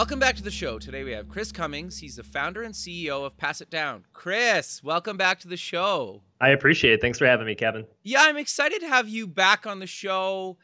Welcome 0.00 0.18
back 0.18 0.36
to 0.36 0.42
the 0.42 0.50
show. 0.50 0.78
Today 0.78 1.04
we 1.04 1.10
have 1.10 1.28
Chris 1.28 1.52
Cummings. 1.52 1.98
He's 1.98 2.16
the 2.16 2.22
founder 2.22 2.62
and 2.62 2.72
CEO 2.72 3.26
of 3.26 3.36
Pass 3.36 3.60
It 3.60 3.68
Down. 3.68 4.06
Chris, 4.14 4.82
welcome 4.82 5.18
back 5.18 5.40
to 5.40 5.46
the 5.46 5.58
show. 5.58 6.22
I 6.40 6.48
appreciate 6.48 6.94
it. 6.94 7.02
Thanks 7.02 7.18
for 7.18 7.26
having 7.26 7.44
me, 7.44 7.54
Kevin. 7.54 7.84
Yeah, 8.02 8.22
I'm 8.22 8.38
excited 8.38 8.80
to 8.80 8.88
have 8.88 9.10
you 9.10 9.26
back 9.26 9.66
on 9.66 9.78
the 9.78 9.86
show. 9.86 10.56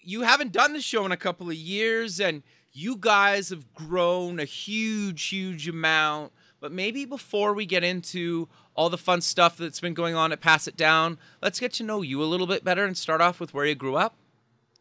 You 0.00 0.20
haven't 0.20 0.52
done 0.52 0.74
the 0.74 0.80
show 0.80 1.04
in 1.04 1.10
a 1.10 1.16
couple 1.16 1.48
of 1.48 1.56
years, 1.56 2.20
and 2.20 2.44
you 2.70 2.96
guys 2.96 3.48
have 3.48 3.74
grown 3.74 4.38
a 4.38 4.44
huge, 4.44 5.24
huge 5.24 5.66
amount. 5.66 6.32
But 6.60 6.70
maybe 6.70 7.04
before 7.04 7.52
we 7.52 7.66
get 7.66 7.82
into 7.82 8.48
all 8.76 8.90
the 8.90 8.96
fun 8.96 9.22
stuff 9.22 9.56
that's 9.56 9.80
been 9.80 9.94
going 9.94 10.14
on 10.14 10.30
at 10.30 10.40
Pass 10.40 10.68
It 10.68 10.76
Down, 10.76 11.18
let's 11.42 11.58
get 11.58 11.72
to 11.74 11.82
know 11.82 12.02
you 12.02 12.22
a 12.22 12.30
little 12.30 12.46
bit 12.46 12.62
better 12.62 12.84
and 12.84 12.96
start 12.96 13.20
off 13.20 13.40
with 13.40 13.52
where 13.52 13.66
you 13.66 13.74
grew 13.74 13.96
up. 13.96 14.14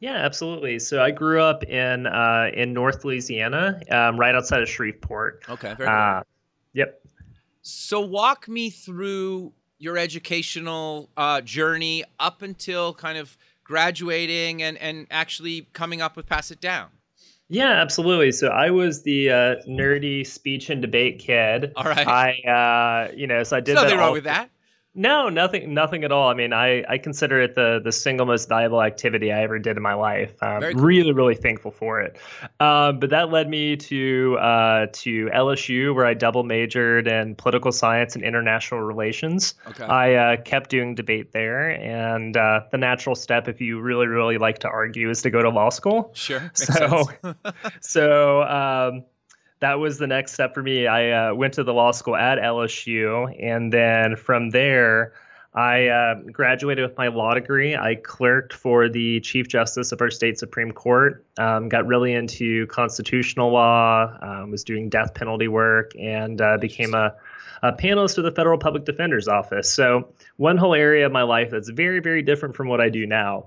Yeah, 0.03 0.17
absolutely. 0.17 0.79
So 0.79 1.01
I 1.01 1.11
grew 1.11 1.41
up 1.41 1.63
in 1.63 2.07
uh, 2.07 2.49
in 2.53 2.73
North 2.73 3.05
Louisiana, 3.05 3.79
um, 3.89 4.19
right 4.19 4.35
outside 4.35 4.61
of 4.61 4.67
Shreveport. 4.67 5.45
Okay, 5.47 5.75
very 5.75 5.89
uh, 5.89 6.15
cool. 6.15 6.23
Yep. 6.73 7.01
So 7.61 8.01
walk 8.01 8.49
me 8.49 8.69
through 8.69 9.53
your 9.79 9.97
educational 9.97 11.09
uh, 11.15 11.39
journey 11.39 12.03
up 12.19 12.41
until 12.41 12.93
kind 12.93 13.17
of 13.17 13.37
graduating 13.63 14.61
and 14.61 14.77
and 14.79 15.07
actually 15.09 15.69
coming 15.71 16.01
up 16.01 16.17
with 16.17 16.27
Pass 16.27 16.51
It 16.51 16.59
Down. 16.59 16.89
Yeah, 17.47 17.71
absolutely. 17.71 18.33
So 18.33 18.49
I 18.49 18.71
was 18.71 19.03
the 19.03 19.29
uh, 19.29 19.55
nerdy 19.65 20.27
speech 20.27 20.69
and 20.69 20.81
debate 20.81 21.19
kid. 21.19 21.71
All 21.77 21.85
right. 21.85 22.05
I, 22.05 23.07
uh, 23.09 23.13
you 23.15 23.25
know, 23.25 23.41
so 23.43 23.55
I 23.55 23.61
did. 23.61 23.77
There's 23.77 23.83
nothing 23.83 23.99
wrong 23.99 24.11
with 24.11 24.25
that. 24.25 24.49
No, 24.95 25.29
nothing, 25.29 25.73
nothing 25.73 26.03
at 26.03 26.11
all. 26.11 26.29
I 26.29 26.35
mean, 26.35 26.53
I, 26.53 26.83
I 26.87 26.99
consider 26.99 27.41
it 27.41 27.55
the 27.55 27.81
the 27.83 27.91
single 27.91 28.27
most 28.27 28.47
valuable 28.47 28.81
activity 28.81 29.31
I 29.31 29.41
ever 29.41 29.57
did 29.57 29.75
in 29.75 29.81
my 29.81 29.95
life. 29.95 30.31
Um, 30.43 30.61
cool. 30.61 30.83
Really, 30.83 31.11
really 31.11 31.33
thankful 31.33 31.71
for 31.71 31.99
it. 32.01 32.17
Um, 32.59 32.99
but 32.99 33.09
that 33.09 33.31
led 33.31 33.49
me 33.49 33.75
to 33.75 34.37
uh, 34.39 34.87
to 34.93 35.29
LSU, 35.33 35.95
where 35.95 36.05
I 36.05 36.13
double 36.13 36.43
majored 36.43 37.07
in 37.07 37.33
political 37.33 37.71
science 37.71 38.15
and 38.15 38.23
international 38.23 38.81
relations. 38.81 39.55
Okay. 39.67 39.83
I 39.83 40.13
uh, 40.13 40.37
kept 40.37 40.69
doing 40.69 40.93
debate 40.93 41.31
there, 41.31 41.71
and 41.71 42.37
uh, 42.37 42.61
the 42.71 42.77
natural 42.77 43.15
step, 43.15 43.47
if 43.47 43.59
you 43.59 43.81
really, 43.81 44.05
really 44.05 44.37
like 44.37 44.59
to 44.59 44.69
argue, 44.69 45.09
is 45.09 45.23
to 45.23 45.31
go 45.31 45.41
to 45.41 45.49
law 45.49 45.69
school. 45.69 46.11
Sure. 46.13 46.51
so, 46.53 47.05
so. 47.81 48.43
Um, 48.43 49.05
that 49.63 49.79
was 49.79 49.97
the 49.97 50.07
next 50.07 50.33
step 50.33 50.53
for 50.53 50.61
me. 50.61 50.87
I 50.87 51.29
uh, 51.29 51.33
went 51.33 51.53
to 51.53 51.63
the 51.63 51.73
law 51.73 51.91
school 51.91 52.17
at 52.17 52.37
LSU, 52.37 53.33
and 53.41 53.71
then 53.71 54.17
from 54.17 54.49
there, 54.49 55.13
I 55.53 55.87
uh, 55.87 56.15
graduated 56.33 56.85
with 56.85 56.97
my 56.97 57.07
law 57.07 57.33
degree. 57.33 57.73
I 57.73 57.95
clerked 57.95 58.51
for 58.51 58.89
the 58.89 59.21
Chief 59.21 59.47
Justice 59.47 59.93
of 59.93 60.01
our 60.01 60.09
state 60.09 60.37
Supreme 60.37 60.73
Court. 60.73 61.25
Um, 61.37 61.69
got 61.69 61.87
really 61.87 62.13
into 62.13 62.67
constitutional 62.67 63.51
law. 63.51 64.17
Um, 64.21 64.51
was 64.51 64.65
doing 64.65 64.89
death 64.89 65.13
penalty 65.13 65.47
work, 65.47 65.93
and 65.97 66.41
uh, 66.41 66.57
became 66.57 66.93
a, 66.93 67.15
a 67.61 67.71
panelist 67.71 68.17
with 68.17 68.25
the 68.25 68.33
Federal 68.33 68.57
Public 68.57 68.83
Defender's 68.83 69.29
Office. 69.29 69.71
So 69.71 70.09
one 70.35 70.57
whole 70.57 70.73
area 70.73 71.05
of 71.05 71.13
my 71.13 71.23
life 71.23 71.51
that's 71.51 71.69
very, 71.69 72.01
very 72.01 72.21
different 72.21 72.57
from 72.57 72.67
what 72.67 72.81
I 72.81 72.89
do 72.89 73.05
now. 73.05 73.45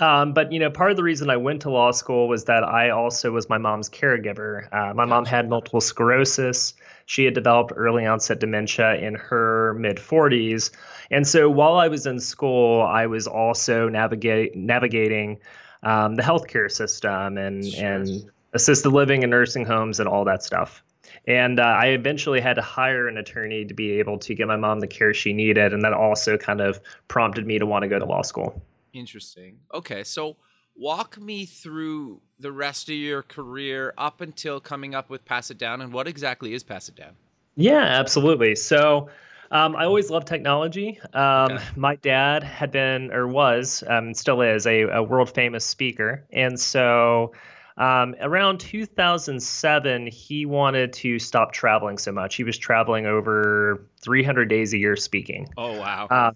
Um, 0.00 0.32
but 0.32 0.50
you 0.50 0.58
know, 0.58 0.70
part 0.70 0.90
of 0.90 0.96
the 0.96 1.02
reason 1.02 1.28
I 1.28 1.36
went 1.36 1.62
to 1.62 1.70
law 1.70 1.90
school 1.90 2.26
was 2.26 2.44
that 2.44 2.64
I 2.64 2.90
also 2.90 3.30
was 3.30 3.48
my 3.50 3.58
mom's 3.58 3.90
caregiver. 3.90 4.72
Uh, 4.72 4.94
my 4.94 5.04
mom 5.04 5.26
had 5.26 5.50
multiple 5.50 5.82
sclerosis. 5.82 6.72
She 7.04 7.26
had 7.26 7.34
developed 7.34 7.72
early 7.76 8.06
onset 8.06 8.40
dementia 8.40 8.96
in 8.96 9.14
her 9.14 9.74
mid 9.74 9.98
40s, 9.98 10.70
and 11.10 11.26
so 11.28 11.50
while 11.50 11.74
I 11.74 11.88
was 11.88 12.06
in 12.06 12.18
school, 12.18 12.82
I 12.82 13.06
was 13.06 13.26
also 13.26 13.88
navigate 13.88 14.56
navigating 14.56 15.38
um, 15.82 16.16
the 16.16 16.22
healthcare 16.22 16.70
system 16.70 17.36
and 17.36 17.64
sure. 17.64 17.86
and 17.86 18.30
assisted 18.54 18.90
living 18.90 19.22
and 19.22 19.30
nursing 19.30 19.66
homes 19.66 20.00
and 20.00 20.08
all 20.08 20.24
that 20.24 20.42
stuff. 20.42 20.82
And 21.26 21.60
uh, 21.60 21.64
I 21.64 21.88
eventually 21.88 22.40
had 22.40 22.54
to 22.54 22.62
hire 22.62 23.06
an 23.06 23.18
attorney 23.18 23.66
to 23.66 23.74
be 23.74 23.98
able 23.98 24.18
to 24.20 24.34
get 24.34 24.48
my 24.48 24.56
mom 24.56 24.80
the 24.80 24.86
care 24.86 25.12
she 25.12 25.34
needed, 25.34 25.74
and 25.74 25.82
that 25.82 25.92
also 25.92 26.38
kind 26.38 26.62
of 26.62 26.80
prompted 27.08 27.46
me 27.46 27.58
to 27.58 27.66
want 27.66 27.82
to 27.82 27.88
go 27.88 27.98
to 27.98 28.06
law 28.06 28.22
school. 28.22 28.62
Interesting. 28.92 29.58
Okay, 29.72 30.04
so 30.04 30.36
walk 30.76 31.20
me 31.20 31.46
through 31.46 32.20
the 32.38 32.52
rest 32.52 32.88
of 32.88 32.94
your 32.94 33.22
career 33.22 33.94
up 33.98 34.20
until 34.20 34.60
coming 34.60 34.94
up 34.94 35.10
with 35.10 35.24
Pass 35.24 35.50
It 35.50 35.58
Down, 35.58 35.80
and 35.80 35.92
what 35.92 36.08
exactly 36.08 36.54
is 36.54 36.62
Pass 36.62 36.88
It 36.88 36.96
Down? 36.96 37.16
Yeah, 37.56 37.82
absolutely. 37.82 38.54
So. 38.56 39.08
Um, 39.52 39.74
I 39.74 39.84
always 39.84 40.10
loved 40.10 40.28
technology. 40.28 41.00
Um, 41.12 41.54
okay. 41.54 41.64
My 41.74 41.96
dad 41.96 42.44
had 42.44 42.70
been, 42.70 43.12
or 43.12 43.26
was, 43.26 43.82
um, 43.88 44.14
still 44.14 44.42
is, 44.42 44.64
a, 44.64 44.82
a 44.82 45.02
world 45.02 45.28
famous 45.28 45.64
speaker. 45.64 46.24
And 46.32 46.60
so 46.60 47.32
um, 47.80 48.14
around 48.20 48.60
2007, 48.60 50.06
he 50.06 50.44
wanted 50.44 50.92
to 50.92 51.18
stop 51.18 51.52
traveling 51.52 51.96
so 51.96 52.12
much. 52.12 52.34
He 52.36 52.44
was 52.44 52.58
traveling 52.58 53.06
over 53.06 53.88
300 54.02 54.48
days 54.48 54.74
a 54.74 54.78
year 54.78 54.96
speaking. 54.96 55.48
Oh, 55.56 55.78
wow. 55.78 56.06
Uh, 56.10 56.32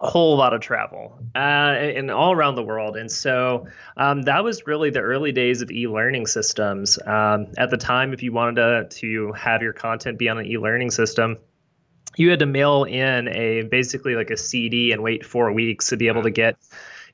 a 0.00 0.10
whole 0.10 0.36
lot 0.36 0.54
of 0.54 0.60
travel 0.60 1.18
uh, 1.34 1.38
and 1.38 2.10
all 2.10 2.32
around 2.32 2.54
the 2.54 2.62
world. 2.62 2.96
And 2.96 3.10
so 3.10 3.66
um, 3.96 4.22
that 4.22 4.42
was 4.42 4.66
really 4.66 4.90
the 4.90 5.00
early 5.00 5.32
days 5.32 5.62
of 5.62 5.70
e-learning 5.70 6.26
systems. 6.26 6.98
Um, 7.04 7.48
at 7.58 7.70
the 7.70 7.76
time, 7.76 8.12
if 8.12 8.22
you 8.22 8.32
wanted 8.32 8.56
to, 8.90 9.00
to 9.00 9.32
have 9.32 9.62
your 9.62 9.72
content 9.72 10.18
be 10.18 10.28
on 10.28 10.38
an 10.38 10.46
e-learning 10.46 10.90
system, 10.90 11.38
you 12.16 12.30
had 12.30 12.40
to 12.40 12.46
mail 12.46 12.84
in 12.84 13.28
a 13.28 13.62
basically 13.62 14.14
like 14.14 14.30
a 14.30 14.36
CD 14.36 14.92
and 14.92 15.02
wait 15.02 15.24
four 15.24 15.52
weeks 15.52 15.88
to 15.88 15.96
be 15.96 16.08
able 16.08 16.22
to 16.22 16.30
get 16.30 16.56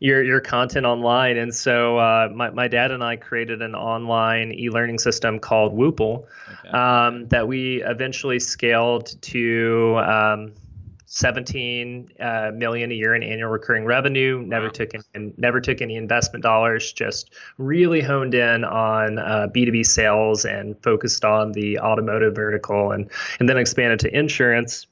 your 0.01 0.23
your 0.23 0.41
content 0.41 0.87
online. 0.87 1.37
And 1.37 1.55
so 1.55 1.99
uh, 1.99 2.31
my 2.35 2.51
my 2.51 2.69
dad 2.69 2.91
and 2.91 3.03
I 3.03 3.17
created 3.17 3.63
an 3.63 3.75
online 3.75 4.53
e-learning 4.53 4.99
system 4.99 5.39
called 5.39 5.73
Whoople 5.77 6.27
okay. 6.61 6.71
um, 6.71 7.29
that 7.29 7.47
we 7.49 7.83
eventually 7.83 8.39
scaled 8.39 9.21
to. 9.23 9.97
17 11.11 12.11
uh, 12.21 12.51
million 12.55 12.91
a 12.91 12.95
year 12.95 13.15
in 13.15 13.23
annual 13.23 13.49
recurring 13.49 13.87
revenue. 13.87 14.43
Never 14.47 14.67
wow. 14.67 14.73
took 14.73 14.91
in, 15.15 15.33
never 15.39 15.59
took 15.59 15.81
any 15.81 15.97
investment 15.97 16.43
dollars. 16.43 16.93
Just 16.93 17.33
really 17.57 18.03
honed 18.03 18.35
in 18.35 18.63
on 18.65 19.19
uh, 19.19 19.49
B2B 19.55 19.87
sales 19.87 20.45
and 20.45 20.81
focused 20.83 21.25
on 21.25 21.53
the 21.53 21.79
automotive 21.79 22.35
vertical, 22.35 22.93
and 22.93 23.11
and 23.41 23.49
then 23.49 23.57
expanded 23.57 24.01
to 24.01 24.15
insurance. 24.15 24.87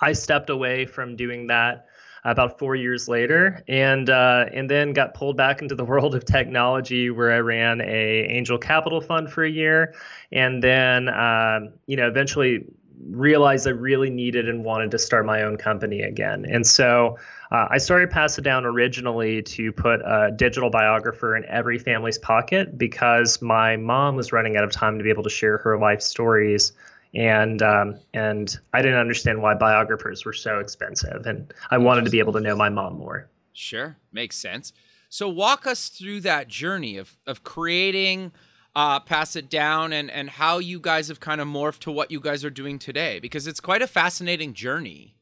I 0.00 0.14
stepped 0.14 0.48
away 0.48 0.86
from 0.86 1.16
doing 1.16 1.48
that 1.48 1.86
about 2.24 2.58
four 2.58 2.74
years 2.74 3.06
later, 3.06 3.62
and 3.68 4.08
uh, 4.08 4.46
and 4.54 4.70
then 4.70 4.94
got 4.94 5.12
pulled 5.12 5.36
back 5.36 5.60
into 5.60 5.74
the 5.74 5.84
world 5.92 6.14
of 6.14 6.24
technology, 6.24 7.10
where 7.10 7.30
I 7.30 7.40
ran 7.40 7.82
a 7.82 8.26
angel 8.30 8.56
capital 8.56 9.02
fund 9.02 9.30
for 9.30 9.44
a 9.44 9.50
year, 9.50 9.94
and 10.32 10.62
then 10.62 11.10
um, 11.10 11.74
you 11.86 11.96
know 11.98 12.08
eventually 12.08 12.64
realized 13.04 13.66
I 13.66 13.70
really 13.70 14.10
needed 14.10 14.48
and 14.48 14.64
wanted 14.64 14.90
to 14.92 14.98
start 14.98 15.26
my 15.26 15.42
own 15.42 15.56
company 15.56 16.02
again. 16.02 16.44
And 16.48 16.66
so 16.66 17.18
uh, 17.50 17.66
I 17.70 17.78
started 17.78 18.10
Pass 18.10 18.38
It 18.38 18.42
Down 18.42 18.64
originally 18.64 19.42
to 19.42 19.72
put 19.72 20.00
a 20.00 20.32
digital 20.34 20.70
biographer 20.70 21.36
in 21.36 21.44
every 21.46 21.78
family's 21.78 22.18
pocket 22.18 22.76
because 22.76 23.40
my 23.40 23.76
mom 23.76 24.16
was 24.16 24.32
running 24.32 24.56
out 24.56 24.64
of 24.64 24.70
time 24.70 24.98
to 24.98 25.04
be 25.04 25.10
able 25.10 25.22
to 25.22 25.30
share 25.30 25.58
her 25.58 25.78
life 25.78 26.00
stories. 26.00 26.72
And 27.14 27.62
um, 27.62 27.98
and 28.12 28.54
I 28.74 28.82
didn't 28.82 28.98
understand 28.98 29.40
why 29.40 29.54
biographers 29.54 30.24
were 30.24 30.34
so 30.34 30.58
expensive, 30.58 31.24
and 31.24 31.54
I 31.70 31.78
wanted 31.78 32.04
to 32.04 32.10
be 32.10 32.18
able 32.18 32.34
to 32.34 32.40
know 32.40 32.54
my 32.56 32.68
mom 32.68 32.98
more. 32.98 33.30
Sure, 33.54 33.96
makes 34.12 34.36
sense. 34.36 34.74
So 35.08 35.26
walk 35.28 35.66
us 35.66 35.88
through 35.88 36.20
that 36.22 36.48
journey 36.48 36.98
of 36.98 37.16
of 37.26 37.42
creating 37.42 38.32
uh, 38.76 39.00
pass 39.00 39.34
it 39.34 39.48
down 39.48 39.92
and 39.92 40.10
and 40.10 40.28
how 40.28 40.58
you 40.58 40.78
guys 40.78 41.08
have 41.08 41.18
kind 41.18 41.40
of 41.40 41.48
morphed 41.48 41.78
to 41.78 41.90
what 41.90 42.10
you 42.10 42.20
guys 42.20 42.44
are 42.44 42.50
doing 42.50 42.78
today 42.78 43.18
because 43.18 43.46
it's 43.46 43.58
quite 43.58 43.80
a 43.80 43.86
fascinating 43.86 44.52
journey. 44.52 45.14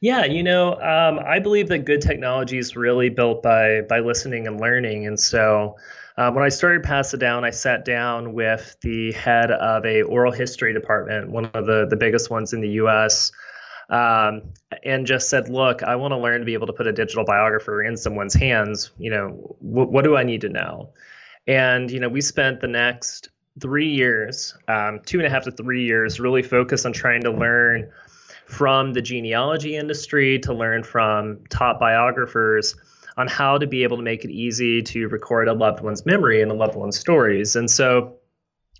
Yeah, 0.00 0.26
you 0.26 0.42
know, 0.42 0.74
um, 0.74 1.18
I 1.24 1.38
believe 1.38 1.68
that 1.68 1.84
good 1.86 2.02
technology 2.02 2.58
is 2.58 2.76
really 2.76 3.08
built 3.08 3.42
by 3.42 3.80
by 3.88 4.00
listening 4.00 4.46
and 4.46 4.60
learning, 4.60 5.06
and 5.06 5.18
so. 5.18 5.76
Um, 6.18 6.34
when 6.34 6.42
I 6.42 6.48
started 6.48 6.82
Pass 6.82 7.14
It 7.14 7.20
Down, 7.20 7.44
I 7.44 7.50
sat 7.50 7.84
down 7.84 8.32
with 8.32 8.76
the 8.80 9.12
head 9.12 9.52
of 9.52 9.86
a 9.86 10.02
oral 10.02 10.32
history 10.32 10.72
department, 10.72 11.30
one 11.30 11.44
of 11.54 11.66
the, 11.66 11.86
the 11.88 11.94
biggest 11.94 12.28
ones 12.28 12.52
in 12.52 12.60
the 12.60 12.70
U.S., 12.70 13.30
um, 13.88 14.42
and 14.82 15.06
just 15.06 15.30
said, 15.30 15.48
"Look, 15.48 15.84
I 15.84 15.94
want 15.94 16.10
to 16.10 16.18
learn 16.18 16.40
to 16.40 16.44
be 16.44 16.54
able 16.54 16.66
to 16.66 16.72
put 16.72 16.88
a 16.88 16.92
digital 16.92 17.24
biographer 17.24 17.84
in 17.84 17.96
someone's 17.96 18.34
hands. 18.34 18.90
You 18.98 19.10
know, 19.10 19.28
wh- 19.60 19.88
what 19.92 20.02
do 20.02 20.16
I 20.16 20.24
need 20.24 20.40
to 20.40 20.48
know?" 20.48 20.90
And 21.48 21.90
you 21.90 21.98
know, 21.98 22.08
we 22.08 22.20
spent 22.20 22.60
the 22.60 22.68
next 22.68 23.30
three 23.58 23.88
years, 23.88 24.56
um, 24.68 25.00
two 25.04 25.18
and 25.18 25.26
a 25.26 25.30
half 25.30 25.44
to 25.44 25.50
three 25.50 25.84
years, 25.84 26.20
really 26.20 26.42
focused 26.42 26.86
on 26.86 26.92
trying 26.92 27.22
to 27.22 27.30
learn 27.30 27.90
from 28.46 28.92
the 28.92 29.02
genealogy 29.02 29.76
industry, 29.76 30.38
to 30.40 30.54
learn 30.54 30.82
from 30.82 31.40
top 31.50 31.80
biographers 31.80 32.76
on 33.16 33.26
how 33.26 33.58
to 33.58 33.66
be 33.66 33.82
able 33.82 33.96
to 33.96 34.02
make 34.02 34.24
it 34.24 34.30
easy 34.30 34.80
to 34.80 35.08
record 35.08 35.48
a 35.48 35.52
loved 35.52 35.80
one's 35.80 36.06
memory 36.06 36.40
and 36.40 36.52
a 36.52 36.54
loved 36.54 36.76
one's 36.76 36.98
stories. 36.98 37.56
And 37.56 37.68
so 37.68 38.16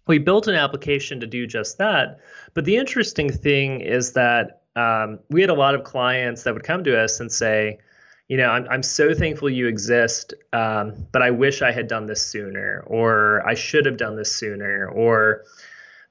we 0.06 0.19
built 0.19 0.47
an 0.47 0.55
application 0.55 1.21
to 1.21 1.26
do 1.26 1.47
just 1.47 1.79
that. 1.79 2.21
But 2.55 2.64
the 2.64 2.76
interesting 2.76 3.31
thing 3.31 3.81
is 3.81 4.12
that 4.12 4.62
um, 4.76 5.19
we 5.29 5.41
had 5.41 5.50
a 5.50 5.55
lot 5.55 5.75
of 5.75 5.82
clients 5.82 6.44
that 6.44 6.55
would 6.55 6.62
come 6.62 6.85
to 6.85 6.99
us 6.99 7.19
and 7.19 7.32
say, 7.32 7.79
you 8.28 8.36
know, 8.36 8.50
I'm, 8.50 8.69
I'm 8.69 8.82
so 8.82 9.14
thankful 9.14 9.48
you 9.48 9.66
exist, 9.66 10.34
um, 10.52 11.06
but 11.12 11.22
I 11.22 11.30
wish 11.30 11.62
I 11.62 11.72
had 11.72 11.88
done 11.88 12.06
this 12.06 12.25
sooner, 12.25 12.84
or 12.86 13.46
I 13.48 13.54
should 13.54 13.86
have 13.86 13.96
done 13.96 14.16
this 14.16 14.30
sooner, 14.34 14.88
or 14.88 15.44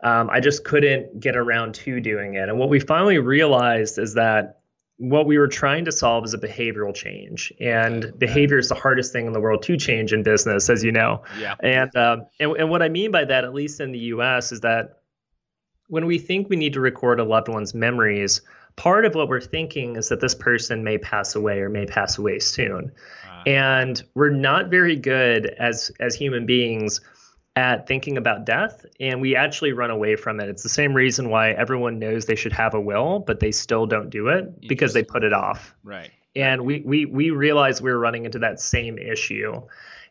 um, 0.02 0.30
I 0.32 0.40
just 0.40 0.64
couldn't 0.64 1.20
get 1.20 1.36
around 1.36 1.76
to 1.76 2.00
doing 2.00 2.34
it. 2.34 2.50
And 2.50 2.58
what 2.58 2.70
we 2.70 2.80
finally 2.80 3.20
realized 3.20 4.00
is 4.00 4.16
that 4.16 4.60
what 4.98 5.28
we 5.28 5.38
were 5.38 5.48
trying 5.48 5.86
to 5.86 5.92
solve 5.92 6.26
is 6.26 6.34
a 6.34 6.40
behavioral 6.40 6.94
change, 6.94 7.54
and 7.60 8.12
behavior 8.18 8.58
is 8.58 8.70
the 8.70 8.76
hardest 8.76 9.14
thing 9.14 9.28
in 9.28 9.34
the 9.34 9.40
world 9.40 9.62
to 9.64 9.78
change 9.78 10.12
in 10.12 10.24
business, 10.24 10.72
as 10.72 10.84
you 10.84 10.92
know. 10.92 11.22
Yeah. 11.40 11.54
And 11.60 11.96
um, 11.96 12.26
and, 12.40 12.52
and 12.58 12.70
what 12.72 12.82
I 12.82 12.90
mean 12.90 13.12
by 13.12 13.26
that, 13.26 13.44
at 13.44 13.54
least 13.54 13.80
in 13.80 13.92
the 13.92 14.00
U.S., 14.00 14.52
is 14.52 14.62
that 14.62 15.02
when 15.88 16.08
we 16.08 16.18
think 16.18 16.50
we 16.50 16.56
need 16.56 16.74
to 16.74 16.80
record 16.80 17.20
a 17.20 17.24
loved 17.24 17.48
one's 17.48 17.76
memories, 17.76 18.42
part 18.78 19.06
of 19.06 19.16
what 19.16 19.28
we're 19.28 19.42
thinking 19.42 19.98
is 19.98 20.08
that 20.08 20.22
this 20.22 20.34
person 20.34 20.84
may 20.84 20.98
pass 20.98 21.36
away 21.36 21.60
or 21.60 21.70
may 21.70 21.86
pass 21.86 22.18
away 22.18 22.40
soon. 22.40 22.92
And 23.46 24.02
we're 24.14 24.30
not 24.30 24.70
very 24.70 24.96
good 24.96 25.48
as 25.60 25.92
as 26.00 26.16
human 26.16 26.46
beings 26.46 27.02
at 27.56 27.88
thinking 27.88 28.18
about 28.18 28.46
death 28.46 28.86
and 29.00 29.20
we 29.20 29.36
actually 29.36 29.74
run 29.74 29.90
away 29.90 30.16
from 30.16 30.40
it. 30.40 30.48
It's 30.48 30.64
the 30.64 30.70
same 30.70 30.94
reason 30.94 31.30
why 31.30 31.52
everyone 31.52 31.98
knows 31.98 32.26
they 32.26 32.36
should 32.36 32.54
have 32.54 32.74
a 32.74 32.80
will 32.80 33.20
but 33.20 33.40
they 33.40 33.52
still 33.52 33.86
don't 33.86 34.10
do 34.10 34.28
it 34.28 34.62
because 34.68 34.94
they 34.94 35.04
put 35.04 35.24
it 35.24 35.34
off. 35.34 35.74
Right. 35.84 36.12
And 36.36 36.66
we 36.66 36.82
we 36.82 37.06
we 37.06 37.32
realized 37.32 37.82
we 37.82 37.92
were 37.92 38.00
running 38.00 38.26
into 38.26 38.40
that 38.40 38.60
same 38.60 38.98
issue. 38.98 39.62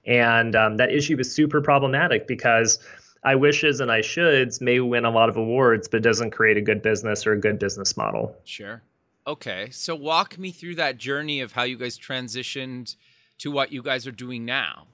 And 0.06 0.56
um, 0.56 0.76
that 0.78 0.92
issue 0.92 1.16
was 1.16 1.32
super 1.32 1.60
problematic 1.60 2.26
because 2.26 2.78
I 3.26 3.34
wishes 3.34 3.80
and 3.80 3.90
I 3.90 4.00
shoulds 4.00 4.60
may 4.60 4.78
win 4.78 5.04
a 5.04 5.10
lot 5.10 5.28
of 5.28 5.36
awards, 5.36 5.88
but 5.88 6.00
doesn't 6.00 6.30
create 6.30 6.56
a 6.56 6.60
good 6.60 6.80
business 6.80 7.26
or 7.26 7.32
a 7.32 7.40
good 7.40 7.58
business 7.58 7.96
model. 7.96 8.36
Sure. 8.44 8.82
Okay. 9.26 9.68
So 9.72 9.96
walk 9.96 10.38
me 10.38 10.52
through 10.52 10.76
that 10.76 10.96
journey 10.96 11.40
of 11.40 11.50
how 11.50 11.64
you 11.64 11.76
guys 11.76 11.98
transitioned 11.98 12.94
to 13.38 13.50
what 13.50 13.72
you 13.72 13.82
guys 13.82 14.06
are 14.06 14.12
doing 14.12 14.44
now. 14.44 14.86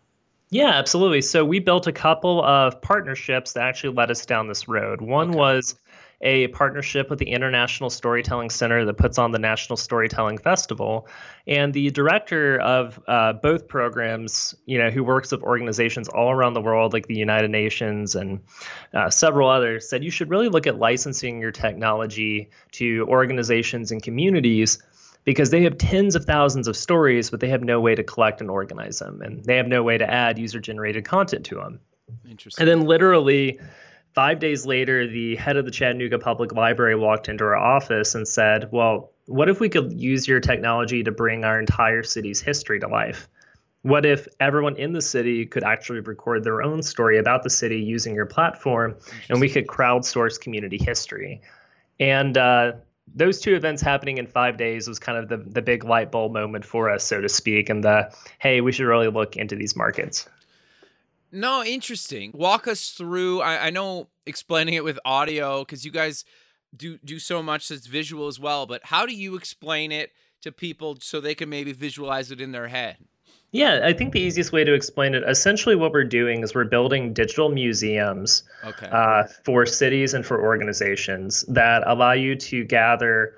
Yeah, 0.48 0.70
absolutely. 0.70 1.20
So 1.20 1.44
we 1.44 1.58
built 1.58 1.86
a 1.86 1.92
couple 1.92 2.42
of 2.42 2.80
partnerships 2.80 3.52
that 3.52 3.64
actually 3.64 3.94
led 3.94 4.10
us 4.10 4.24
down 4.24 4.48
this 4.48 4.66
road. 4.66 5.02
One 5.02 5.30
okay. 5.30 5.38
was 5.38 5.74
a 6.22 6.46
partnership 6.48 7.10
with 7.10 7.18
the 7.18 7.28
International 7.28 7.90
Storytelling 7.90 8.50
Center 8.50 8.84
that 8.84 8.94
puts 8.94 9.18
on 9.18 9.32
the 9.32 9.38
National 9.38 9.76
Storytelling 9.76 10.38
Festival. 10.38 11.08
And 11.46 11.74
the 11.74 11.90
director 11.90 12.60
of 12.60 13.00
uh, 13.08 13.34
both 13.34 13.66
programs, 13.66 14.54
you 14.66 14.78
know, 14.78 14.90
who 14.90 15.02
works 15.02 15.32
with 15.32 15.42
organizations 15.42 16.08
all 16.08 16.30
around 16.30 16.54
the 16.54 16.60
world, 16.60 16.92
like 16.92 17.06
the 17.06 17.16
United 17.16 17.50
Nations 17.50 18.14
and 18.14 18.40
uh, 18.94 19.10
several 19.10 19.48
others, 19.48 19.88
said 19.88 20.04
you 20.04 20.10
should 20.10 20.30
really 20.30 20.48
look 20.48 20.66
at 20.66 20.78
licensing 20.78 21.40
your 21.40 21.52
technology 21.52 22.50
to 22.72 23.04
organizations 23.08 23.90
and 23.90 24.02
communities 24.02 24.80
because 25.24 25.50
they 25.50 25.62
have 25.62 25.78
tens 25.78 26.16
of 26.16 26.24
thousands 26.24 26.68
of 26.68 26.76
stories, 26.76 27.30
but 27.30 27.40
they 27.40 27.48
have 27.48 27.62
no 27.62 27.80
way 27.80 27.94
to 27.94 28.02
collect 28.02 28.40
and 28.40 28.50
organize 28.50 28.98
them, 28.98 29.22
and 29.22 29.44
they 29.44 29.56
have 29.56 29.68
no 29.68 29.82
way 29.82 29.96
to 29.98 30.08
add 30.08 30.38
user 30.38 30.60
generated 30.60 31.04
content 31.04 31.46
to 31.46 31.56
them. 31.56 31.80
Interesting. 32.28 32.62
And 32.62 32.68
then 32.68 32.86
literally 32.86 33.60
Five 34.14 34.40
days 34.40 34.66
later, 34.66 35.06
the 35.06 35.36
head 35.36 35.56
of 35.56 35.64
the 35.64 35.70
Chattanooga 35.70 36.18
Public 36.18 36.52
Library 36.52 36.94
walked 36.94 37.28
into 37.28 37.44
our 37.44 37.56
office 37.56 38.14
and 38.14 38.28
said, 38.28 38.70
Well, 38.70 39.10
what 39.26 39.48
if 39.48 39.58
we 39.58 39.70
could 39.70 39.92
use 39.92 40.28
your 40.28 40.40
technology 40.40 41.02
to 41.02 41.10
bring 41.10 41.44
our 41.44 41.58
entire 41.58 42.02
city's 42.02 42.40
history 42.40 42.78
to 42.80 42.88
life? 42.88 43.28
What 43.82 44.04
if 44.04 44.28
everyone 44.38 44.76
in 44.76 44.92
the 44.92 45.00
city 45.00 45.46
could 45.46 45.64
actually 45.64 46.00
record 46.00 46.44
their 46.44 46.62
own 46.62 46.82
story 46.82 47.18
about 47.18 47.42
the 47.42 47.50
city 47.50 47.80
using 47.80 48.14
your 48.14 48.26
platform 48.26 48.96
and 49.28 49.40
we 49.40 49.48
could 49.48 49.66
crowdsource 49.66 50.38
community 50.38 50.78
history? 50.78 51.40
And 51.98 52.36
uh, 52.36 52.72
those 53.14 53.40
two 53.40 53.54
events 53.54 53.80
happening 53.80 54.18
in 54.18 54.26
five 54.26 54.56
days 54.56 54.88
was 54.88 54.98
kind 54.98 55.18
of 55.18 55.28
the, 55.28 55.38
the 55.38 55.62
big 55.62 55.84
light 55.84 56.12
bulb 56.12 56.32
moment 56.32 56.64
for 56.64 56.90
us, 56.90 57.02
so 57.02 57.20
to 57.20 57.28
speak, 57.28 57.70
and 57.70 57.82
the 57.82 58.14
hey, 58.38 58.60
we 58.60 58.72
should 58.72 58.86
really 58.86 59.08
look 59.08 59.36
into 59.36 59.56
these 59.56 59.74
markets. 59.74 60.28
No, 61.32 61.64
interesting. 61.64 62.30
Walk 62.34 62.68
us 62.68 62.90
through. 62.90 63.40
I, 63.40 63.66
I 63.66 63.70
know 63.70 64.08
explaining 64.26 64.74
it 64.74 64.84
with 64.84 64.98
audio 65.04 65.60
because 65.64 65.84
you 65.84 65.90
guys 65.90 66.24
do 66.76 66.98
do 67.04 67.18
so 67.18 67.42
much 67.42 67.68
that's 67.68 67.86
visual 67.86 68.28
as 68.28 68.38
well. 68.38 68.66
But 68.66 68.82
how 68.84 69.06
do 69.06 69.14
you 69.14 69.34
explain 69.36 69.92
it 69.92 70.12
to 70.42 70.52
people 70.52 70.98
so 71.00 71.20
they 71.20 71.34
can 71.34 71.48
maybe 71.48 71.72
visualize 71.72 72.30
it 72.30 72.40
in 72.40 72.52
their 72.52 72.68
head? 72.68 72.98
Yeah, 73.52 73.80
I 73.84 73.92
think 73.92 74.14
the 74.14 74.20
easiest 74.20 74.50
way 74.50 74.64
to 74.64 74.72
explain 74.72 75.14
it, 75.14 75.24
essentially, 75.28 75.76
what 75.76 75.92
we're 75.92 76.04
doing 76.04 76.42
is 76.42 76.54
we're 76.54 76.64
building 76.64 77.12
digital 77.12 77.50
museums 77.50 78.44
okay. 78.64 78.88
uh, 78.90 79.24
for 79.44 79.66
cities 79.66 80.14
and 80.14 80.24
for 80.24 80.42
organizations 80.42 81.42
that 81.48 81.82
allow 81.86 82.12
you 82.12 82.34
to 82.34 82.64
gather 82.64 83.34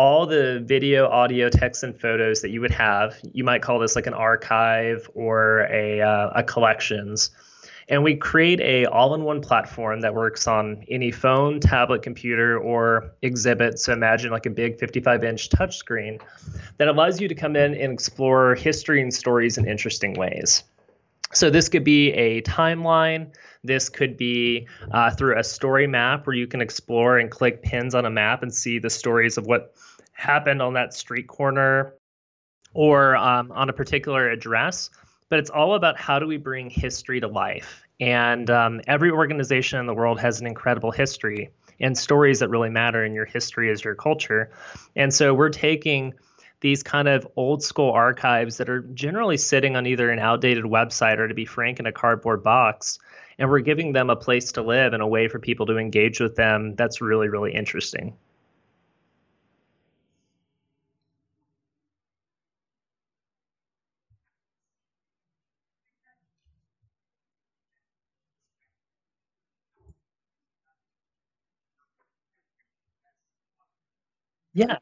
all 0.00 0.24
the 0.24 0.62
video, 0.64 1.06
audio, 1.08 1.50
text, 1.50 1.82
and 1.82 2.00
photos 2.00 2.40
that 2.40 2.48
you 2.48 2.62
would 2.62 2.70
have. 2.70 3.20
You 3.34 3.44
might 3.44 3.60
call 3.60 3.78
this 3.78 3.94
like 3.94 4.06
an 4.06 4.14
archive 4.14 5.10
or 5.12 5.68
a, 5.70 6.00
uh, 6.00 6.30
a 6.36 6.42
collections. 6.42 7.30
And 7.86 8.02
we 8.02 8.16
create 8.16 8.62
a 8.62 8.86
all-in-one 8.86 9.42
platform 9.42 10.00
that 10.00 10.14
works 10.14 10.48
on 10.48 10.86
any 10.88 11.10
phone, 11.10 11.60
tablet, 11.60 12.00
computer, 12.00 12.58
or 12.58 13.12
exhibit. 13.20 13.78
So 13.78 13.92
imagine 13.92 14.30
like 14.30 14.46
a 14.46 14.50
big 14.50 14.78
55-inch 14.78 15.50
touchscreen 15.50 16.22
that 16.78 16.88
allows 16.88 17.20
you 17.20 17.28
to 17.28 17.34
come 17.34 17.54
in 17.54 17.74
and 17.74 17.92
explore 17.92 18.54
history 18.54 19.02
and 19.02 19.12
stories 19.12 19.58
in 19.58 19.68
interesting 19.68 20.14
ways. 20.14 20.64
So 21.34 21.50
this 21.50 21.68
could 21.68 21.84
be 21.84 22.10
a 22.12 22.40
timeline. 22.40 23.34
This 23.62 23.90
could 23.90 24.16
be 24.16 24.66
uh, 24.90 25.10
through 25.10 25.38
a 25.38 25.44
story 25.44 25.86
map 25.86 26.26
where 26.26 26.34
you 26.34 26.46
can 26.46 26.62
explore 26.62 27.18
and 27.18 27.30
click 27.30 27.62
pins 27.62 27.94
on 27.94 28.06
a 28.06 28.10
map 28.10 28.42
and 28.42 28.52
see 28.52 28.78
the 28.78 28.88
stories 28.88 29.36
of 29.36 29.46
what 29.46 29.74
happened 30.20 30.60
on 30.60 30.74
that 30.74 30.92
street 30.92 31.26
corner 31.26 31.94
or 32.74 33.16
um, 33.16 33.50
on 33.52 33.68
a 33.68 33.72
particular 33.72 34.30
address, 34.30 34.90
but 35.28 35.38
it's 35.38 35.50
all 35.50 35.74
about 35.74 35.98
how 35.98 36.18
do 36.18 36.26
we 36.26 36.36
bring 36.36 36.70
history 36.70 37.20
to 37.20 37.26
life. 37.26 37.82
And 37.98 38.48
um, 38.50 38.80
every 38.86 39.10
organization 39.10 39.80
in 39.80 39.86
the 39.86 39.94
world 39.94 40.20
has 40.20 40.40
an 40.40 40.46
incredible 40.46 40.90
history 40.90 41.50
and 41.80 41.96
stories 41.96 42.40
that 42.40 42.50
really 42.50 42.68
matter, 42.68 43.02
and 43.02 43.14
your 43.14 43.24
history 43.24 43.70
is 43.70 43.82
your 43.82 43.94
culture. 43.94 44.50
And 44.94 45.12
so 45.12 45.32
we're 45.32 45.48
taking 45.48 46.12
these 46.60 46.82
kind 46.82 47.08
of 47.08 47.26
old 47.36 47.62
school 47.62 47.90
archives 47.90 48.58
that 48.58 48.68
are 48.68 48.82
generally 48.92 49.38
sitting 49.38 49.76
on 49.76 49.86
either 49.86 50.10
an 50.10 50.18
outdated 50.18 50.64
website 50.64 51.18
or, 51.18 51.28
to 51.28 51.34
be 51.34 51.46
frank, 51.46 51.80
in 51.80 51.86
a 51.86 51.92
cardboard 51.92 52.42
box. 52.42 52.98
And 53.38 53.48
we're 53.48 53.60
giving 53.60 53.94
them 53.94 54.10
a 54.10 54.16
place 54.16 54.52
to 54.52 54.62
live 54.62 54.92
and 54.92 55.02
a 55.02 55.06
way 55.06 55.28
for 55.28 55.38
people 55.38 55.64
to 55.66 55.78
engage 55.78 56.20
with 56.20 56.36
them 56.36 56.74
that's 56.76 57.00
really, 57.00 57.28
really 57.28 57.54
interesting. 57.54 58.14
Yeah. 74.60 74.76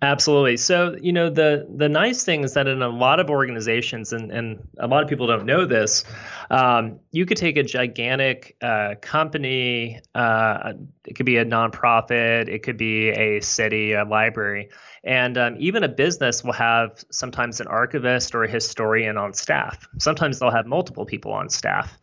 Absolutely. 0.00 0.56
So, 0.56 0.96
you 1.00 1.12
know, 1.12 1.28
the 1.28 1.66
the 1.76 1.90
nice 1.90 2.24
thing 2.24 2.42
is 2.42 2.54
that 2.54 2.66
in 2.66 2.80
a 2.80 2.88
lot 2.88 3.20
of 3.20 3.28
organizations, 3.28 4.14
and, 4.14 4.30
and 4.32 4.66
a 4.78 4.86
lot 4.86 5.02
of 5.02 5.10
people 5.10 5.26
don't 5.26 5.44
know 5.44 5.66
this, 5.66 6.04
um, 6.50 7.00
you 7.12 7.26
could 7.26 7.36
take 7.36 7.58
a 7.58 7.62
gigantic 7.62 8.56
uh, 8.62 8.94
company, 9.02 10.00
uh, 10.14 10.72
it 11.06 11.14
could 11.16 11.26
be 11.26 11.36
a 11.36 11.44
nonprofit, 11.44 12.48
it 12.48 12.62
could 12.62 12.78
be 12.78 13.10
a 13.10 13.40
city, 13.40 13.92
a 13.92 14.04
library, 14.04 14.70
and 15.04 15.36
um, 15.36 15.56
even 15.58 15.84
a 15.84 15.88
business 15.88 16.42
will 16.42 16.52
have 16.54 17.04
sometimes 17.10 17.60
an 17.60 17.66
archivist 17.66 18.34
or 18.34 18.44
a 18.44 18.50
historian 18.50 19.18
on 19.18 19.34
staff. 19.34 19.86
Sometimes 19.98 20.38
they'll 20.38 20.50
have 20.50 20.66
multiple 20.66 21.04
people 21.04 21.32
on 21.32 21.50
staff. 21.50 21.98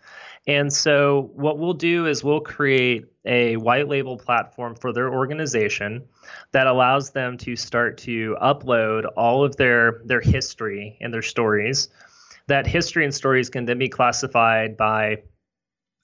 And 0.47 0.73
so, 0.73 1.31
what 1.35 1.59
we'll 1.59 1.73
do 1.73 2.07
is 2.07 2.23
we'll 2.23 2.39
create 2.39 3.05
a 3.25 3.57
white 3.57 3.87
label 3.87 4.17
platform 4.17 4.75
for 4.75 4.91
their 4.91 5.13
organization 5.13 6.03
that 6.51 6.65
allows 6.65 7.11
them 7.11 7.37
to 7.37 7.55
start 7.55 7.99
to 7.99 8.35
upload 8.41 9.05
all 9.15 9.43
of 9.43 9.55
their 9.57 10.01
their 10.05 10.21
history 10.21 10.97
and 10.99 11.13
their 11.13 11.21
stories. 11.21 11.89
That 12.47 12.65
history 12.65 13.05
and 13.05 13.13
stories 13.13 13.49
can 13.49 13.65
then 13.65 13.77
be 13.77 13.89
classified 13.89 14.77
by 14.77 15.21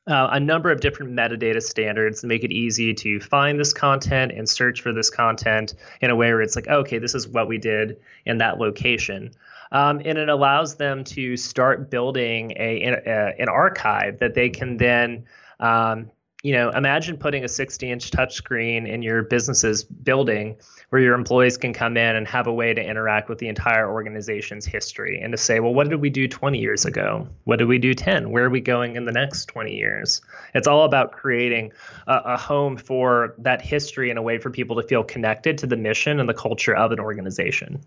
uh, 0.08 0.29
a 0.32 0.39
number 0.39 0.72
of 0.72 0.79
different 0.79 1.12
metadata 1.13 1.62
standards 1.62 2.22
to 2.22 2.27
make 2.27 2.44
it 2.44 2.51
easy 2.51 2.94
to 2.94 3.20
find 3.20 3.60
this 3.60 3.74
content 3.74 4.32
and 4.32 4.48
search 4.48 4.82
for 4.82 4.94
this 4.94 5.10
content 5.10 5.74
in 6.00 6.10
a 6.10 6.15
way 6.15 6.32
where 6.32 6.41
it's 6.41 6.56
like, 6.56 6.67
okay, 6.67 6.98
this 6.98 7.13
is 7.13 7.27
what 7.27 7.48
we 7.48 7.58
did 7.58 7.98
in 8.25 8.38
that 8.38 8.58
location. 8.58 9.32
Um, 9.71 10.01
and 10.05 10.17
it 10.17 10.29
allows 10.29 10.75
them 10.75 11.03
to 11.05 11.36
start 11.38 11.89
building 11.89 12.51
a, 12.51 12.83
a 12.83 13.36
an 13.39 13.50
archive 13.50 14.19
that 14.19 14.33
they 14.33 14.50
can 14.50 14.77
then 14.77 15.25
um, 15.59 16.12
you 16.43 16.53
know, 16.53 16.69
imagine 16.69 17.17
putting 17.17 17.43
a 17.43 17.47
60 17.47 17.91
inch 17.91 18.12
touchscreen 18.12 18.88
in 18.88 19.01
your 19.01 19.24
business's 19.24 19.83
building 19.83 20.55
where 20.89 21.01
your 21.01 21.15
employees 21.15 21.57
can 21.57 21.74
come 21.74 21.97
in 21.97 22.15
and 22.15 22.27
have 22.27 22.45
a 22.45 22.53
way 22.53 22.74
to 22.74 22.81
interact 22.81 23.27
with 23.27 23.39
the 23.39 23.47
entire 23.47 23.91
organization's 23.91 24.65
history 24.65 25.19
and 25.19 25.33
to 25.33 25.38
say, 25.38 25.59
well, 25.59 25.74
what 25.74 25.89
did 25.89 26.00
we 26.00 26.09
do 26.09 26.27
20 26.27 26.59
years 26.59 26.86
ago? 26.86 27.27
What 27.45 27.57
did 27.57 27.67
we 27.67 27.79
do 27.79 27.93
10? 27.93 28.29
Where 28.29 28.45
are 28.45 28.50
we 28.50 28.62
going 28.62 28.95
in 28.95 29.05
the 29.05 29.12
next 29.12 29.47
20 29.47 29.75
years? 29.75 30.21
It's 30.53 30.67
all 30.67 30.86
about 30.86 31.12
creating 31.12 31.74
a, 32.05 32.21
a 32.25 32.38
home 32.38 32.77
for 32.77 33.33
that 33.39 33.62
history 33.62 34.12
and 34.12 34.19
a 34.19 34.21
way 34.21 34.38
for 34.38 34.51
people 34.51 34.75
to 34.75 34.88
feel 34.88 35.03
connected 35.03 35.57
to 35.57 35.67
the 35.67 35.75
mission 35.75 36.19
and 36.19 36.29
the 36.29 36.36
culture 36.36 36.75
of 36.75 36.91
an 36.91 37.00
organization. 37.00 37.81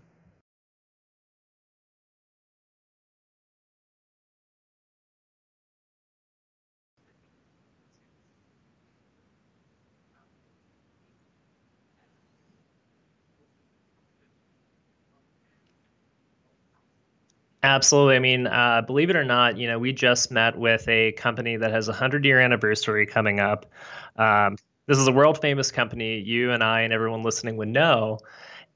Absolutely. 17.63 18.15
I 18.15 18.19
mean, 18.19 18.47
uh, 18.47 18.81
believe 18.81 19.09
it 19.11 19.15
or 19.15 19.23
not, 19.23 19.57
you 19.57 19.67
know, 19.67 19.77
we 19.77 19.93
just 19.93 20.31
met 20.31 20.57
with 20.57 20.87
a 20.87 21.11
company 21.13 21.57
that 21.57 21.71
has 21.71 21.87
a 21.87 21.93
hundred 21.93 22.25
year 22.25 22.39
anniversary 22.39 23.05
coming 23.05 23.39
up. 23.39 23.67
Um, 24.15 24.57
this 24.87 24.97
is 24.97 25.07
a 25.07 25.11
world 25.11 25.39
famous 25.39 25.71
company. 25.71 26.19
You 26.19 26.51
and 26.51 26.63
I 26.63 26.81
and 26.81 26.91
everyone 26.91 27.21
listening 27.21 27.57
would 27.57 27.67
know, 27.67 28.19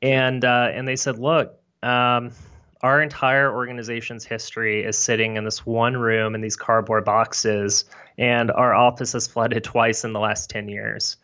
and 0.02 0.46
uh, 0.46 0.70
and 0.72 0.88
they 0.88 0.96
said, 0.96 1.18
look, 1.18 1.60
um, 1.82 2.32
our 2.82 3.02
entire 3.02 3.52
organization's 3.52 4.24
history 4.24 4.84
is 4.84 4.98
sitting 4.98 5.36
in 5.36 5.44
this 5.46 5.66
one 5.66 5.98
room 5.98 6.36
in 6.36 6.42
these 6.42 6.56
cardboard 6.56 7.06
boxes, 7.06 7.86
and 8.20 8.52
our 8.52 8.76
office 8.76 9.14
has 9.14 9.26
flooded 9.28 9.64
twice 9.64 10.04
in 10.04 10.14
the 10.14 10.20
last 10.20 10.50
ten 10.52 10.70
years. 10.70 11.18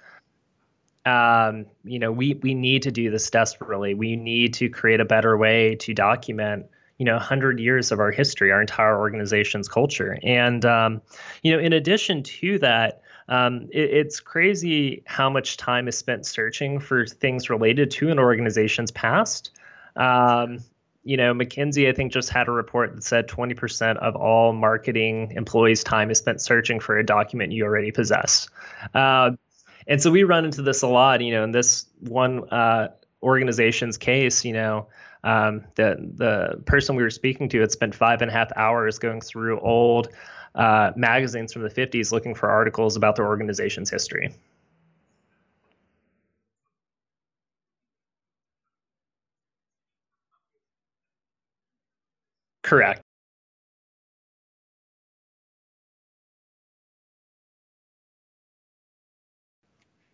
Um, 1.05 1.65
you 1.83 1.99
know, 1.99 2.11
we 2.11 2.35
we 2.41 2.53
need 2.55 2.83
to 2.83 2.91
do 2.91 3.11
this 3.11 3.29
desperately. 3.29 3.93
We 3.93 4.15
need 4.15 4.55
to 4.55 4.69
create 4.69 4.99
a 4.99 5.05
better 5.05 5.37
way 5.37 5.75
to 5.75 5.93
document 5.93 6.67
you 7.01 7.05
know 7.05 7.15
100 7.15 7.59
years 7.59 7.91
of 7.91 7.99
our 7.99 8.11
history 8.11 8.51
our 8.51 8.61
entire 8.61 8.95
organization's 8.99 9.67
culture. 9.67 10.19
And 10.21 10.63
um, 10.65 11.01
you 11.41 11.51
know 11.51 11.57
in 11.57 11.73
addition 11.73 12.21
to 12.21 12.59
that 12.59 13.01
um, 13.27 13.69
it, 13.71 13.89
it's 13.89 14.19
crazy 14.19 15.01
how 15.07 15.27
much 15.27 15.57
time 15.57 15.87
is 15.87 15.97
spent 15.97 16.27
searching 16.27 16.79
for 16.79 17.07
things 17.07 17.49
related 17.49 17.89
to 17.91 18.11
an 18.11 18.19
organization's 18.19 18.91
past. 18.91 19.49
Um, 19.95 20.59
you 21.03 21.17
know 21.17 21.33
mckinsey 21.33 21.89
i 21.89 21.91
think 21.91 22.13
just 22.13 22.29
had 22.29 22.47
a 22.47 22.51
report 22.51 22.93
that 22.93 23.03
said 23.03 23.27
20% 23.27 23.97
of 23.97 24.15
all 24.15 24.53
marketing 24.53 25.31
employees 25.35 25.83
time 25.83 26.11
is 26.11 26.19
spent 26.19 26.39
searching 26.39 26.79
for 26.79 26.99
a 26.99 27.03
document 27.03 27.51
you 27.51 27.63
already 27.63 27.91
possess. 27.91 28.47
Uh, 28.93 29.31
and 29.87 29.99
so 29.99 30.11
we 30.11 30.23
run 30.23 30.45
into 30.45 30.61
this 30.61 30.83
a 30.83 30.87
lot 30.87 31.21
you 31.21 31.33
know 31.33 31.43
in 31.43 31.51
this 31.51 31.87
one 32.01 32.47
uh, 32.51 32.89
organization's 33.23 33.97
case 33.97 34.45
you 34.45 34.53
know 34.53 34.85
um, 35.23 35.63
the 35.75 35.95
the 36.15 36.61
person 36.65 36.95
we 36.95 37.03
were 37.03 37.09
speaking 37.09 37.49
to 37.49 37.59
had 37.59 37.71
spent 37.71 37.93
five 37.95 38.21
and 38.21 38.29
a 38.29 38.33
half 38.33 38.51
hours 38.55 38.99
going 38.99 39.21
through 39.21 39.59
old 39.59 40.09
uh, 40.55 40.91
magazines 40.95 41.53
from 41.53 41.61
the 41.63 41.69
50s 41.69 42.11
looking 42.11 42.35
for 42.35 42.49
articles 42.49 42.95
about 42.95 43.15
their 43.15 43.25
organization's 43.27 43.89
history. 43.89 44.33
Correct. 52.63 53.01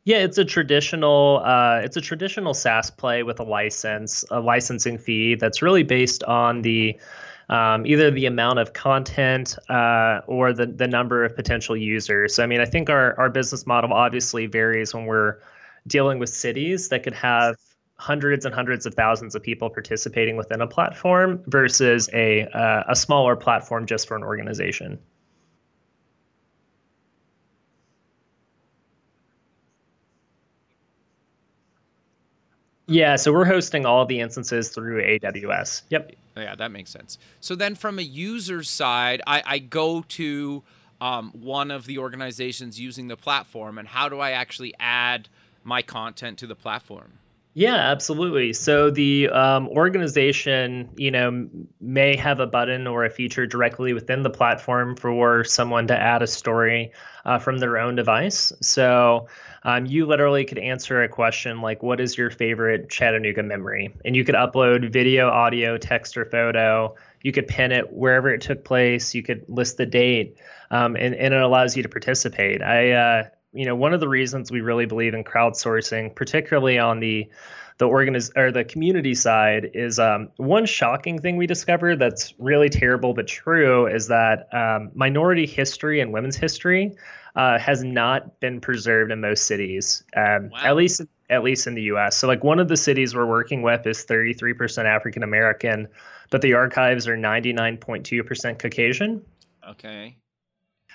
Yeah, 0.08 0.20
it's 0.20 0.38
a 0.38 0.46
traditional 0.46 1.42
uh, 1.44 1.82
it's 1.84 1.98
a 1.98 2.02
traditional 2.02 2.54
SaaS 2.54 2.90
play 2.92 3.24
with 3.24 3.42
a 3.42 3.44
license, 3.44 4.24
a 4.32 4.40
licensing 4.40 4.98
fee 4.98 5.36
that's 5.36 5.62
really 5.62 5.84
based 5.84 6.24
on 6.24 6.62
the 6.62 6.98
um, 7.50 7.86
either 7.86 8.10
the 8.10 8.26
amount 8.26 8.60
of 8.60 8.72
content 8.72 9.58
uh, 9.68 10.22
or 10.26 10.54
the 10.54 10.66
the 10.66 10.88
number 10.88 11.26
of 11.26 11.36
potential 11.36 11.76
users. 11.76 12.36
So, 12.36 12.42
I 12.42 12.46
mean, 12.46 12.62
I 12.62 12.66
think 12.66 12.90
our 12.90 13.20
our 13.20 13.30
business 13.30 13.68
model 13.68 13.92
obviously 13.92 14.46
varies 14.46 14.94
when 14.94 15.08
we're 15.08 15.40
dealing 15.88 16.20
with 16.20 16.30
cities 16.30 16.88
that 16.88 17.04
could 17.04 17.16
have 17.16 17.58
hundreds 17.96 18.46
and 18.46 18.56
hundreds 18.56 18.86
of 18.86 18.94
thousands 18.94 19.36
of 19.36 19.44
people 19.44 19.70
participating 19.70 20.38
within 20.38 20.62
a 20.62 20.68
platform 20.68 21.44
versus 21.48 22.10
a 22.14 22.46
uh, 22.46 22.84
a 22.88 22.96
smaller 22.96 23.36
platform 23.36 23.86
just 23.86 24.08
for 24.08 24.16
an 24.16 24.24
organization. 24.24 25.00
Yeah, 32.88 33.18
so 33.18 33.34
we're 33.34 33.46
hosting 33.46 33.86
all 33.86 34.06
the 34.06 34.22
instances 34.22 34.70
through 34.70 35.04
AWS. 35.04 35.84
Yep. 35.90 36.14
Yeah, 36.38 36.56
that 36.56 36.72
makes 36.72 36.90
sense. 36.90 37.18
So 37.42 37.56
then 37.56 37.76
from 37.76 38.00
a 38.00 38.04
user 38.04 38.64
side, 38.64 39.22
I, 39.28 39.44
I 39.46 39.60
go 39.60 40.04
to 40.10 40.64
um, 41.02 41.32
one 41.34 41.70
of 41.70 41.86
the 41.86 41.98
organizations 41.98 42.80
using 42.80 43.08
the 43.08 43.18
platform, 43.18 43.78
and 43.78 43.88
how 43.88 44.08
do 44.10 44.20
I 44.20 44.32
actually 44.32 44.74
add 44.80 45.28
my 45.64 45.82
content 45.82 46.40
to 46.40 46.48
the 46.48 46.56
platform? 46.56 47.20
Yeah, 47.58 47.76
absolutely. 47.76 48.54
So 48.54 48.92
the 48.92 49.30
um, 49.30 49.68
organization, 49.70 50.90
you 50.96 51.10
know, 51.10 51.50
may 51.82 52.16
have 52.16 52.40
a 52.40 52.46
button 52.46 52.86
or 52.86 53.04
a 53.04 53.10
feature 53.10 53.48
directly 53.48 53.94
within 53.94 54.22
the 54.22 54.30
platform 54.30 54.96
for 54.96 55.44
someone 55.44 55.88
to 55.88 56.00
add 56.00 56.22
a 56.22 56.28
story 56.28 56.92
uh, 57.26 57.40
from 57.40 57.58
their 57.58 57.80
own 57.80 57.96
device. 57.96 58.54
So 58.62 59.28
um, 59.68 59.86
you 59.86 60.06
literally 60.06 60.46
could 60.46 60.58
answer 60.58 61.04
a 61.04 61.10
question 61.10 61.60
like, 61.60 61.84
"What 61.84 62.00
is 62.00 62.18
your 62.18 62.32
favorite 62.32 62.90
Chattanooga 62.90 63.44
memory?" 63.44 63.94
And 64.06 64.16
you 64.16 64.24
could 64.24 64.36
upload 64.36 64.90
video, 64.94 65.28
audio, 65.28 65.78
text, 65.78 66.16
or 66.16 66.24
photo. 66.24 66.96
You 67.22 67.34
could 67.34 67.50
pin 67.50 67.74
it 67.74 67.92
wherever 67.92 68.30
it 68.30 68.40
took 68.40 68.64
place. 68.64 69.14
You 69.14 69.24
could 69.24 69.44
list 69.50 69.76
the 69.76 69.86
date, 69.86 70.38
um, 70.72 70.96
and, 70.96 71.14
and 71.14 71.34
it 71.34 71.42
allows 71.42 71.76
you 71.76 71.84
to 71.84 71.90
participate. 71.90 72.62
I 72.62 72.92
uh, 72.92 73.24
you 73.52 73.66
know 73.66 73.76
one 73.76 73.94
of 73.94 74.00
the 74.00 74.08
reasons 74.08 74.52
we 74.52 74.62
really 74.62 74.86
believe 74.86 75.14
in 75.14 75.24
crowdsourcing 75.24 76.16
particularly 76.16 76.78
on 76.78 77.00
the 77.00 77.30
the 77.78 77.88
organiz- 77.88 78.36
or 78.36 78.52
the 78.52 78.64
community 78.64 79.14
side 79.14 79.72
is 79.74 80.00
um, 80.00 80.30
one 80.38 80.66
shocking 80.66 81.20
thing 81.20 81.38
we 81.38 81.46
discovered 81.46 81.98
that's 81.98 82.34
really 82.40 82.70
terrible 82.70 83.14
but 83.14 83.28
true 83.28 83.88
is 83.88 84.08
that 84.08 84.48
um, 84.54 84.92
minority 84.96 85.46
history 85.46 86.00
and 86.00 86.12
women's 86.12 86.36
history 86.36 86.96
uh, 87.38 87.58
has 87.58 87.84
not 87.84 88.40
been 88.40 88.60
preserved 88.60 89.12
in 89.12 89.22
most 89.22 89.46
cities 89.46 90.04
um, 90.16 90.50
wow. 90.50 90.60
at 90.64 90.76
least 90.76 91.02
at 91.30 91.44
least 91.44 91.68
in 91.68 91.76
the 91.76 91.84
US 91.84 92.18
so 92.18 92.28
like 92.28 92.44
one 92.44 92.60
of 92.60 92.68
the 92.68 92.78
cities 92.78 93.16
we're 93.16 93.26
working 93.26 93.62
with 93.62 93.86
is 93.88 94.06
33% 94.06 94.86
African 94.86 95.24
American 95.24 95.88
but 96.30 96.42
the 96.42 96.54
archives 96.54 97.08
are 97.08 97.16
99.2% 97.16 98.60
Caucasian 98.60 99.24
okay 99.68 100.18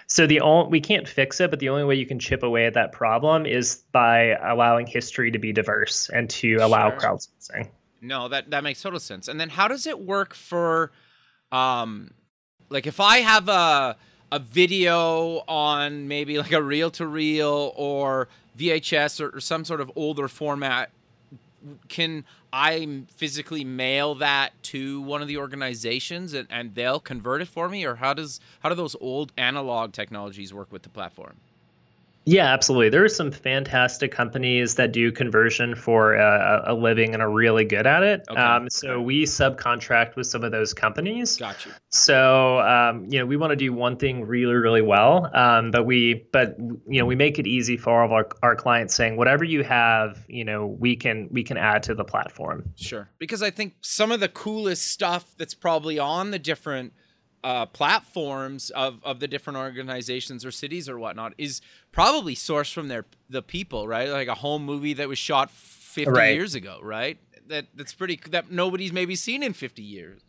so 0.06 0.26
the 0.26 0.40
only 0.40 0.70
we 0.70 0.80
can't 0.80 1.08
fix 1.08 1.40
it, 1.40 1.50
but 1.50 1.58
the 1.58 1.70
only 1.70 1.84
way 1.84 1.94
you 1.94 2.04
can 2.06 2.18
chip 2.18 2.42
away 2.42 2.66
at 2.66 2.74
that 2.74 2.92
problem 2.92 3.46
is 3.46 3.82
by 3.92 4.36
allowing 4.42 4.86
history 4.86 5.30
to 5.30 5.38
be 5.38 5.52
diverse 5.52 6.10
and 6.12 6.28
to 6.30 6.56
allow 6.56 6.90
crowdsourcing. 6.90 7.68
No, 8.00 8.28
that 8.28 8.50
that 8.50 8.64
makes 8.64 8.82
total 8.82 9.00
sense. 9.00 9.28
And 9.28 9.40
then 9.40 9.48
how 9.48 9.68
does 9.68 9.86
it 9.86 9.98
work 9.98 10.34
for 10.34 10.92
um 11.50 12.10
like 12.68 12.86
if 12.86 13.00
I 13.00 13.18
have 13.18 13.48
a 13.48 13.96
a 14.32 14.38
video 14.38 15.44
on 15.46 16.08
maybe 16.08 16.38
like 16.38 16.52
a 16.52 16.62
reel 16.62 16.90
to 16.90 17.06
reel 17.06 17.72
or 17.76 18.28
VHS 18.58 19.20
or, 19.20 19.36
or 19.36 19.40
some 19.40 19.64
sort 19.64 19.80
of 19.80 19.92
older 19.94 20.26
format 20.26 20.90
can 21.88 22.24
I 22.52 23.02
physically 23.14 23.64
mail 23.64 24.14
that 24.16 24.50
to 24.64 25.00
one 25.00 25.22
of 25.22 25.28
the 25.28 25.36
organizations 25.36 26.34
and, 26.34 26.48
and 26.50 26.74
they'll 26.74 26.98
convert 26.98 27.40
it 27.40 27.48
for 27.48 27.68
me, 27.68 27.84
or 27.84 27.96
how 27.96 28.14
does 28.14 28.40
how 28.60 28.68
do 28.68 28.74
those 28.74 28.96
old 29.00 29.32
analog 29.36 29.92
technologies 29.92 30.52
work 30.52 30.72
with 30.72 30.82
the 30.82 30.88
platform? 30.88 31.36
Yeah, 32.24 32.52
absolutely. 32.52 32.90
There 32.90 33.04
are 33.04 33.08
some 33.08 33.32
fantastic 33.32 34.12
companies 34.12 34.76
that 34.76 34.92
do 34.92 35.10
conversion 35.10 35.74
for 35.74 36.14
a, 36.14 36.62
a 36.66 36.74
living 36.74 37.14
and 37.14 37.22
are 37.22 37.30
really 37.30 37.64
good 37.64 37.86
at 37.86 38.02
it. 38.02 38.24
Okay. 38.30 38.40
Um, 38.40 38.70
so 38.70 39.00
we 39.00 39.24
subcontract 39.24 40.16
with 40.16 40.26
some 40.26 40.44
of 40.44 40.52
those 40.52 40.72
companies. 40.72 41.36
Got 41.36 41.66
you. 41.66 41.72
So 41.88 42.60
um, 42.60 43.06
you 43.08 43.18
know 43.18 43.26
we 43.26 43.36
want 43.36 43.50
to 43.50 43.56
do 43.56 43.72
one 43.72 43.96
thing 43.96 44.24
really 44.24 44.54
really 44.54 44.82
well, 44.82 45.30
um, 45.34 45.70
but 45.70 45.84
we 45.84 46.26
but 46.32 46.56
you 46.58 47.00
know 47.00 47.06
we 47.06 47.16
make 47.16 47.38
it 47.38 47.46
easy 47.46 47.76
for 47.76 48.00
all 48.00 48.06
of 48.06 48.12
our, 48.12 48.28
our 48.42 48.56
clients, 48.56 48.94
saying 48.94 49.16
whatever 49.16 49.44
you 49.44 49.64
have, 49.64 50.24
you 50.28 50.44
know 50.44 50.66
we 50.66 50.96
can 50.96 51.28
we 51.30 51.42
can 51.42 51.56
add 51.56 51.82
to 51.84 51.94
the 51.94 52.04
platform. 52.04 52.72
Sure, 52.76 53.08
because 53.18 53.42
I 53.42 53.50
think 53.50 53.74
some 53.80 54.12
of 54.12 54.20
the 54.20 54.28
coolest 54.28 54.86
stuff 54.86 55.34
that's 55.36 55.54
probably 55.54 55.98
on 55.98 56.30
the 56.30 56.38
different 56.38 56.92
uh, 57.44 57.66
platforms 57.66 58.70
of, 58.70 59.00
of 59.04 59.20
the 59.20 59.28
different 59.28 59.58
organizations 59.58 60.44
or 60.44 60.50
cities 60.50 60.88
or 60.88 60.98
whatnot 60.98 61.34
is 61.38 61.60
probably 61.90 62.34
sourced 62.34 62.72
from 62.72 62.88
their 62.88 63.04
the 63.28 63.42
people, 63.42 63.88
right? 63.88 64.08
Like 64.08 64.28
a 64.28 64.34
home 64.34 64.64
movie 64.64 64.94
that 64.94 65.08
was 65.08 65.18
shot 65.18 65.50
50 65.50 66.10
Right. 66.10 66.34
years 66.34 66.54
ago, 66.54 66.78
right? 66.82 67.18
That 67.48 67.66
that's 67.74 67.94
pretty 67.94 68.18
that 68.30 68.50
nobody's 68.50 68.92
maybe 68.92 69.16
seen 69.16 69.42
in 69.42 69.52
50 69.52 69.82
years. 69.82 70.22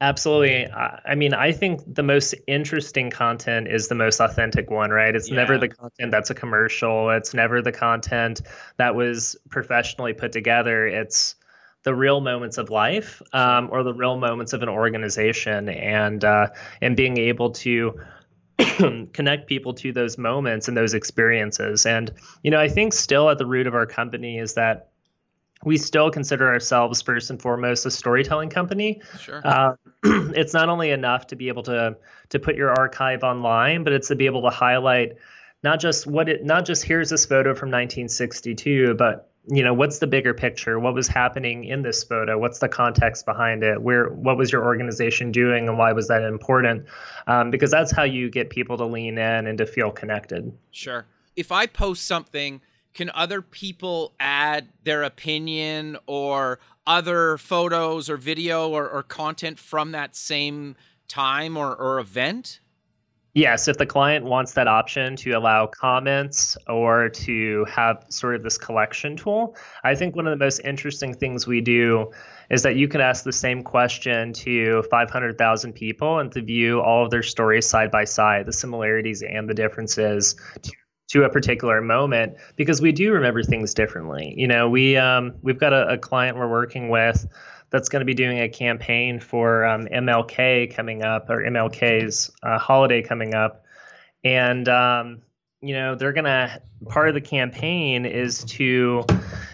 Absolutely. 0.00 0.66
I 0.70 1.00
I 1.06 1.14
mean, 1.14 1.32
I 1.34 1.52
think 1.52 1.80
the 1.86 2.02
most 2.02 2.34
interesting 2.46 3.10
content 3.10 3.68
is 3.68 3.88
the 3.88 3.94
most 3.94 4.20
authentic 4.20 4.70
one, 4.70 4.90
right? 4.90 5.14
It's 5.14 5.30
never 5.30 5.56
the 5.56 5.68
content 5.68 6.10
that's 6.10 6.30
a 6.30 6.34
commercial. 6.34 7.10
It's 7.10 7.32
never 7.32 7.62
the 7.62 7.72
content 7.72 8.42
that 8.76 8.94
was 8.94 9.36
professionally 9.50 10.12
put 10.12 10.32
together. 10.32 10.86
It's 10.86 11.36
the 11.84 11.94
real 11.94 12.20
moments 12.20 12.58
of 12.58 12.70
life 12.70 13.22
um, 13.32 13.68
or 13.70 13.82
the 13.82 13.94
real 13.94 14.16
moments 14.16 14.52
of 14.52 14.62
an 14.62 14.68
organization 14.68 15.68
and 15.68 16.24
uh, 16.24 16.48
and 16.80 16.96
being 16.96 17.18
able 17.18 17.50
to 17.50 18.00
connect 19.12 19.46
people 19.46 19.74
to 19.74 19.92
those 19.92 20.18
moments 20.18 20.68
and 20.68 20.76
those 20.76 20.94
experiences. 20.94 21.86
And, 21.86 22.12
you 22.42 22.50
know, 22.50 22.60
I 22.60 22.68
think 22.68 22.92
still 22.92 23.28
at 23.30 23.38
the 23.38 23.46
root 23.46 23.66
of 23.66 23.74
our 23.74 23.86
company 23.86 24.38
is 24.38 24.54
that 24.54 24.90
we 25.64 25.76
still 25.76 26.10
consider 26.10 26.48
ourselves 26.48 27.02
first 27.02 27.30
and 27.30 27.40
foremost 27.40 27.86
a 27.86 27.90
storytelling 27.90 28.50
company. 28.50 29.00
Sure. 29.18 29.40
Uh, 29.44 29.74
it's 30.04 30.54
not 30.54 30.68
only 30.68 30.90
enough 30.90 31.26
to 31.28 31.36
be 31.36 31.48
able 31.48 31.62
to 31.64 31.96
to 32.30 32.38
put 32.38 32.56
your 32.56 32.70
archive 32.70 33.22
online, 33.22 33.84
but 33.84 33.92
it's 33.92 34.08
to 34.08 34.16
be 34.16 34.26
able 34.26 34.42
to 34.42 34.50
highlight 34.50 35.16
not 35.62 35.80
just 35.80 36.06
what 36.06 36.28
it 36.28 36.44
not 36.44 36.64
just 36.66 36.84
here's 36.84 37.10
this 37.10 37.26
photo 37.26 37.54
from 37.54 37.70
1962, 37.70 38.94
but 38.94 39.30
you 39.46 39.62
know 39.62 39.74
what's 39.74 39.98
the 39.98 40.06
bigger 40.06 40.32
picture? 40.32 40.78
What 40.78 40.94
was 40.94 41.06
happening 41.06 41.64
in 41.64 41.82
this 41.82 42.02
photo? 42.02 42.38
What's 42.38 42.60
the 42.60 42.68
context 42.68 43.26
behind 43.26 43.62
it? 43.62 43.82
Where 43.82 44.08
what 44.08 44.38
was 44.38 44.50
your 44.50 44.64
organization 44.64 45.32
doing 45.32 45.68
and 45.68 45.76
why 45.76 45.92
was 45.92 46.08
that 46.08 46.22
important? 46.22 46.86
Um, 47.26 47.50
because 47.50 47.70
that's 47.70 47.92
how 47.92 48.04
you 48.04 48.30
get 48.30 48.50
people 48.50 48.76
to 48.78 48.86
lean 48.86 49.18
in 49.18 49.46
and 49.46 49.58
to 49.58 49.66
feel 49.66 49.90
connected. 49.90 50.52
Sure. 50.70 51.06
If 51.36 51.52
I 51.52 51.66
post 51.66 52.06
something, 52.06 52.62
can 52.94 53.10
other 53.14 53.42
people 53.42 54.14
add 54.18 54.68
their 54.84 55.02
opinion 55.02 55.98
or 56.06 56.58
other 56.86 57.36
photos 57.36 58.08
or 58.08 58.16
video 58.16 58.70
or, 58.70 58.88
or 58.88 59.02
content 59.02 59.58
from 59.58 59.92
that 59.92 60.16
same 60.16 60.76
time 61.08 61.56
or, 61.56 61.74
or 61.74 61.98
event? 61.98 62.60
Yes, 63.34 63.66
if 63.66 63.78
the 63.78 63.86
client 63.86 64.24
wants 64.24 64.52
that 64.52 64.68
option 64.68 65.16
to 65.16 65.32
allow 65.32 65.66
comments 65.66 66.56
or 66.68 67.08
to 67.08 67.64
have 67.64 68.06
sort 68.08 68.36
of 68.36 68.44
this 68.44 68.56
collection 68.56 69.16
tool, 69.16 69.56
I 69.82 69.96
think 69.96 70.14
one 70.14 70.28
of 70.28 70.38
the 70.38 70.42
most 70.44 70.60
interesting 70.60 71.14
things 71.14 71.44
we 71.44 71.60
do 71.60 72.12
is 72.48 72.62
that 72.62 72.76
you 72.76 72.86
can 72.86 73.00
ask 73.00 73.24
the 73.24 73.32
same 73.32 73.64
question 73.64 74.32
to 74.34 74.84
500,000 74.84 75.72
people 75.72 76.20
and 76.20 76.30
to 76.30 76.42
view 76.42 76.80
all 76.80 77.04
of 77.04 77.10
their 77.10 77.24
stories 77.24 77.68
side 77.68 77.90
by 77.90 78.04
side, 78.04 78.46
the 78.46 78.52
similarities 78.52 79.22
and 79.22 79.48
the 79.48 79.54
differences 79.54 80.36
to, 81.08 81.24
a 81.24 81.28
particular 81.28 81.80
moment, 81.80 82.36
because 82.56 82.80
we 82.80 82.90
do 82.90 83.12
remember 83.12 83.42
things 83.42 83.72
differently. 83.72 84.34
You 84.36 84.48
know, 84.48 84.68
we 84.68 84.96
um, 84.96 85.34
we've 85.42 85.60
got 85.60 85.72
a, 85.72 85.90
a 85.90 85.98
client 85.98 86.36
we're 86.36 86.48
working 86.48 86.88
with 86.88 87.26
that's 87.74 87.88
going 87.88 88.00
to 88.00 88.06
be 88.06 88.14
doing 88.14 88.38
a 88.38 88.48
campaign 88.48 89.18
for 89.18 89.64
um, 89.64 89.86
MLK 89.86 90.72
coming 90.72 91.02
up 91.02 91.28
or 91.28 91.42
MLK's 91.42 92.30
uh, 92.44 92.56
holiday 92.56 93.02
coming 93.02 93.34
up, 93.34 93.64
and 94.22 94.68
um, 94.68 95.22
you 95.60 95.74
know 95.74 95.96
they're 95.96 96.12
going 96.12 96.24
to 96.24 96.62
part 96.88 97.08
of 97.08 97.14
the 97.14 97.20
campaign 97.20 98.06
is 98.06 98.44
to 98.44 99.04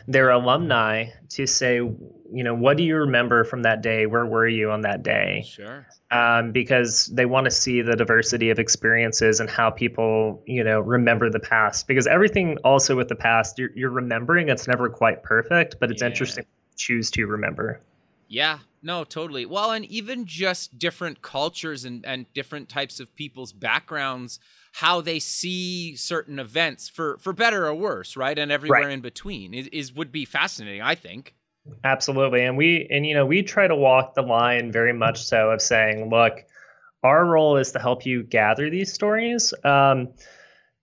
their 0.06 0.30
alumni 0.30 1.06
to 1.30 1.46
say, 1.46 1.76
you 1.76 2.44
know, 2.44 2.52
what 2.54 2.76
do 2.76 2.82
you 2.82 2.96
remember 2.96 3.44
from 3.44 3.62
that 3.62 3.80
day? 3.82 4.04
Where 4.06 4.26
were 4.26 4.46
you 4.48 4.70
on 4.70 4.82
that 4.82 5.02
day? 5.02 5.44
Sure. 5.48 5.86
um, 6.10 6.50
because 6.52 7.06
they 7.06 7.24
want 7.24 7.44
to 7.44 7.50
see 7.52 7.82
the 7.82 7.94
diversity 7.96 8.50
of 8.50 8.58
experiences 8.58 9.38
and 9.40 9.48
how 9.48 9.70
people, 9.70 10.42
you 10.46 10.62
know, 10.64 10.80
remember 10.80 11.30
the 11.30 11.38
past. 11.40 11.86
Because 11.86 12.06
everything 12.08 12.58
also 12.64 12.96
with 12.96 13.08
the 13.08 13.14
past, 13.14 13.58
you're, 13.58 13.70
you're 13.76 13.90
remembering. 13.90 14.48
It's 14.48 14.66
never 14.66 14.88
quite 14.90 15.22
perfect, 15.22 15.76
but 15.80 15.90
it's 15.92 16.02
Yeah. 16.02 16.08
interesting 16.08 16.44
to 16.44 16.76
choose 16.76 17.10
to 17.12 17.24
remember. 17.26 17.80
Yeah, 18.30 18.60
no, 18.80 19.02
totally. 19.02 19.44
Well, 19.44 19.72
and 19.72 19.84
even 19.86 20.24
just 20.24 20.78
different 20.78 21.20
cultures 21.20 21.84
and, 21.84 22.06
and 22.06 22.32
different 22.32 22.68
types 22.68 23.00
of 23.00 23.14
people's 23.16 23.52
backgrounds, 23.52 24.38
how 24.74 25.00
they 25.00 25.18
see 25.18 25.96
certain 25.96 26.38
events 26.38 26.88
for, 26.88 27.18
for 27.18 27.32
better 27.32 27.66
or 27.66 27.74
worse, 27.74 28.16
right? 28.16 28.38
And 28.38 28.52
everywhere 28.52 28.82
Right. 28.82 28.92
in 28.92 29.00
between 29.00 29.52
is, 29.52 29.66
is 29.72 29.92
would 29.92 30.12
be 30.12 30.24
fascinating, 30.24 30.80
I 30.80 30.94
think. 30.94 31.34
Absolutely. 31.82 32.44
And 32.44 32.56
we, 32.56 32.86
and, 32.88 33.04
you 33.04 33.14
know, 33.14 33.26
we 33.26 33.42
try 33.42 33.66
to 33.66 33.74
walk 33.74 34.14
the 34.14 34.22
line 34.22 34.70
very 34.70 34.92
much 34.92 35.22
so 35.24 35.50
of 35.50 35.60
saying, 35.60 36.08
look, 36.08 36.44
our 37.02 37.26
role 37.26 37.56
is 37.56 37.72
to 37.72 37.80
help 37.80 38.06
you 38.06 38.22
gather 38.22 38.70
these 38.70 38.92
stories. 38.92 39.52
Um, 39.64 40.10